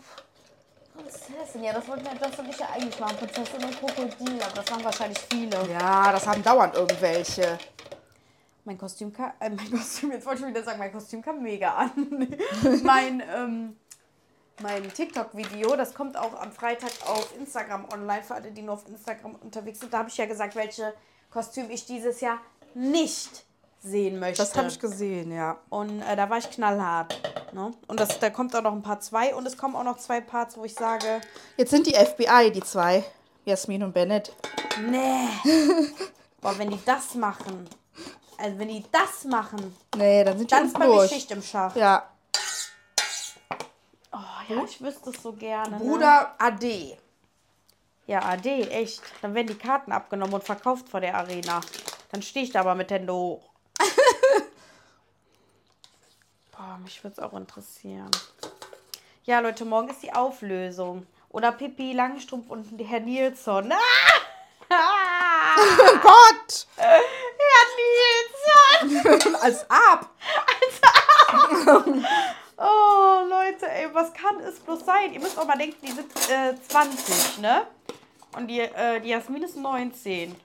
Prinzessin, 0.94 1.62
ja, 1.62 1.72
das 1.72 1.86
wollten 1.88 2.04
wir, 2.04 2.14
das 2.14 2.36
wollte 2.36 2.50
ich 2.50 2.58
ja 2.58 2.68
eigentlich 2.74 2.98
machen. 2.98 3.16
Prinzessin 3.16 3.64
und 3.64 3.78
Krokodil, 3.78 4.42
aber 4.42 4.54
das 4.54 4.70
waren 4.70 4.84
wahrscheinlich 4.84 5.18
viele. 5.30 5.68
Ja, 5.70 6.12
das 6.12 6.26
haben 6.26 6.42
dauernd 6.42 6.74
irgendwelche. 6.74 7.58
Mein 8.64 8.76
Kostüm 8.76 9.12
kam, 9.12 9.32
äh, 9.40 9.50
mein 9.50 9.70
Kostüm, 9.70 10.12
jetzt 10.12 10.26
wollte 10.26 10.42
ich 10.42 10.48
wieder 10.48 10.62
sagen, 10.62 10.78
mein 10.78 10.92
Kostüm 10.92 11.22
kam 11.22 11.42
mega 11.42 11.74
an. 11.74 11.90
mein, 12.82 13.22
ähm, 13.34 13.76
mein 14.62 14.92
TikTok-Video, 14.92 15.76
das 15.76 15.94
kommt 15.94 16.16
auch 16.16 16.38
am 16.40 16.52
Freitag 16.52 16.92
auf 17.06 17.34
Instagram 17.38 17.86
online, 17.92 18.22
für 18.22 18.34
alle, 18.34 18.50
die 18.50 18.62
nur 18.62 18.74
auf 18.74 18.86
Instagram 18.88 19.36
unterwegs 19.36 19.80
sind. 19.80 19.92
Da 19.92 19.98
habe 19.98 20.08
ich 20.08 20.16
ja 20.16 20.26
gesagt, 20.26 20.54
welche 20.54 20.92
Kostüm 21.30 21.70
ich 21.70 21.86
dieses 21.86 22.20
Jahr 22.20 22.38
nicht 22.74 23.44
sehen 23.80 24.18
möchte. 24.18 24.42
Das 24.42 24.54
habe 24.56 24.68
ich 24.68 24.78
gesehen, 24.78 25.32
ja. 25.32 25.58
Und 25.70 26.02
äh, 26.02 26.16
da 26.16 26.28
war 26.28 26.38
ich 26.38 26.50
knallhart. 26.50 27.18
Ne? 27.52 27.72
Und 27.88 27.98
das, 27.98 28.18
da 28.18 28.30
kommt 28.30 28.54
auch 28.54 28.62
noch 28.62 28.72
ein 28.72 28.82
Part 28.82 29.02
2 29.02 29.34
und 29.34 29.46
es 29.46 29.56
kommen 29.56 29.74
auch 29.74 29.84
noch 29.84 29.98
zwei 29.98 30.20
Parts, 30.20 30.56
wo 30.56 30.64
ich 30.64 30.74
sage, 30.74 31.20
Jetzt 31.56 31.70
sind 31.70 31.86
die 31.86 31.94
FBI, 31.94 32.50
die 32.52 32.62
zwei. 32.62 33.04
Jasmin 33.44 33.82
und 33.82 33.92
Bennett. 33.92 34.32
nee. 34.90 35.28
Boah, 36.40 36.56
wenn 36.58 36.70
die 36.70 36.80
das 36.86 37.14
machen, 37.14 37.68
also 38.38 38.58
wenn 38.58 38.68
die 38.68 38.84
das 38.92 39.24
machen, 39.24 39.76
Nee, 39.96 40.24
dann 40.24 40.38
sind 40.38 40.50
die 40.50 40.54
dann 40.54 40.66
ist 40.66 40.78
durch. 40.78 41.10
Schicht 41.10 41.30
im 41.32 41.42
Schacht. 41.42 41.76
Ja. 41.76 42.08
Oh 44.12 44.16
ja, 44.48 44.64
ich 44.64 44.80
wüsste 44.82 45.10
es 45.10 45.22
so 45.22 45.32
gerne. 45.32 45.78
Ne? 45.78 45.84
Bruder 45.84 46.34
Ade. 46.38 46.96
Ja, 48.06 48.22
AD, 48.24 48.62
echt. 48.70 49.02
Dann 49.22 49.34
werden 49.34 49.46
die 49.48 49.54
Karten 49.54 49.92
abgenommen 49.92 50.34
und 50.34 50.42
verkauft 50.44 50.88
vor 50.88 51.00
der 51.00 51.14
Arena. 51.14 51.60
Dann 52.10 52.22
stehe 52.22 52.44
ich 52.44 52.50
da 52.50 52.60
aber 52.60 52.74
mit 52.74 52.90
Hände 52.90 53.12
hoch. 53.14 53.49
Boah, 56.70 56.78
mich 56.78 57.02
würde 57.02 57.14
es 57.14 57.18
auch 57.18 57.32
interessieren. 57.32 58.12
Ja, 59.24 59.40
Leute, 59.40 59.64
morgen 59.64 59.88
ist 59.88 60.04
die 60.04 60.12
Auflösung. 60.12 61.04
Oder 61.30 61.50
Pippi 61.50 61.94
Langstrumpf 61.94 62.48
und 62.48 62.64
Herr 62.78 63.00
Nilsson. 63.00 63.72
Ah! 63.72 65.56
Oh 65.58 65.98
Gott! 66.00 66.68
Herr 66.76 67.00
Nilsson! 68.86 69.34
Als 69.42 69.66
ab. 69.68 70.10
Oh, 72.62 73.22
Leute, 73.26 73.70
ey, 73.70 73.88
was 73.94 74.12
kann 74.12 74.38
es 74.40 74.60
bloß 74.60 74.84
sein? 74.84 75.14
Ihr 75.14 75.20
müsst 75.20 75.38
auch 75.38 75.46
mal 75.46 75.56
denken, 75.56 75.78
die 75.80 75.92
sind 75.92 76.12
äh, 76.28 76.54
20, 76.68 77.38
ne? 77.38 77.66
Und 78.36 78.48
die, 78.48 78.60
äh, 78.60 79.00
die 79.00 79.08
Jasmin 79.08 79.44
ist 79.44 79.56
19, 79.56 80.36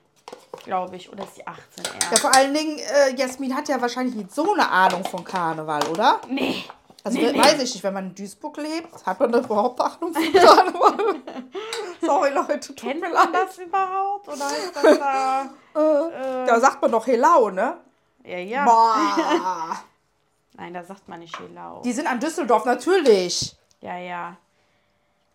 glaube 0.66 0.96
ich. 0.96 1.10
Oder 1.10 1.24
ist 1.24 1.36
die 1.38 1.46
18 1.46 1.84
eher? 1.84 2.10
Ja, 2.10 2.16
vor 2.18 2.34
allen 2.34 2.52
Dingen, 2.52 2.78
äh, 2.78 3.14
Jasmin 3.16 3.56
hat 3.56 3.68
ja 3.68 3.80
wahrscheinlich 3.80 4.14
nicht 4.14 4.34
so 4.34 4.52
eine 4.52 4.68
Ahnung 4.68 5.02
von 5.04 5.24
Karneval, 5.24 5.86
oder? 5.88 6.20
Nee. 6.28 6.64
Also 7.04 7.18
Nee, 7.18 7.28
we- 7.28 7.32
nee. 7.32 7.38
weiß 7.38 7.54
ich 7.62 7.72
nicht, 7.74 7.82
wenn 7.84 7.94
man 7.94 8.06
in 8.08 8.14
Duisburg 8.14 8.56
lebt, 8.58 9.06
hat 9.06 9.18
man 9.20 9.30
da 9.32 9.38
überhaupt 9.38 9.80
Ahnung 9.80 10.12
von 10.12 10.32
Karneval? 10.32 11.14
Sorry, 12.00 12.30
Leute, 12.30 12.60
tut 12.60 12.76
Kennt 12.76 13.00
mir 13.00 13.08
man 13.08 13.32
leid. 13.32 13.42
das 13.48 13.58
überhaupt? 13.58 14.28
Oder 14.28 14.34
ist 14.48 14.72
das 14.76 14.98
da... 14.98 15.46
Äh, 15.76 16.46
da 16.46 16.58
sagt 16.58 16.80
man 16.80 16.90
doch 16.90 17.06
Helau, 17.06 17.50
ne? 17.50 17.76
Ja, 18.24 18.38
ja. 18.38 18.64
Boah. 18.64 19.76
Nein, 20.54 20.72
da 20.72 20.82
sagt 20.82 21.06
man 21.06 21.20
nicht 21.20 21.38
Helau. 21.38 21.82
Die 21.84 21.92
sind 21.92 22.06
an 22.06 22.18
Düsseldorf, 22.18 22.64
natürlich. 22.64 23.54
Ja, 23.82 23.98
ja. 23.98 24.36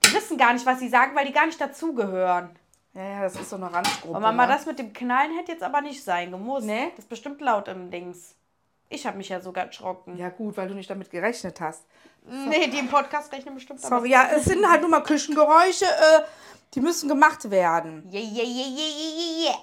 Die 0.03 0.13
wissen 0.15 0.35
gar 0.39 0.51
nicht, 0.53 0.65
was 0.65 0.79
sie 0.79 0.89
sagen, 0.89 1.15
weil 1.15 1.25
die 1.27 1.31
gar 1.31 1.45
nicht 1.45 1.61
dazugehören. 1.61 2.57
Ja, 2.93 3.03
ja, 3.03 3.21
das 3.21 3.35
ist 3.35 3.49
so 3.49 3.55
eine 3.55 3.71
Randgruppe. 3.71 4.15
Und 4.15 4.21
Mama, 4.21 4.45
ne? 4.45 4.53
das 4.53 4.65
mit 4.65 4.77
dem 4.77 4.91
Knallen 4.91 5.37
hätte 5.37 5.53
jetzt 5.53 5.63
aber 5.63 5.81
nicht 5.81 6.03
sein 6.03 6.31
gemusst. 6.31 6.65
Nee? 6.65 6.89
Das 6.89 7.05
ist 7.05 7.09
bestimmt 7.09 7.39
laut 7.39 7.67
im 7.67 7.89
Dings. 7.89 8.35
Ich 8.89 9.05
habe 9.05 9.17
mich 9.17 9.29
ja 9.29 9.39
sogar 9.39 9.67
erschrocken. 9.67 10.17
Ja, 10.17 10.29
gut, 10.29 10.57
weil 10.57 10.67
du 10.67 10.73
nicht 10.73 10.89
damit 10.89 11.09
gerechnet 11.09 11.61
hast. 11.61 11.85
Nee, 12.23 12.67
die 12.67 12.79
im 12.79 12.89
Podcast 12.89 13.31
rechnen 13.31 13.55
bestimmt 13.55 13.81
damit. 13.81 13.89
Sorry, 13.89 14.11
ja, 14.11 14.27
es 14.35 14.45
sind 14.45 14.69
halt 14.69 14.81
nur 14.81 14.89
mal 14.89 15.01
Küchengeräusche, 15.01 15.85
äh, 15.85 16.23
die 16.73 16.81
müssen 16.81 17.07
gemacht 17.07 17.49
werden. 17.49 18.07
Yeah, 18.11 18.21
yeah, 18.21 18.43
yeah, 18.43 18.67
yeah, 18.67 18.89
yeah, 19.07 19.43
yeah. 19.45 19.57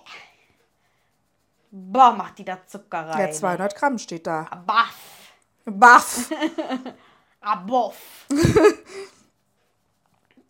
Boah, 1.71 2.13
macht 2.13 2.39
die 2.39 2.45
da 2.45 2.59
Zucker 2.67 3.09
rein. 3.09 3.29
Ja, 3.29 3.31
200 3.31 3.75
Gramm 3.77 3.99
steht 3.99 4.27
da. 4.27 4.45
Baff. 4.67 4.97
Baff. 5.67 6.31
Aboff. 7.41 8.27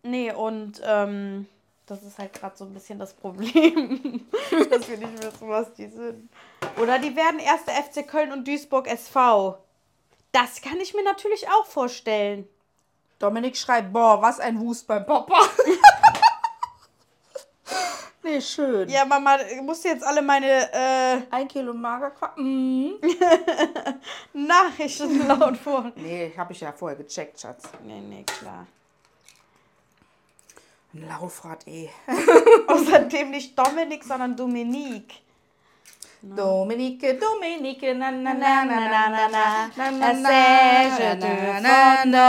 nee, 0.03 0.31
und 0.31 0.81
ähm, 0.83 1.47
das 1.89 2.03
ist 2.03 2.19
halt 2.19 2.33
gerade 2.33 2.55
so 2.55 2.65
ein 2.65 2.73
bisschen 2.73 2.99
das 2.99 3.13
Problem, 3.13 4.27
dass 4.69 4.87
wir 4.87 4.97
nicht 4.97 5.23
wissen, 5.23 5.49
was 5.49 5.73
die 5.73 5.87
sind. 5.87 6.29
Oder 6.79 6.99
die 6.99 7.15
werden 7.15 7.39
erste 7.39 7.71
FC 7.71 8.07
Köln 8.07 8.31
und 8.31 8.47
Duisburg 8.47 8.87
SV. 8.87 9.57
Das 10.31 10.61
kann 10.61 10.79
ich 10.79 10.93
mir 10.93 11.03
natürlich 11.03 11.47
auch 11.49 11.65
vorstellen. 11.65 12.47
Dominik 13.17 13.57
schreibt, 13.57 13.91
boah, 13.91 14.21
was 14.21 14.39
ein 14.39 14.59
Wust 14.59 14.87
beim 14.87 15.05
Papa. 15.05 15.33
nee, 18.23 18.39
schön. 18.39 18.87
Ja, 18.87 19.03
Mama, 19.05 19.37
du 19.37 19.61
musst 19.63 19.83
jetzt 19.83 20.03
alle 20.03 20.21
meine 20.21 20.71
äh, 20.71 21.21
Ein 21.31 21.47
Kilo 21.47 21.73
Magerquark. 21.73 22.37
Mhm. 22.37 22.99
Nachrichten 24.33 25.27
laut 25.27 25.57
vor. 25.57 25.91
Nee, 25.95 26.31
habe 26.37 26.53
ich 26.53 26.61
ja 26.61 26.71
vorher 26.71 26.97
gecheckt, 26.97 27.41
Schatz. 27.41 27.63
Nee, 27.83 27.99
nee, 27.99 28.23
klar. 28.23 28.67
Ein 30.93 31.07
Laufrad, 31.07 31.65
eh. 31.67 31.89
Außerdem 32.67 33.29
nicht 33.31 33.57
Dominik, 33.57 34.03
sondern 34.03 34.35
Dominique. 34.35 35.21
Dominike, 36.21 37.13
Dominike, 37.13 37.93
na 37.93 38.11
na 38.11 38.33
na 38.33 38.65
na 38.65 38.89
na 38.89 39.09
na 39.09 39.17
na 39.17 39.27
na 39.77 40.13
na 40.13 41.13
na 41.13 41.65
na 41.65 42.05
na. 42.05 42.27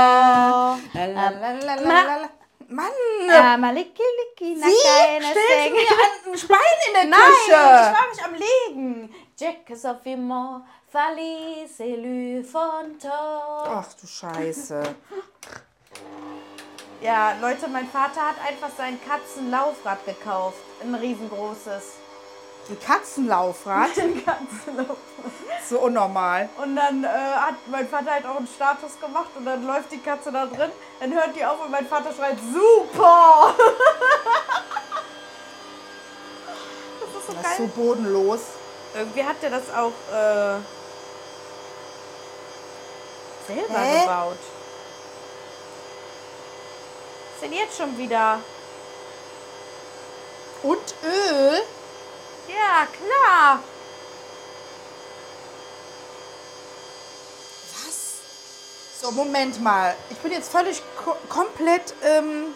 Mann! 2.70 2.92
Ja, 3.26 3.56
maliki, 3.56 4.02
liki, 4.18 4.54
na 4.54 4.66
Sie 4.66 4.76
stellt 4.76 5.72
mir 5.72 6.32
ein 6.32 6.38
Schwein 6.38 6.78
in 6.86 6.92
der 6.94 7.04
Nein, 7.04 7.20
ich 7.32 7.46
Küche! 7.46 7.94
war 7.96 8.08
mich 8.10 8.22
am 8.24 8.34
Legen. 8.34 9.14
Jack 9.36 9.76
Sophimont, 9.76 10.64
Falice, 10.86 11.80
élu 11.80 12.44
Fonto. 12.44 13.08
Ach 13.10 13.92
du 14.00 14.06
Scheiße. 14.06 14.82
Ja, 17.00 17.32
Leute, 17.40 17.66
mein 17.68 17.88
Vater 17.88 18.20
hat 18.20 18.36
einfach 18.46 18.68
sein 18.76 18.98
Katzenlaufrad 19.08 20.04
gekauft. 20.04 20.58
Ein 20.82 20.94
riesengroßes. 20.94 21.82
Ein 22.68 22.78
Katzenlaufrad? 22.78 23.88
Ein 23.98 24.22
Katzenlaufrad. 24.24 24.96
So 25.68 25.78
unnormal. 25.80 26.48
Und 26.62 26.76
dann 26.76 27.04
äh, 27.04 27.08
hat 27.08 27.54
mein 27.66 27.88
Vater 27.88 28.10
halt 28.12 28.26
auch 28.26 28.36
einen 28.36 28.46
Status 28.46 29.00
gemacht 29.00 29.30
und 29.34 29.46
dann 29.46 29.66
läuft 29.66 29.90
die 29.92 29.98
Katze 30.00 30.30
da 30.30 30.44
drin. 30.46 30.70
Dann 31.00 31.12
hört 31.14 31.34
die 31.34 31.44
auf 31.44 31.60
und 31.64 31.70
mein 31.70 31.86
Vater 31.86 32.12
schreit, 32.12 32.36
super! 32.52 33.54
das 37.00 37.08
ist 37.20 37.26
so 37.26 37.32
Das 37.32 37.42
geil. 37.42 37.52
ist 37.52 37.58
so 37.58 37.66
bodenlos. 37.80 38.40
Irgendwie 38.94 39.24
hat 39.24 39.36
der 39.42 39.50
das 39.50 39.62
auch 39.74 39.92
äh, 40.12 40.58
selber 43.46 43.78
Hä? 43.78 44.00
gebaut. 44.02 44.38
Jetzt 47.42 47.78
schon 47.78 47.96
wieder? 47.96 48.40
Und 50.62 50.94
Öl? 51.04 51.62
Ja, 52.48 52.86
klar. 52.86 53.60
Was? 57.84 59.00
So, 59.00 59.10
Moment 59.12 59.62
mal. 59.62 59.94
Ich 60.10 60.18
bin 60.18 60.32
jetzt 60.32 60.50
völlig 60.50 60.82
ko 61.02 61.16
komplett. 61.28 61.94
Ähm, 62.02 62.54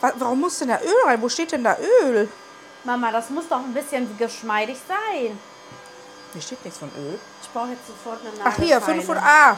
wa 0.00 0.12
warum 0.16 0.40
muss 0.40 0.58
denn 0.58 0.68
da 0.68 0.80
Öl 0.80 0.94
rein? 1.06 1.22
Wo 1.22 1.28
steht 1.28 1.52
denn 1.52 1.64
da 1.64 1.76
Öl? 2.02 2.28
Mama, 2.84 3.12
das 3.12 3.30
muss 3.30 3.48
doch 3.48 3.58
ein 3.58 3.72
bisschen 3.72 4.16
geschmeidig 4.18 4.76
sein. 4.86 5.38
Hier 6.32 6.42
steht 6.42 6.64
nichts 6.64 6.78
von 6.80 6.90
Öl. 6.98 7.18
Ich 7.42 7.50
brauche 7.50 7.68
jetzt 7.68 7.86
sofort 7.86 8.20
eine 8.20 8.30
Ach 8.44 8.56
hier, 8.56 8.80
500. 8.80 9.24
Ah. 9.24 9.56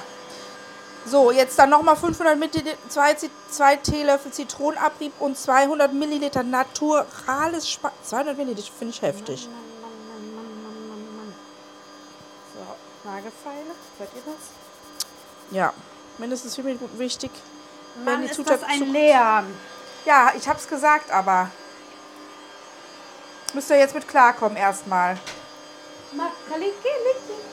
So, 1.07 1.31
jetzt 1.31 1.59
dann 1.59 1.71
nochmal 1.71 1.97
500 1.97 2.39
Milliliter, 2.39 2.77
2, 2.89 3.17
zwei 3.51 3.77
Teelöffel 3.77 4.31
Zitronenabrieb 4.31 5.13
und 5.21 5.39
200 5.39 5.93
Milliliter 5.93 6.43
naturales 6.43 7.69
Spa 7.69 7.91
200 8.03 8.37
Milliliter 8.37 8.71
finde 8.79 8.95
ich 8.95 9.03
heftig. 9.03 9.49
So, 12.55 13.09
Nagelfeile, 13.09 13.75
hört 13.99 14.11
ihr 14.15 14.23
das? 14.27 14.35
Ja, 15.51 15.73
mindestens 16.19 16.57
für 16.57 16.63
mich 16.63 16.79
wichtig. 16.97 17.31
Mann, 18.05 18.21
die 18.21 18.27
ist 18.27 18.35
Zutat 18.35 18.63
das 18.63 18.69
ein 18.69 18.93
Leeren. 18.93 19.57
Ja, 20.05 20.33
ich 20.37 20.47
hab's 20.47 20.69
gesagt, 20.69 21.11
aber 21.11 21.51
müsst 23.55 23.71
ihr 23.71 23.79
jetzt 23.79 23.95
mit 23.95 24.07
klarkommen 24.07 24.57
erstmal. 24.57 25.19
Makalikeliki. 26.13 27.48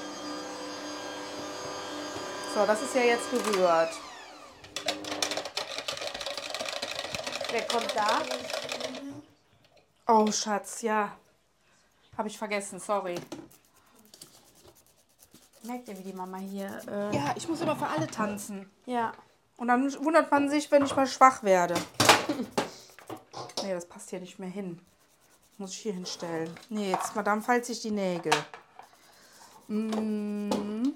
So, 2.56 2.66
das 2.66 2.82
ist 2.84 2.96
ja 2.96 3.02
jetzt 3.02 3.30
gerührt. 3.32 3.90
Wer 7.52 7.62
kommt 7.68 7.94
da? 7.94 8.22
Oh, 10.08 10.32
Schatz, 10.32 10.82
ja. 10.82 11.12
Habe 12.18 12.30
ich 12.30 12.38
vergessen, 12.38 12.80
sorry. 12.80 13.16
Merkt 15.64 15.90
ihr, 15.90 15.98
wie 15.98 16.04
die 16.04 16.14
Mama 16.14 16.38
hier... 16.38 16.82
Äh, 16.88 17.14
Ja, 17.14 17.34
ich 17.36 17.46
muss 17.50 17.60
immer 17.60 17.76
für 17.76 17.88
alle 17.88 18.08
tanzen. 18.08 18.72
ja. 18.86 19.12
Und 19.58 19.68
dann 19.68 19.84
wundert 20.04 20.32
man 20.32 20.50
sich, 20.50 20.70
wenn 20.72 20.86
ich 20.86 20.96
mal 20.96 21.08
schwach 21.08 21.44
werde. 21.44 21.76
Nee, 23.64 23.74
das 23.74 23.86
passt 23.88 24.12
hier 24.12 24.20
nicht 24.20 24.38
mehr 24.40 24.50
hin. 24.50 24.80
Muss 25.58 25.72
ich 25.72 25.80
hier 25.80 25.94
hinstellen. 25.94 26.54
Nee, 26.70 26.92
jetzt, 26.92 27.16
Madame, 27.16 27.42
falls 27.42 27.68
ich 27.68 27.82
die 27.82 27.90
Nägel. 27.92 28.32
Mm. 29.68 30.92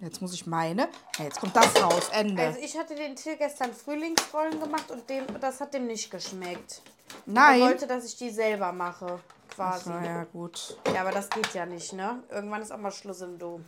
Jetzt 0.00 0.22
muss 0.22 0.32
ich 0.32 0.46
meine. 0.46 0.88
Ja, 1.18 1.24
jetzt 1.24 1.38
kommt 1.40 1.54
das 1.54 1.76
raus. 1.82 2.08
Ende. 2.12 2.42
Also 2.42 2.58
ich 2.60 2.76
hatte 2.78 2.94
den 2.94 3.16
Till 3.16 3.36
gestern 3.36 3.74
Frühlingsrollen 3.74 4.58
gemacht 4.58 4.90
und 4.90 5.08
dem, 5.10 5.24
das 5.40 5.60
hat 5.60 5.74
dem 5.74 5.86
nicht 5.86 6.10
geschmeckt. 6.10 6.80
Er 7.26 7.32
Nein. 7.32 7.60
wollte, 7.60 7.86
dass 7.86 8.04
ich 8.04 8.16
die 8.16 8.30
selber 8.30 8.72
mache, 8.72 9.20
quasi. 9.54 9.84
So, 9.84 9.90
ja, 9.90 10.24
gut. 10.24 10.78
Ja, 10.94 11.02
aber 11.02 11.10
das 11.10 11.28
geht 11.28 11.52
ja 11.52 11.66
nicht, 11.66 11.92
ne? 11.92 12.22
Irgendwann 12.30 12.62
ist 12.62 12.72
auch 12.72 12.78
mal 12.78 12.90
Schluss 12.92 13.20
im 13.20 13.38
Dom. 13.38 13.64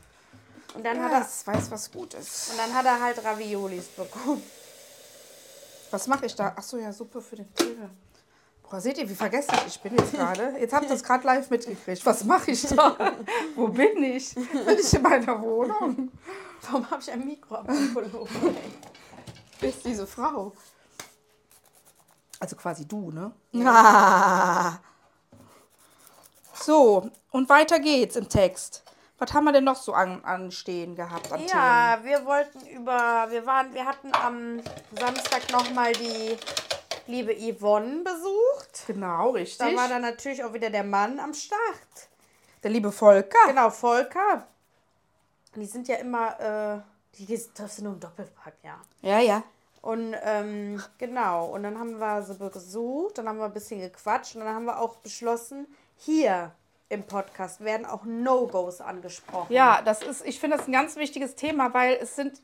Und 0.75 0.85
dann, 0.87 0.99
hat, 1.03 1.11
Ja, 1.11 1.19
er, 1.19 1.21
das 1.25 1.47
weiß, 1.47 1.71
was 1.71 1.91
gut 1.93 2.15
ist. 2.15 2.51
und 2.53 2.59
dann 2.59 2.73
hat 2.73 2.87
er 2.87 2.99
halt 2.99 3.23
Raviolis 3.23 3.89
bekommen. 3.89 4.43
Was 5.91 6.07
mache 6.07 6.25
ich 6.25 6.35
da? 6.35 6.49
Achso, 6.57 6.79
ja, 6.79 6.91
Suppe 6.93 7.21
für 7.21 7.37
den 7.37 7.55
Till. 7.55 7.91
Boah, 8.73 8.81
seht 8.81 8.97
ihr, 8.97 9.07
wie 9.07 9.15
vergesslich 9.15 9.61
ich 9.67 9.81
bin 9.83 9.95
jetzt 9.99 10.15
gerade? 10.15 10.55
Jetzt 10.59 10.73
habt 10.73 10.87
ihr 10.87 10.93
es 10.93 11.05
gerade 11.05 11.27
live 11.27 11.51
mitgekriegt. 11.51 12.07
Was 12.07 12.25
mache 12.25 12.53
ich 12.53 12.63
da? 12.63 12.97
Wo 13.55 13.69
bin 13.69 14.03
ich? 14.03 14.35
Bin 14.35 14.79
ich 14.81 14.95
in 14.95 15.03
meiner 15.03 15.43
Wohnung? 15.43 16.11
Warum 16.63 16.91
habe 16.91 17.03
ich 17.03 17.13
ein 17.13 17.23
Mikro 17.23 17.57
am 17.57 17.67
Pullover? 17.93 18.55
Ist 19.61 19.85
diese 19.85 20.07
Frau? 20.07 20.55
Also 22.41 22.57
quasi 22.57 22.89
du, 22.89 23.11
ne? 23.11 23.33
Ah. 23.63 24.79
So, 26.55 27.11
und 27.31 27.51
weiter 27.51 27.79
geht's 27.79 28.17
im 28.17 28.31
Text. 28.31 28.85
Was 29.19 29.35
haben 29.35 29.45
wir 29.45 29.53
denn 29.53 29.65
noch 29.65 29.77
so 29.77 29.93
an, 29.93 30.25
anstehen 30.25 30.97
gehabt 30.97 31.31
an 31.31 31.41
Themen? 31.41 31.51
Ja, 31.51 31.99
wir 32.03 32.25
wollten 32.25 32.67
über, 32.69 33.27
wir 33.29 33.45
waren, 33.45 33.75
wir 33.75 33.85
hatten 33.85 34.13
am 34.15 34.63
Samstag 34.99 35.53
nochmal 35.53 35.93
die 35.93 36.39
liebe 37.07 37.35
Yvonne 37.35 38.03
besucht. 38.03 38.87
Genau, 38.87 39.31
richtig. 39.31 39.59
Da 39.59 39.75
war 39.77 39.89
dann 39.89 40.03
natürlich 40.03 40.43
auch 40.45 40.53
wieder 40.53 40.71
der 40.71 40.85
Mann 40.85 41.19
am 41.19 41.35
Start. 41.35 41.61
der 42.63 42.71
liebe 42.71 42.93
Volker. 42.93 43.39
Genau, 43.47 43.71
Volker. 43.71 44.47
Die 45.55 45.67
sind 45.67 45.89
ja 45.89 45.97
immer, 45.97 46.41
äh, 46.41 47.17
die 47.19 47.27
die 47.27 47.39
triffst 47.55 47.79
du 47.79 47.85
nur 47.85 47.93
im 47.95 48.01
Doppelpack, 48.01 48.55
ja. 48.63 48.81
Ja, 49.03 49.19
ja. 49.21 49.43
Und 49.83 50.15
ähm, 50.23 50.81
genau, 50.97 51.47
und 51.47 51.65
dann 51.65 51.79
haben 51.79 51.99
wir 51.99 52.23
sie 52.23 52.35
besucht, 52.35 53.19
dann 53.19 53.29
haben 53.29 53.39
wir 53.39 53.47
ein 53.47 53.53
bisschen 53.53 53.81
gequatscht 53.81 54.37
und 54.37 54.45
dann 54.45 54.55
haben 54.55 54.65
wir 54.65 54.79
auch 54.79 54.97
beschlossen, 54.97 55.67
hier 55.97 56.53
im 56.89 57.03
Podcast 57.05 57.65
werden 57.65 57.85
auch 57.87 58.05
No-Gos 58.05 58.81
angesprochen. 58.81 59.53
Ja, 59.53 59.83
das 59.83 60.03
ist, 60.03 60.25
ich 60.25 60.39
finde 60.39 60.59
das 60.59 60.69
ein 60.69 60.73
ganz 60.73 60.95
wichtiges 60.97 61.35
Thema, 61.35 61.75
weil 61.75 61.95
es 62.01 62.15
sind, 62.15 62.41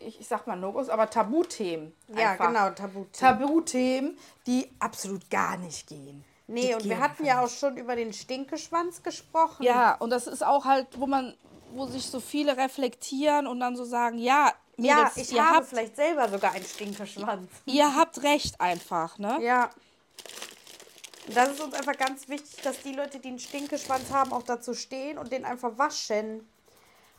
ich, 0.00 0.20
ich 0.20 0.28
sag 0.28 0.46
mal 0.46 0.56
No-Gos, 0.56 0.88
aber 0.88 1.08
Tabuthemen. 1.10 1.94
ja 2.08 2.32
einfach. 2.32 2.48
genau, 2.48 2.70
Tabu. 2.70 3.06
Tabuthemen, 3.12 4.18
die 4.46 4.70
absolut 4.78 5.28
gar 5.30 5.56
nicht 5.56 5.86
gehen. 5.86 6.24
Nee, 6.46 6.68
Die 6.68 6.74
und 6.74 6.84
wir 6.84 6.94
gehen 6.94 7.00
hatten 7.02 7.24
ja 7.24 7.44
auch 7.44 7.50
schon 7.50 7.76
über 7.76 7.94
den 7.94 8.12
Stinkeschwanz 8.12 9.02
gesprochen. 9.02 9.62
Ja, 9.62 9.94
und 9.96 10.10
das 10.10 10.26
ist 10.26 10.44
auch 10.44 10.64
halt, 10.64 10.86
wo 10.98 11.06
man, 11.06 11.36
wo 11.72 11.86
sich 11.86 12.06
so 12.06 12.20
viele 12.20 12.56
reflektieren 12.56 13.46
und 13.46 13.60
dann 13.60 13.76
so 13.76 13.84
sagen, 13.84 14.18
ja, 14.18 14.52
ja 14.78 14.96
Mädels, 14.96 15.16
ich 15.18 15.32
ihr 15.32 15.44
habe 15.44 15.56
habt, 15.58 15.66
vielleicht 15.66 15.96
selber 15.96 16.28
sogar 16.28 16.52
einen 16.52 16.64
Stinkeschwanz. 16.64 17.50
ihr 17.66 17.94
habt 17.94 18.22
recht 18.22 18.60
einfach, 18.60 19.18
ne? 19.18 19.38
Ja. 19.42 19.70
Und 21.26 21.36
das 21.36 21.50
ist 21.50 21.60
uns 21.60 21.74
einfach 21.74 21.98
ganz 21.98 22.28
wichtig, 22.30 22.62
dass 22.62 22.80
die 22.80 22.94
Leute, 22.94 23.18
die 23.18 23.28
einen 23.28 23.38
Stinkeschwanz 23.38 24.10
haben, 24.10 24.32
auch 24.32 24.42
dazu 24.42 24.72
stehen 24.72 25.18
und 25.18 25.30
den 25.30 25.44
einfach 25.44 25.76
waschen. 25.76 26.48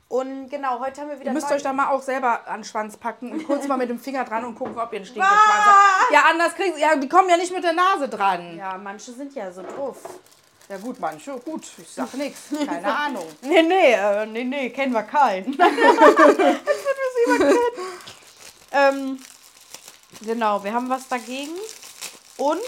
Und 0.10 0.50
genau, 0.50 0.80
heute 0.80 1.02
haben 1.02 1.10
wir 1.10 1.20
wieder 1.20 1.28
Ihr 1.30 1.34
müsst 1.34 1.52
euch 1.52 1.62
da 1.62 1.72
mal 1.72 1.90
auch 1.90 2.02
selber 2.02 2.48
an 2.48 2.62
den 2.62 2.64
Schwanz 2.64 2.98
packen 2.98 3.32
und 3.32 3.46
kurz 3.46 3.68
mal 3.68 3.78
mit 3.78 3.92
dem 3.92 4.00
Finger 4.00 4.26
dran 4.26 4.44
und 4.44 4.56
gucken, 4.56 4.76
ob 4.80 4.92
ihr 4.92 4.98
einen 4.98 5.06
Stinkeschwanz 5.06 5.40
habt. 5.40 6.12
Ja, 6.12 6.24
anders 6.28 6.56
kriegen 6.56 6.74
sie, 6.74 6.82
ja, 6.82 6.96
die 6.96 7.08
kommen 7.08 7.30
ja 7.30 7.38
nicht 7.38 7.54
mit 7.54 7.64
der 7.64 7.74
Nase 7.74 8.10
dran. 8.10 8.58
Ja, 8.58 8.72
Ja, 8.72 8.78
manche 8.80 9.12
sind 9.12 9.36
ja 9.36 9.52
so 9.52 9.62
doof. 9.62 9.98
gut, 10.82 11.00
manche, 11.00 11.38
gut, 11.38 11.64
ich 11.78 11.90
sag 11.90 12.12
nichts, 12.16 12.50
keine 12.66 12.88
Ahnung. 12.92 13.28
Nee, 13.42 13.62
nee, 13.62 13.94
äh, 13.94 14.26
nee, 14.26 14.44
nee, 14.46 14.72
kennen 14.72 14.94
wir 14.94 15.04
keinen. 15.04 15.56
ähm, 18.72 19.20
genau, 20.22 20.64
wir 20.64 20.74
haben 20.74 20.90
was 20.90 21.08
dagegen. 21.08 21.54
Und, 22.38 22.60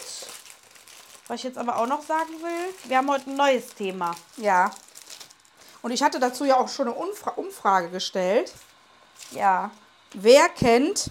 was 1.27 1.37
ich 1.37 1.43
jetzt 1.43 1.57
aber 1.57 1.77
auch 1.77 1.87
noch 1.87 2.03
sagen 2.03 2.33
will, 2.39 2.73
wir 2.83 2.97
haben 2.97 3.09
heute 3.09 3.31
ein 3.31 3.35
neues 3.35 3.73
Thema. 3.73 4.11
Ja. 4.37 4.69
Und 5.81 5.91
ich 5.91 6.03
hatte 6.03 6.19
dazu 6.19 6.45
ja 6.45 6.57
auch 6.57 6.69
schon 6.69 6.87
eine 6.87 6.95
Umfra 6.95 7.31
Umfrage 7.31 7.89
gestellt. 7.89 8.53
Ja. 9.31 9.71
Wer 10.13 10.49
kennt 10.49 11.09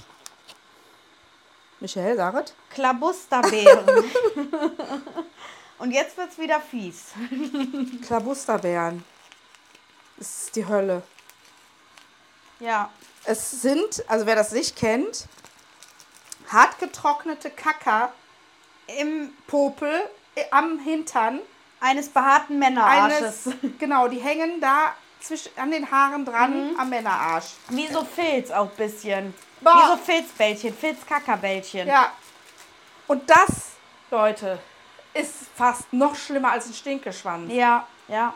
Michael, 1.81 2.17
saget? 2.17 2.55
Klabusterbeeren. 2.69 3.89
Und 5.79 5.93
jetzt 5.93 6.17
wird's 6.19 6.37
wieder 6.37 6.61
fies. 6.61 7.07
Klabusterbeeren. 8.07 9.03
Das 10.19 10.45
ist 10.45 10.57
die 10.57 10.67
Hölle. 10.67 11.03
Ja. 12.59 12.91
Es 13.25 13.63
sind, 13.63 14.05
also 14.09 14.27
wer 14.27 14.37
das 14.37 14.53
nicht 14.53 14.77
kennt, 14.77 15.27
hart 16.49 16.79
getrocknete 16.79 17.51
Kacker 17.51 18.13
Im 18.99 19.33
Popel 19.47 19.91
äh, 20.35 20.45
am 20.51 20.79
Hintern. 20.81 21.41
Eines 21.81 22.09
behaarten 22.09 22.59
Männerarsches. 22.59 23.47
Eines, 23.47 23.79
genau, 23.79 24.09
die 24.09 24.19
hängen 24.19 24.61
da 24.61 24.95
zwischen, 25.21 25.51
an 25.57 25.71
den 25.71 25.91
Haaren 25.91 26.25
dran 26.25 26.75
am 26.79 26.89
Männerarsch. 26.89 27.53
Wie 27.69 27.87
so 27.89 28.05
Filz 28.05 28.51
auch 28.51 28.71
ein 28.71 28.77
bisschen. 28.77 29.35
Boah. 29.61 29.75
Wie 29.75 29.87
so 29.89 29.97
Filzbällchen, 29.97 30.75
Filzkackerbällchen. 30.75 31.87
Ja. 31.89 32.13
Und 33.07 33.29
das, 33.29 33.73
Leute, 34.11 34.59
ist 35.13 35.49
fast 35.55 35.93
noch 35.93 36.15
schlimmer 36.15 36.53
als 36.53 36.67
ein 36.67 36.75
Stinkeschwanz. 36.75 37.53
Ja, 37.53 37.87
ja. 38.09 38.33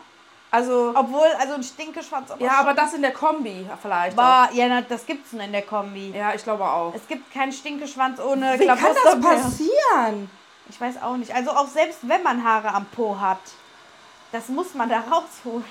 Also, 0.51 0.93
Obwohl, 0.95 1.27
also 1.39 1.55
ein 1.55 1.63
Stinkeschwanz. 1.63 2.31
Aber 2.31 2.41
ja, 2.41 2.59
aber 2.59 2.73
das 2.73 2.93
in 2.93 3.01
der 3.01 3.11
Kombi 3.11 3.67
vielleicht. 3.81 4.15
Boah, 4.15 4.49
ja, 4.53 4.67
na, 4.69 4.81
das 4.81 5.05
gibt's 5.05 5.33
nur 5.33 5.43
in 5.43 5.51
der 5.51 5.63
Kombi. 5.63 6.11
Ja, 6.15 6.33
ich 6.33 6.43
glaube 6.43 6.63
auch. 6.63 6.93
Es 6.95 7.05
gibt 7.07 7.33
keinen 7.33 7.51
Stinkeschwanz 7.51 8.19
ohne 8.21 8.57
Wie 8.57 8.65
kann 8.65 8.77
das 9.03 9.19
passieren? 9.19 10.29
Ich 10.69 10.79
weiß 10.79 11.01
auch 11.01 11.17
nicht. 11.17 11.33
Also 11.33 11.51
auch 11.51 11.67
selbst 11.67 11.99
wenn 12.03 12.23
man 12.23 12.43
Haare 12.43 12.73
am 12.73 12.85
Po 12.85 13.19
hat, 13.19 13.39
das 14.31 14.47
muss 14.47 14.73
man 14.73 14.89
da 14.89 14.99
rausholen. 15.11 15.65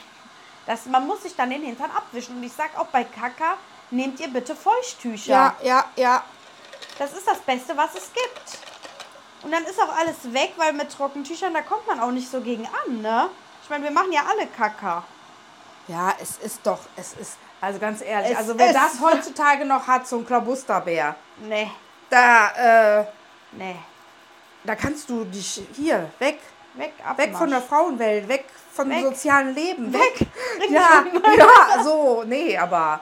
Das, 0.66 0.86
man 0.86 1.06
muss 1.06 1.22
sich 1.22 1.36
dann 1.36 1.50
den 1.50 1.62
Hintern 1.62 1.90
abwischen. 1.90 2.36
Und 2.36 2.42
ich 2.42 2.52
sag 2.52 2.78
auch 2.78 2.86
bei 2.86 3.04
Kaka, 3.04 3.56
nehmt 3.90 4.18
ihr 4.20 4.28
bitte 4.28 4.56
Feuchttücher. 4.56 5.32
Ja, 5.32 5.56
ja, 5.62 5.84
ja. 5.96 6.22
Das 6.98 7.12
ist 7.12 7.26
das 7.26 7.38
Beste, 7.40 7.76
was 7.76 7.94
es 7.94 8.10
gibt. 8.12 8.58
Und 9.42 9.52
dann 9.52 9.64
ist 9.64 9.78
auch 9.78 9.94
alles 9.94 10.32
weg, 10.32 10.54
weil 10.56 10.72
mit 10.72 10.90
Trockentüchern, 10.90 11.52
da 11.52 11.60
kommt 11.60 11.86
man 11.86 12.00
auch 12.00 12.10
nicht 12.10 12.30
so 12.30 12.40
gegen 12.40 12.66
an, 12.66 13.02
ne? 13.02 13.28
Ich 13.62 13.68
meine, 13.68 13.84
wir 13.84 13.90
machen 13.90 14.12
ja 14.12 14.22
alle 14.26 14.46
Kaka. 14.46 15.04
Ja, 15.86 16.14
es 16.20 16.38
ist 16.38 16.60
doch, 16.64 16.80
es 16.96 17.12
ist, 17.14 17.36
also 17.60 17.78
ganz 17.78 18.00
ehrlich, 18.00 18.32
Es 18.32 18.38
also 18.38 18.58
wer 18.58 18.72
das 18.72 19.00
heutzutage 19.00 19.66
noch 19.66 19.86
hat, 19.86 20.08
so 20.08 20.16
ein 20.16 20.26
Klabusterbär, 20.26 21.14
Nee, 21.46 21.70
da, 22.08 23.00
äh, 23.00 23.04
nee. 23.52 23.76
Da 24.64 24.74
kannst 24.74 25.08
du 25.10 25.24
dich 25.24 25.62
hier 25.74 26.10
weg, 26.18 26.38
Weg, 26.74 26.92
ab. 27.06 27.18
weg 27.18 27.34
von 27.36 27.50
der 27.50 27.60
Frauenwelt, 27.62 28.28
weg 28.28 28.44
vom 28.72 28.90
Weg. 28.90 29.02
sozialen 29.04 29.54
Leben, 29.54 29.92
weg. 29.92 30.20
Weg. 30.58 30.70
Ja, 30.70 31.04
ja, 31.38 31.82
so, 31.82 32.24
nee, 32.26 32.56
aber 32.58 33.00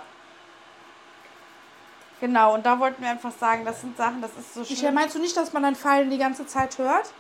Genau, 2.21 2.55
und 2.55 2.65
da 2.65 2.79
wollten 2.79 3.03
wir 3.03 3.11
einfach 3.11 3.33
sagen, 3.33 3.65
das 3.65 3.81
sind 3.81 3.97
Sachen, 3.97 4.23
das 4.23 4.31
ist 4.39 4.55
so 4.55 4.61
Michael, 4.61 4.77
schlimm. 4.77 4.95
meinst 4.95 5.15
du 5.17 5.19
nicht, 5.19 5.37
dass 5.37 5.53
man 5.53 5.65
dann 5.65 5.75
Fallen 5.75 6.09
die 6.09 6.19
ganze 6.19 6.47
Zeit 6.47 6.79
hört? 6.79 7.13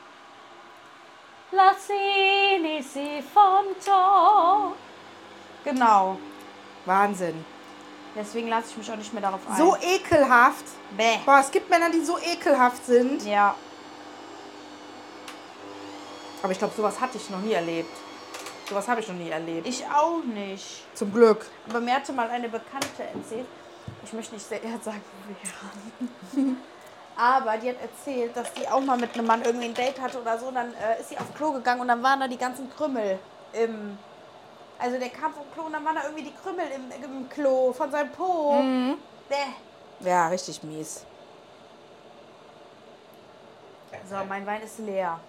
Lassini 1.50 2.82
si 2.82 3.22
fonto. 3.34 4.74
Genau. 5.64 6.18
Wahnsinn. 6.86 7.44
Deswegen 8.14 8.48
lasse 8.48 8.68
ich 8.70 8.76
mich 8.78 8.92
auch 8.92 8.96
nicht 8.96 9.12
mehr 9.12 9.22
darauf 9.22 9.40
ein. 9.48 9.56
So 9.56 9.76
ekelhaft. 9.80 10.64
Bäh. 10.96 11.18
Boah, 11.24 11.40
es 11.40 11.50
gibt 11.50 11.68
Männer, 11.68 11.90
die 11.90 12.04
so 12.04 12.18
ekelhaft 12.18 12.84
sind. 12.86 13.24
Ja. 13.24 13.54
Aber 16.42 16.52
ich 16.52 16.58
glaube, 16.58 16.74
sowas 16.76 17.00
hatte 17.00 17.18
ich 17.18 17.30
noch 17.30 17.40
nie 17.40 17.52
erlebt. 17.52 17.90
Sowas 18.68 18.88
habe 18.88 19.00
ich 19.00 19.08
noch 19.08 19.14
nie 19.14 19.30
erlebt. 19.30 19.66
Ich 19.66 19.84
auch 19.86 20.22
nicht. 20.24 20.84
Zum 20.94 21.12
Glück. 21.12 21.46
Aber 21.68 21.80
mir 21.80 21.94
hatte 21.94 22.12
mal 22.12 22.28
eine 22.30 22.48
Bekannte 22.48 23.04
erzählt, 23.14 23.46
ich 24.04 24.12
möchte 24.12 24.34
nicht 24.34 24.46
sehr 24.46 24.60
sagen, 24.82 25.02
wo 25.26 25.34
wir 26.38 26.42
haben. 26.42 26.56
Aber 27.16 27.58
die 27.58 27.68
hat 27.68 27.76
erzählt, 27.80 28.34
dass 28.36 28.52
die 28.54 28.66
auch 28.66 28.80
mal 28.80 28.96
mit 28.96 29.14
einem 29.14 29.26
Mann 29.26 29.42
irgendwie 29.42 29.66
ein 29.66 29.74
Date 29.74 30.00
hatte 30.00 30.20
oder 30.20 30.38
so. 30.38 30.46
Und 30.46 30.54
dann 30.54 30.72
äh, 30.74 31.00
ist 31.00 31.10
sie 31.10 31.18
aufs 31.18 31.34
Klo 31.34 31.52
gegangen 31.52 31.82
und 31.82 31.88
dann 31.88 32.02
waren 32.02 32.20
da 32.20 32.26
die 32.26 32.38
ganzen 32.38 32.70
Krümmel 32.70 33.18
im. 33.52 33.98
Also 34.78 34.98
der 34.98 35.10
kam 35.10 35.32
vom 35.32 35.44
Klo 35.52 35.64
und 35.64 35.74
dann 35.74 35.84
waren 35.84 35.94
da 35.94 36.04
irgendwie 36.04 36.24
die 36.24 36.34
Krümmel 36.42 36.64
im, 36.74 37.04
im 37.04 37.28
Klo 37.28 37.72
von 37.72 37.90
seinem 37.90 38.10
Po. 38.10 38.64
Bäh. 39.28 40.08
Ja, 40.08 40.28
richtig 40.28 40.62
mies. 40.64 41.04
So, 44.08 44.16
mein 44.28 44.44
Wein 44.46 44.62
ist 44.62 44.78
leer. 44.80 45.20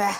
Bäh. 0.00 0.14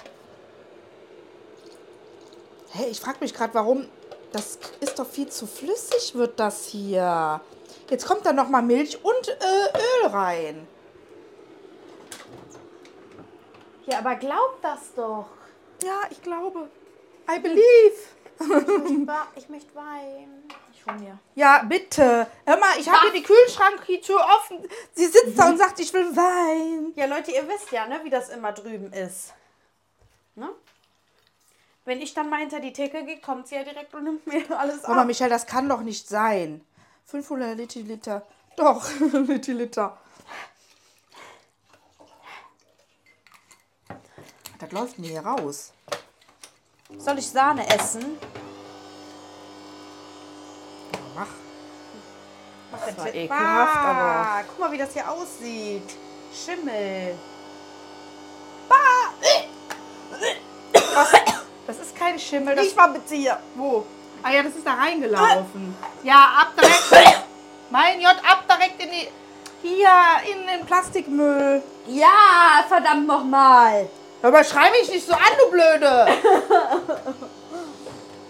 Hey, 2.73 2.89
ich 2.91 3.01
frage 3.01 3.17
mich 3.21 3.33
gerade, 3.33 3.55
warum. 3.55 3.89
Das 4.31 4.59
ist 4.81 4.99
doch 4.99 5.07
viel 5.09 5.29
zu 5.31 5.47
flüssig, 5.47 6.15
wird 6.15 6.39
das 6.39 6.67
hier. 6.67 7.41
Jetzt 7.89 8.07
kommt 8.07 8.27
da 8.27 8.33
noch 8.35 8.49
mal 8.51 8.61
Milch 8.63 9.03
und 9.03 9.29
äh, 9.29 10.05
Öl 10.05 10.11
rein. 10.11 10.69
Ja, 13.87 13.99
aber 14.01 14.17
glaub 14.17 14.61
das 14.61 14.93
doch. 14.95 15.27
Ja, 15.83 16.01
ich 16.11 16.21
glaube. 16.23 16.69
I 17.35 17.39
believe. 17.39 19.07
Wa- 19.07 19.29
Ich 19.35 19.49
möchte 19.49 19.75
Wein. 19.75 20.45
Ich 20.75 20.85
hol 20.87 20.95
mir. 21.01 21.19
Ja, 21.35 21.63
bitte. 21.67 22.27
Hör 22.45 22.57
mal, 22.59 22.79
ich 22.79 22.87
habe 22.89 23.11
hier 23.11 23.21
die 23.21 23.27
Kühlschranktür 23.27 24.21
offen. 24.21 24.69
Sie 24.93 25.07
sitzt 25.07 25.39
da 25.39 25.49
und 25.49 25.57
sagt, 25.59 25.81
ich 25.81 25.93
will 25.95 26.15
Wein. 26.15 26.93
Ja, 26.97 27.07
Leute, 27.07 27.31
ihr 27.33 27.49
wisst 27.49 27.73
ja, 27.73 27.87
ne, 27.87 28.01
wie 28.05 28.11
das 28.11 28.29
immer 28.29 28.53
drüben 28.53 28.93
ist. 28.93 29.33
Ne? 30.35 30.49
Wenn 31.85 32.01
ich 32.01 32.15
dann 32.15 32.29
mal 32.31 32.41
hinter 32.41 32.61
die 32.61 32.73
Theke 32.73 33.05
gehe, 33.05 33.21
kommt 33.21 33.49
sie 33.49 33.57
ja 33.57 33.65
direkt 33.65 33.95
und 33.95 34.05
nimmt 34.05 34.27
mir 34.27 34.59
alles 34.59 34.85
ab. 34.85 35.07
Michael, 35.07 35.31
das 35.31 35.47
kann 35.47 35.69
doch 35.69 35.81
nicht 35.81 36.09
sein. 36.09 36.65
500 37.07 37.75
Liter. 37.77 38.27
Doch, 38.57 38.89
Liter. 39.47 39.99
Das 44.59 44.71
läuft 44.73 44.99
mir 44.99 45.09
hier 45.09 45.25
raus. 45.27 45.73
Soll 46.99 47.19
ich 47.19 47.29
Sahne 47.29 47.67
essen? 47.69 48.19
Mach. 51.15 51.27
Mach 52.71 52.87
Das 52.87 52.99
war 52.99 53.15
ekelhaft, 53.15 53.77
Ah, 53.77 54.39
aber- 54.41 54.45
Guck 54.49 54.59
mal, 54.59 54.73
wie 54.73 54.79
das 54.79 54.93
hier 54.93 55.11
aussieht. 55.11 55.89
Schimmel. 56.33 57.17
Was? 58.69 58.79
Das 61.67 61.79
ist 61.79 61.97
kein 61.97 62.10
Schimmel. 62.21 62.55
Das 62.55 62.67
Ich 62.67 62.77
mal 62.77 62.89
bitte 62.89 63.15
hier. 63.15 63.39
Wo? 63.55 63.85
Ah 64.23 64.31
ja, 64.31 64.43
das 64.43 64.55
ist 64.55 64.67
da 64.67 64.75
reingelaufen. 64.75 65.75
Ja, 66.03 66.33
ab 66.41 66.53
direkt. 66.57 67.25
mein 67.71 67.99
Gott, 68.01 68.17
ab 68.29 68.45
direkt 68.49 68.83
in 68.83 68.91
die. 68.91 69.09
Hier, 69.63 69.89
in 70.33 70.47
den 70.47 70.65
Plastikmüll. 70.67 71.63
Ja, 71.87 72.65
verdammt 72.67 73.07
nochmal. 73.07 73.91
Aber 74.23 74.43
schrei 74.43 74.71
mich 74.71 74.91
nicht 74.91 75.07
so 75.07 75.13
an, 75.13 75.21
du 75.39 75.51
Blöde. 75.51 76.09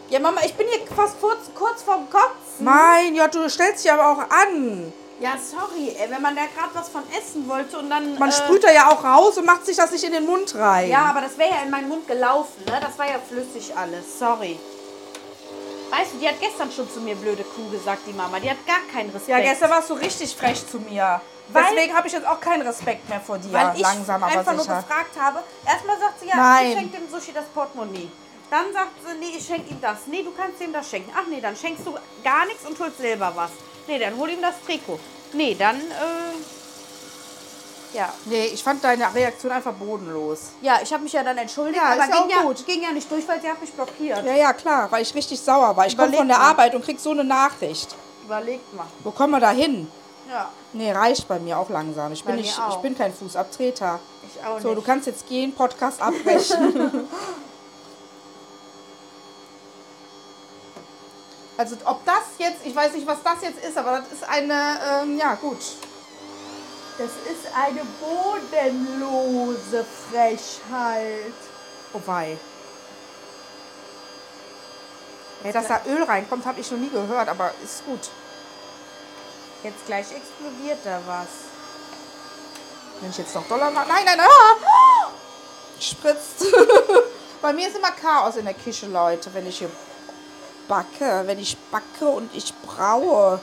Ja, 0.08 0.18
Mama, 0.18 0.40
ich 0.44 0.54
bin 0.54 0.66
hier 0.66 0.80
fast 0.96 1.20
kurz, 1.20 1.50
kurz 1.54 1.84
vorm 1.84 2.08
Kotzen. 2.10 2.64
mein 2.64 3.16
Gott, 3.16 3.32
du 3.32 3.48
stellst 3.48 3.84
dich 3.84 3.92
aber 3.92 4.10
auch 4.10 4.18
an. 4.18 4.92
Ja, 5.20 5.32
sorry, 5.36 5.94
ey, 5.98 6.10
wenn 6.10 6.22
man 6.22 6.34
da 6.34 6.42
gerade 6.46 6.74
was 6.74 6.88
von 6.88 7.02
essen 7.16 7.46
wollte 7.46 7.78
und 7.78 7.90
dann. 7.90 8.18
Man 8.18 8.30
äh, 8.30 8.32
sprüht 8.32 8.64
da 8.64 8.72
ja 8.72 8.90
auch 8.90 9.04
raus 9.04 9.36
und 9.36 9.44
macht 9.44 9.66
sich 9.66 9.76
das 9.76 9.90
nicht 9.90 10.02
in 10.02 10.12
den 10.12 10.24
Mund 10.24 10.54
rein. 10.54 10.88
Ja, 10.88 11.04
aber 11.04 11.20
das 11.20 11.36
wäre 11.36 11.50
ja 11.50 11.62
in 11.62 11.70
meinen 11.70 11.88
Mund 11.90 12.08
gelaufen, 12.08 12.64
ne? 12.66 12.80
Das 12.80 12.98
war 12.98 13.06
ja 13.06 13.18
flüssig 13.28 13.76
alles. 13.76 14.18
Sorry. 14.18 14.58
Weißt 15.90 16.14
du, 16.14 16.18
die 16.18 16.28
hat 16.28 16.40
gestern 16.40 16.70
schon 16.72 16.88
zu 16.90 17.00
mir 17.00 17.16
blöde 17.16 17.42
Kuh 17.44 17.68
gesagt, 17.70 18.02
die 18.06 18.12
Mama. 18.12 18.38
Die 18.40 18.48
hat 18.48 18.64
gar 18.66 18.78
keinen 18.92 19.10
Respekt. 19.10 19.28
Ja, 19.28 19.40
gestern 19.40 19.70
warst 19.70 19.90
du 19.90 19.94
richtig 19.94 20.34
frech 20.34 20.64
zu 20.66 20.78
mir. 20.78 21.20
Weil- 21.48 21.64
Deswegen 21.74 21.94
habe 21.96 22.06
ich 22.06 22.12
jetzt 22.14 22.26
auch 22.26 22.40
keinen 22.40 22.62
Respekt 22.62 23.08
mehr 23.08 23.20
vor 23.20 23.36
dir. 23.38 23.52
Weil 23.52 23.72
ich 23.74 23.82
Langsam, 23.82 24.22
aber 24.22 24.38
einfach 24.38 24.52
nur 24.54 24.62
sicher. 24.62 24.76
gefragt 24.82 25.18
habe. 25.20 25.42
Erstmal 25.66 25.98
sagt 25.98 26.20
sie, 26.20 26.28
ja, 26.28 26.36
Nein. 26.36 26.66
ich 26.68 26.78
schenke 26.78 26.96
dem 26.96 27.10
Sushi 27.10 27.32
das 27.32 27.44
Portemonnaie. 27.46 28.08
Dann 28.50 28.72
sagt 28.72 28.92
sie, 29.04 29.18
nee, 29.18 29.36
ich 29.36 29.44
schenke 29.44 29.70
ihm 29.70 29.80
das. 29.80 29.98
Nee, 30.06 30.22
du 30.22 30.30
kannst 30.32 30.60
ihm 30.60 30.72
das 30.72 30.88
schenken. 30.88 31.12
Ach 31.14 31.26
nee, 31.28 31.40
dann 31.40 31.56
schenkst 31.56 31.84
du 31.86 31.92
gar 32.22 32.46
nichts 32.46 32.64
und 32.64 32.78
holst 32.78 32.98
selber 32.98 33.32
was. 33.34 33.50
Nee, 33.86 33.98
dann 33.98 34.16
hol 34.16 34.30
ihm 34.30 34.42
das 34.42 34.54
Trikot. 34.66 34.98
Nee, 35.32 35.54
dann, 35.58 35.76
äh, 35.80 36.34
ja. 37.96 38.12
Nee, 38.26 38.46
ich 38.46 38.62
fand 38.62 38.82
deine 38.84 39.12
Reaktion 39.14 39.50
einfach 39.52 39.72
bodenlos. 39.74 40.50
Ja, 40.62 40.78
ich 40.82 40.92
habe 40.92 41.02
mich 41.02 41.12
ja 41.12 41.22
dann 41.24 41.36
entschuldigt, 41.38 41.76
Ja, 41.76 41.92
aber 41.92 42.04
ist 42.04 42.08
ja 42.08 42.14
ging, 42.16 42.24
auch 42.24 42.30
ja, 42.30 42.42
gut. 42.42 42.66
ging 42.66 42.82
ja 42.82 42.92
nicht 42.92 43.10
durch, 43.10 43.26
weil 43.28 43.40
sie 43.40 43.48
hat 43.48 43.60
mich 43.60 43.72
blockiert. 43.72 44.24
Ja, 44.24 44.34
ja, 44.34 44.52
klar, 44.52 44.90
weil 44.92 45.02
ich 45.02 45.14
richtig 45.14 45.40
sauer 45.40 45.76
war. 45.76 45.86
Ich 45.86 45.96
komme 45.96 46.08
Überleg 46.08 46.18
von 46.20 46.28
der 46.28 46.38
mal. 46.38 46.50
Arbeit 46.50 46.74
und 46.74 46.84
krieg 46.84 47.00
so 47.00 47.10
eine 47.10 47.24
Nachricht. 47.24 47.94
Überlegt 48.24 48.72
mal. 48.74 48.86
Wo 49.02 49.10
kommen 49.10 49.32
wir 49.32 49.40
da 49.40 49.50
hin? 49.50 49.90
Ja, 50.30 50.48
Nee, 50.72 50.92
reicht 50.92 51.26
bei 51.26 51.40
mir 51.40 51.58
auch 51.58 51.68
langsam. 51.70 52.12
Ich 52.12 52.22
bin, 52.22 52.36
mir 52.36 52.42
nicht, 52.42 52.56
auch. 52.60 52.76
ich 52.76 52.82
bin 52.82 52.96
kein 52.96 53.12
Fußabtreter. 53.12 53.98
ich 54.24 54.44
auch 54.46 54.60
So, 54.60 54.68
nicht. 54.68 54.78
du 54.78 54.82
kannst 54.82 55.08
jetzt 55.08 55.26
gehen, 55.28 55.52
Podcast 55.52 56.00
abbrechen. 56.00 57.08
also, 61.60 61.76
ob 61.84 62.02
das 62.06 62.22
jetzt, 62.38 62.64
ich 62.64 62.74
weiß 62.74 62.94
nicht, 62.94 63.06
was 63.06 63.22
das 63.22 63.42
jetzt 63.42 63.62
ist, 63.62 63.76
aber 63.76 63.98
das 63.98 64.10
ist 64.12 64.24
eine, 64.26 64.80
ähm, 65.02 65.18
ja, 65.18 65.34
gut. 65.34 65.58
Das 66.96 67.10
ist 67.30 67.54
eine 67.54 67.82
bodenlose 68.00 69.84
Frechheit. 70.10 71.34
Oh 71.92 72.00
wei. 72.06 72.38
Ja, 75.44 75.52
dass 75.52 75.68
da 75.68 75.82
Öl 75.86 76.02
reinkommt, 76.02 76.46
habe 76.46 76.60
ich 76.60 76.70
noch 76.70 76.78
nie 76.78 76.88
gehört, 76.88 77.28
aber 77.28 77.52
ist 77.62 77.84
gut. 77.84 78.08
Jetzt 79.62 79.84
gleich 79.84 80.06
explodiert 80.12 80.78
da 80.82 80.98
was. 81.06 81.28
Wenn 83.02 83.10
ich 83.10 83.18
jetzt 83.18 83.34
noch 83.34 83.46
Dollar 83.48 83.70
mache. 83.70 83.88
Nein, 83.88 84.04
nein, 84.06 84.16
nein. 84.16 84.26
Ah! 84.26 85.10
Spritzt. 85.78 86.42
Bei 87.42 87.52
mir 87.52 87.68
ist 87.68 87.76
immer 87.76 87.90
Chaos 87.90 88.36
in 88.36 88.46
der 88.46 88.54
Küche, 88.54 88.86
Leute, 88.86 89.32
wenn 89.34 89.46
ich 89.46 89.58
hier 89.58 89.70
backe. 90.70 91.24
Wenn 91.26 91.38
ich 91.38 91.58
backe 91.70 92.06
und 92.06 92.34
ich 92.34 92.54
braue. 92.54 93.40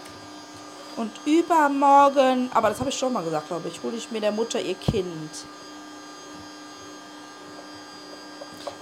Und 0.95 1.11
übermorgen, 1.25 2.49
aber 2.55 2.69
das 2.69 2.79
habe 2.79 2.89
ich 2.89 2.97
schon 2.97 3.13
mal 3.13 3.23
gesagt, 3.23 3.49
glaube 3.49 3.67
ich, 3.67 3.83
hole 3.83 3.95
ich 3.95 4.09
mir 4.09 4.19
der 4.19 4.31
Mutter 4.31 4.59
ihr 4.59 4.73
Kind. 4.73 5.29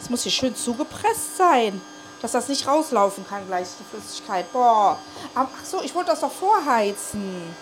Es 0.01 0.09
muss 0.09 0.23
hier 0.23 0.31
schön 0.31 0.55
zugepresst 0.55 1.35
sein, 1.35 1.81
dass 2.21 2.31
das 2.31 2.47
nicht 2.47 2.65
rauslaufen 2.65 3.27
kann 3.27 3.45
gleich, 3.47 3.67
die 3.77 3.83
Flüssigkeit. 3.83 4.49
Boah. 4.53 4.97
Ach 5.33 5.47
so, 5.65 5.81
ich 5.81 5.93
wollte 5.93 6.11
das 6.11 6.21
doch 6.21 6.31
vorheizen. 6.31 7.53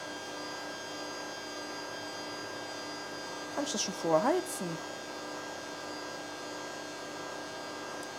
Kann 3.55 3.63
ich 3.65 3.71
das 3.71 3.81
schon 3.81 3.93
vorheizen? 3.95 4.77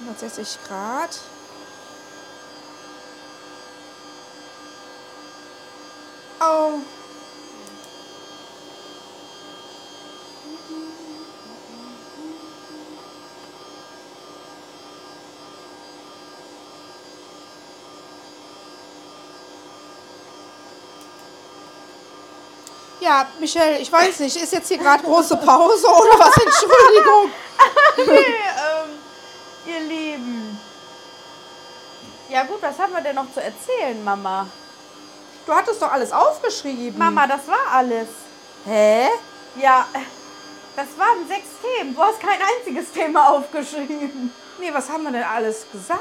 160 0.00 0.58
Grad. 0.66 1.20
Oh. 6.46 6.78
Ja, 23.00 23.26
Michelle, 23.38 23.78
ich 23.78 23.90
weiß 23.90 24.20
nicht, 24.20 24.36
ist 24.36 24.52
jetzt 24.52 24.68
hier 24.68 24.78
gerade 24.78 25.02
große 25.02 25.36
Pause 25.36 25.86
oder 25.86 26.18
was? 26.18 26.36
Entschuldigung. 26.36 27.32
ähm, 28.08 28.98
ihr 29.66 29.80
Lieben. 29.80 30.60
Ja 32.28 32.42
gut, 32.44 32.60
was 32.60 32.78
haben 32.78 32.92
wir 32.92 33.00
denn 33.00 33.14
noch 33.14 33.32
zu 33.32 33.42
erzählen, 33.42 34.02
Mama? 34.04 34.46
Du 35.46 35.52
hattest 35.54 35.80
doch 35.82 35.92
alles 35.92 36.12
aufgeschrieben. 36.12 36.98
Mama, 36.98 37.26
das 37.26 37.46
war 37.46 37.72
alles. 37.72 38.08
Hä? 38.66 39.08
Ja, 39.56 39.86
das 40.76 40.86
waren 40.98 41.28
sechs 41.28 41.48
Themen. 41.62 41.94
Du 41.94 42.02
hast 42.02 42.20
kein 42.20 42.38
einziges 42.40 42.90
Thema 42.92 43.30
aufgeschrieben. 43.30 44.32
Nee, 44.58 44.70
was 44.72 44.88
haben 44.88 45.02
wir 45.04 45.10
denn 45.12 45.22
alles 45.24 45.66
gesagt? 45.70 46.00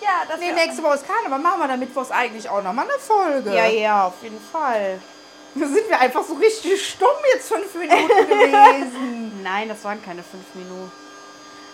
Ja, 0.00 0.22
das 0.28 0.38
Nee, 0.38 0.52
nächste 0.52 0.82
Woche 0.82 0.94
ist 0.94 1.06
Karneval. 1.06 1.38
Machen 1.38 1.60
wir 1.60 1.68
damit 1.68 1.88
Mittwochs 1.88 2.10
eigentlich 2.10 2.48
auch 2.48 2.62
nochmal 2.62 2.86
eine 2.88 2.98
Folge. 2.98 3.54
Ja, 3.54 3.66
ja, 3.66 4.06
auf 4.06 4.14
jeden 4.22 4.40
Fall. 4.40 5.00
Da 5.56 5.66
sind 5.66 5.88
wir 5.88 6.00
einfach 6.00 6.24
so 6.24 6.34
richtig 6.34 6.84
stumm 6.88 7.08
jetzt 7.32 7.48
fünf 7.48 7.74
Minuten 7.74 8.08
gewesen. 8.08 9.42
Nein, 9.42 9.68
das 9.68 9.84
waren 9.84 10.02
keine 10.02 10.22
fünf 10.22 10.44
Minuten. 10.54 10.90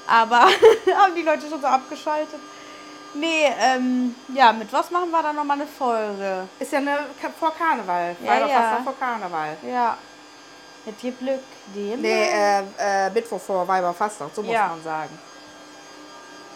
Aber 0.06 0.40
haben 0.96 1.14
die 1.14 1.22
Leute 1.22 1.48
schon 1.48 1.60
so 1.60 1.66
abgeschaltet? 1.66 2.40
Nee, 3.14 3.52
ähm, 3.58 4.14
ja, 4.34 4.52
mit 4.52 4.72
was 4.72 4.90
machen 4.90 5.10
wir 5.10 5.22
dann 5.22 5.34
nochmal 5.36 5.56
eine 5.56 5.66
Folge? 5.66 6.48
Ist 6.58 6.72
ja 6.72 6.78
eine 6.78 6.98
vor 7.38 7.52
Karneval. 7.54 8.16
Ja, 8.22 8.30
Weiberfastnacht 8.30 8.78
ja. 8.78 8.82
vor 8.84 8.98
Karneval. 8.98 9.56
Ja. 9.62 9.98
Mit 10.86 11.02
dir 11.02 11.12
Glück, 11.12 11.42
dem. 11.74 12.00
Nee, 12.00 12.28
äh, 12.28 12.62
äh, 12.78 13.10
Mittwoch 13.10 13.40
vor 13.40 13.66
Weiberfastnacht, 13.66 14.34
so 14.34 14.42
muss 14.42 14.52
Ja. 14.52 14.68
man 14.68 14.82
sagen. 14.82 15.18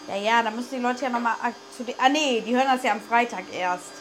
Ja, 0.07 0.15
ja, 0.15 0.43
da 0.43 0.51
müssen 0.51 0.69
die 0.75 0.79
Leute 0.81 1.03
ja 1.03 1.09
nochmal 1.09 1.33
zu 1.75 1.83
den. 1.83 1.95
Ah, 1.99 2.09
nee, 2.09 2.41
die 2.41 2.55
hören 2.55 2.67
das 2.71 2.83
ja 2.83 2.91
am 2.93 3.01
Freitag 3.01 3.43
erst. 3.51 3.91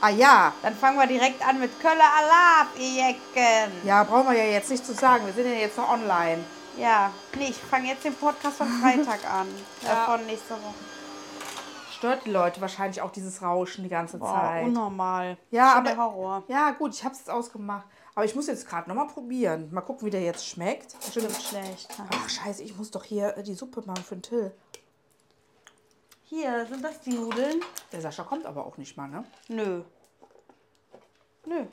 Ah 0.00 0.08
ja. 0.10 0.52
Dann 0.62 0.74
fangen 0.76 0.98
wir 0.98 1.06
direkt 1.06 1.46
an 1.46 1.58
mit 1.60 1.80
Kölle 1.80 2.02
Alab, 2.18 2.68
ihr 2.78 3.06
Jecken. 3.08 3.72
Ja, 3.84 4.04
brauchen 4.04 4.28
wir 4.30 4.38
ja 4.38 4.50
jetzt 4.52 4.70
nicht 4.70 4.84
zu 4.84 4.94
sagen. 4.94 5.26
Wir 5.26 5.32
sind 5.32 5.46
ja 5.46 5.58
jetzt 5.60 5.76
noch 5.76 5.88
online. 5.90 6.44
Ja, 6.76 7.10
nee, 7.36 7.48
ich 7.50 7.56
fange 7.56 7.88
jetzt 7.88 8.04
den 8.04 8.14
Podcast 8.14 8.56
von 8.56 8.68
Freitag 8.80 9.20
an. 9.30 9.46
Ja. 9.82 10.04
Äh, 10.04 10.06
von 10.06 10.26
nächster 10.26 10.54
Woche. 10.54 10.74
Stört 12.04 12.26
die 12.26 12.30
Leute 12.32 12.60
wahrscheinlich 12.60 13.00
auch 13.00 13.10
dieses 13.10 13.40
Rauschen 13.40 13.82
die 13.82 13.88
ganze 13.88 14.18
Boah, 14.18 14.34
Zeit. 14.34 14.64
unnormal. 14.66 15.38
Ja, 15.50 15.70
Schon 15.70 15.78
aber- 15.78 15.88
der 15.88 15.96
Horror. 15.96 16.42
Ja, 16.48 16.70
gut, 16.72 16.92
ich 16.94 17.02
habe 17.02 17.14
es 17.14 17.20
jetzt 17.20 17.30
ausgemacht. 17.30 17.86
Aber 18.14 18.26
ich 18.26 18.34
muss 18.34 18.46
jetzt 18.46 18.68
gerade 18.68 18.90
nochmal 18.90 19.06
probieren. 19.06 19.72
Mal 19.72 19.80
gucken, 19.80 20.04
wie 20.06 20.10
der 20.10 20.20
jetzt 20.20 20.46
schmeckt. 20.46 20.94
Stimmt 21.02 21.32
schlecht. 21.40 21.88
Ach, 22.10 22.28
scheiße, 22.28 22.62
ich 22.62 22.76
muss 22.76 22.90
doch 22.90 23.04
hier 23.04 23.34
äh, 23.38 23.42
die 23.42 23.54
Suppe 23.54 23.80
machen 23.86 24.04
für 24.04 24.16
den 24.16 24.22
Till. 24.22 24.52
Hier, 26.24 26.66
sind 26.66 26.84
das 26.84 27.00
die 27.00 27.14
Nudeln? 27.14 27.62
Der 27.90 28.02
Sascha 28.02 28.22
kommt 28.24 28.44
aber 28.44 28.66
auch 28.66 28.76
nicht 28.76 28.98
mal, 28.98 29.08
ne? 29.08 29.24
Nö. 29.48 29.82
Nö. 31.46 31.64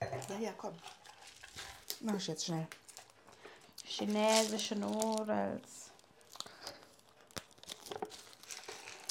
Ja, 0.00 0.38
ja, 0.38 0.50
komm. 0.56 0.74
Mach 2.02 2.14
ich 2.14 2.28
jetzt 2.28 2.44
schnell. 2.44 2.68
Chinesische 3.84 4.76
Nudels. 4.76 5.85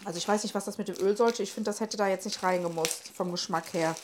Also 0.05 0.17
ich 0.17 0.27
weiß 0.27 0.43
nicht, 0.43 0.53
was 0.55 0.65
das 0.65 0.77
mit 0.77 0.87
dem 0.87 0.97
Öl 0.97 1.17
sollte. 1.17 1.43
Ich 1.43 1.51
finde, 1.51 1.69
das 1.69 1.79
hätte 1.79 1.97
da 1.97 2.07
jetzt 2.07 2.25
nicht 2.25 2.41
reingemusst, 2.43 3.09
vom 3.09 3.31
Geschmack 3.31 3.73
her. 3.73 3.95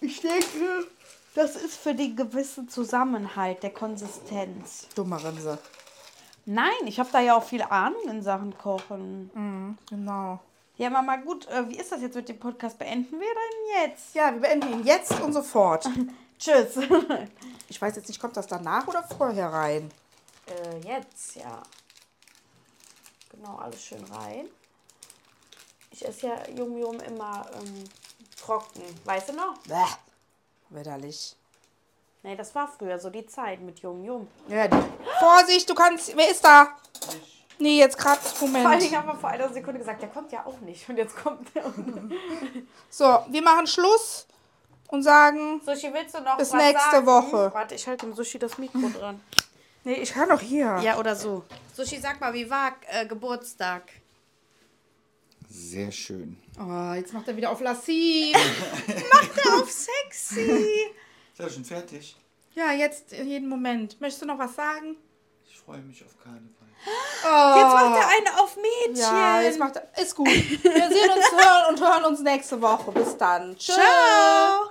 Ich 0.00 0.20
denke, 0.20 0.88
das 1.34 1.54
ist 1.56 1.76
für 1.76 1.94
den 1.94 2.16
gewissen 2.16 2.68
Zusammenhalt 2.68 3.62
der 3.62 3.70
Konsistenz. 3.70 4.88
Dumme 4.94 5.22
Rinse. 5.22 5.58
Nein, 6.44 6.86
ich 6.86 6.98
habe 6.98 7.08
da 7.12 7.20
ja 7.20 7.36
auch 7.36 7.44
viel 7.44 7.62
Ahnung 7.62 8.02
in 8.08 8.22
Sachen 8.22 8.58
Kochen. 8.58 9.78
Genau. 9.88 10.40
Ja, 10.76 10.90
Mama, 10.90 11.16
gut, 11.16 11.46
äh, 11.46 11.68
wie 11.68 11.76
ist 11.76 11.92
das 11.92 12.02
jetzt 12.02 12.16
mit 12.16 12.28
dem 12.28 12.38
Podcast? 12.40 12.76
Beenden 12.78 13.12
wir 13.12 13.20
denn 13.20 13.90
jetzt? 13.90 14.12
Ja, 14.14 14.32
wir 14.32 14.40
beenden 14.40 14.72
ihn 14.72 14.84
jetzt 14.84 15.12
und 15.20 15.32
sofort. 15.32 15.88
Tschüss. 16.38 16.78
Ich 17.66 17.80
weiß 17.80 17.96
jetzt 17.96 18.08
nicht, 18.08 18.20
kommt 18.20 18.36
das 18.36 18.46
danach 18.46 18.86
oder 18.86 19.02
vorher 19.02 19.48
rein? 19.52 19.90
äh, 20.46 20.78
jetzt, 20.86 21.34
ja. 21.34 21.62
Genau, 23.30 23.56
alles 23.56 23.82
schön 23.82 24.04
rein. 24.04 24.48
Ich 25.94 26.04
esse 26.04 26.26
ja 26.26 26.34
Yum 26.56 26.76
Yum 26.76 26.98
immer 26.98 27.46
ähm, 27.54 27.84
trocken. 28.36 28.82
Weißt 29.04 29.28
du 29.28 29.34
noch? 29.34 29.56
Bäh. 29.58 29.74
Widerlich. 30.70 31.36
Nee, 32.24 32.34
das 32.34 32.52
war 32.52 32.66
früher 32.66 32.98
so 32.98 33.10
die 33.10 33.24
Zeit 33.26 33.60
mit 33.60 33.78
Yum 33.78 34.02
Yum. 34.02 34.26
Ja, 34.48 34.66
die. 34.66 34.76
Vorsicht, 35.20 35.70
du 35.70 35.74
kannst. 35.76 36.16
Wer 36.16 36.30
ist 36.32 36.44
da? 36.44 36.76
Nee, 37.60 37.78
jetzt 37.78 37.96
gerade. 37.96 38.20
Vor 38.20 38.48
allen 38.48 38.62
Moment. 38.64 38.82
Dingen 38.82 38.96
haben 38.96 39.06
wir 39.06 39.14
vor 39.14 39.30
einer 39.30 39.52
Sekunde 39.52 39.78
gesagt, 39.78 40.02
der 40.02 40.08
kommt 40.08 40.32
ja 40.32 40.44
auch 40.44 40.58
nicht. 40.62 40.88
Und 40.88 40.96
jetzt 40.96 41.14
kommt 41.16 41.54
der. 41.54 41.62
So, 42.90 43.24
wir 43.28 43.42
machen 43.42 43.68
Schluss 43.68 44.26
und 44.88 45.04
sagen. 45.04 45.60
Sushi, 45.64 45.92
willst 45.92 46.16
du 46.16 46.22
noch 46.22 46.36
Bis 46.38 46.52
was 46.52 46.60
nächste 46.60 46.90
sagen? 46.90 47.06
Woche. 47.06 47.54
Warte, 47.54 47.76
ich 47.76 47.86
halte 47.86 48.06
dem 48.06 48.16
Sushi 48.16 48.40
das 48.40 48.58
Mikro 48.58 48.88
dran. 48.98 49.20
Nee, 49.84 49.94
ich 49.94 50.12
kann 50.12 50.28
doch 50.28 50.40
hier. 50.40 50.76
Ja, 50.82 50.98
oder 50.98 51.14
so. 51.14 51.44
Sushi, 51.72 52.00
sag 52.00 52.20
mal, 52.20 52.34
wie 52.34 52.50
war 52.50 52.72
äh, 52.88 53.06
Geburtstag? 53.06 53.82
Sehr 55.56 55.92
schön. 55.92 56.36
Oh, 56.58 56.92
jetzt 56.94 57.12
macht 57.12 57.28
er 57.28 57.36
wieder 57.36 57.50
auf 57.50 57.60
Lassiv. 57.60 58.36
Auf 59.52 59.70
sexy. 59.70 60.66
Ist 61.32 61.38
ja 61.38 61.48
schon 61.48 61.64
fertig. 61.64 62.16
ja, 62.54 62.72
jetzt 62.72 63.12
jeden 63.12 63.48
Moment. 63.48 64.00
Möchtest 64.00 64.22
du 64.22 64.26
noch 64.26 64.38
was 64.38 64.56
sagen? 64.56 64.96
Ich 65.48 65.56
freue 65.60 65.80
mich 65.82 66.04
auf 66.04 66.18
Karneval. 66.18 66.50
Jetzt 67.56 67.72
macht 67.72 67.96
er 68.00 68.08
eine 68.08 68.40
auf 68.40 68.56
Mädchen. 68.56 68.96
Ja, 68.96 69.40
jetzt 69.42 69.58
macht 69.60 69.76
er. 69.76 69.88
Ist 70.02 70.16
gut. 70.16 70.26
Wir 70.26 70.88
sehen 70.90 71.10
uns 71.10 71.32
hören 71.44 71.74
und 71.74 71.80
hören 71.80 72.04
uns 72.04 72.20
nächste 72.20 72.60
Woche. 72.60 72.90
Bis 72.90 73.16
dann. 73.16 73.56
Tschüss. 73.56 73.76
Ciao. 73.76 74.70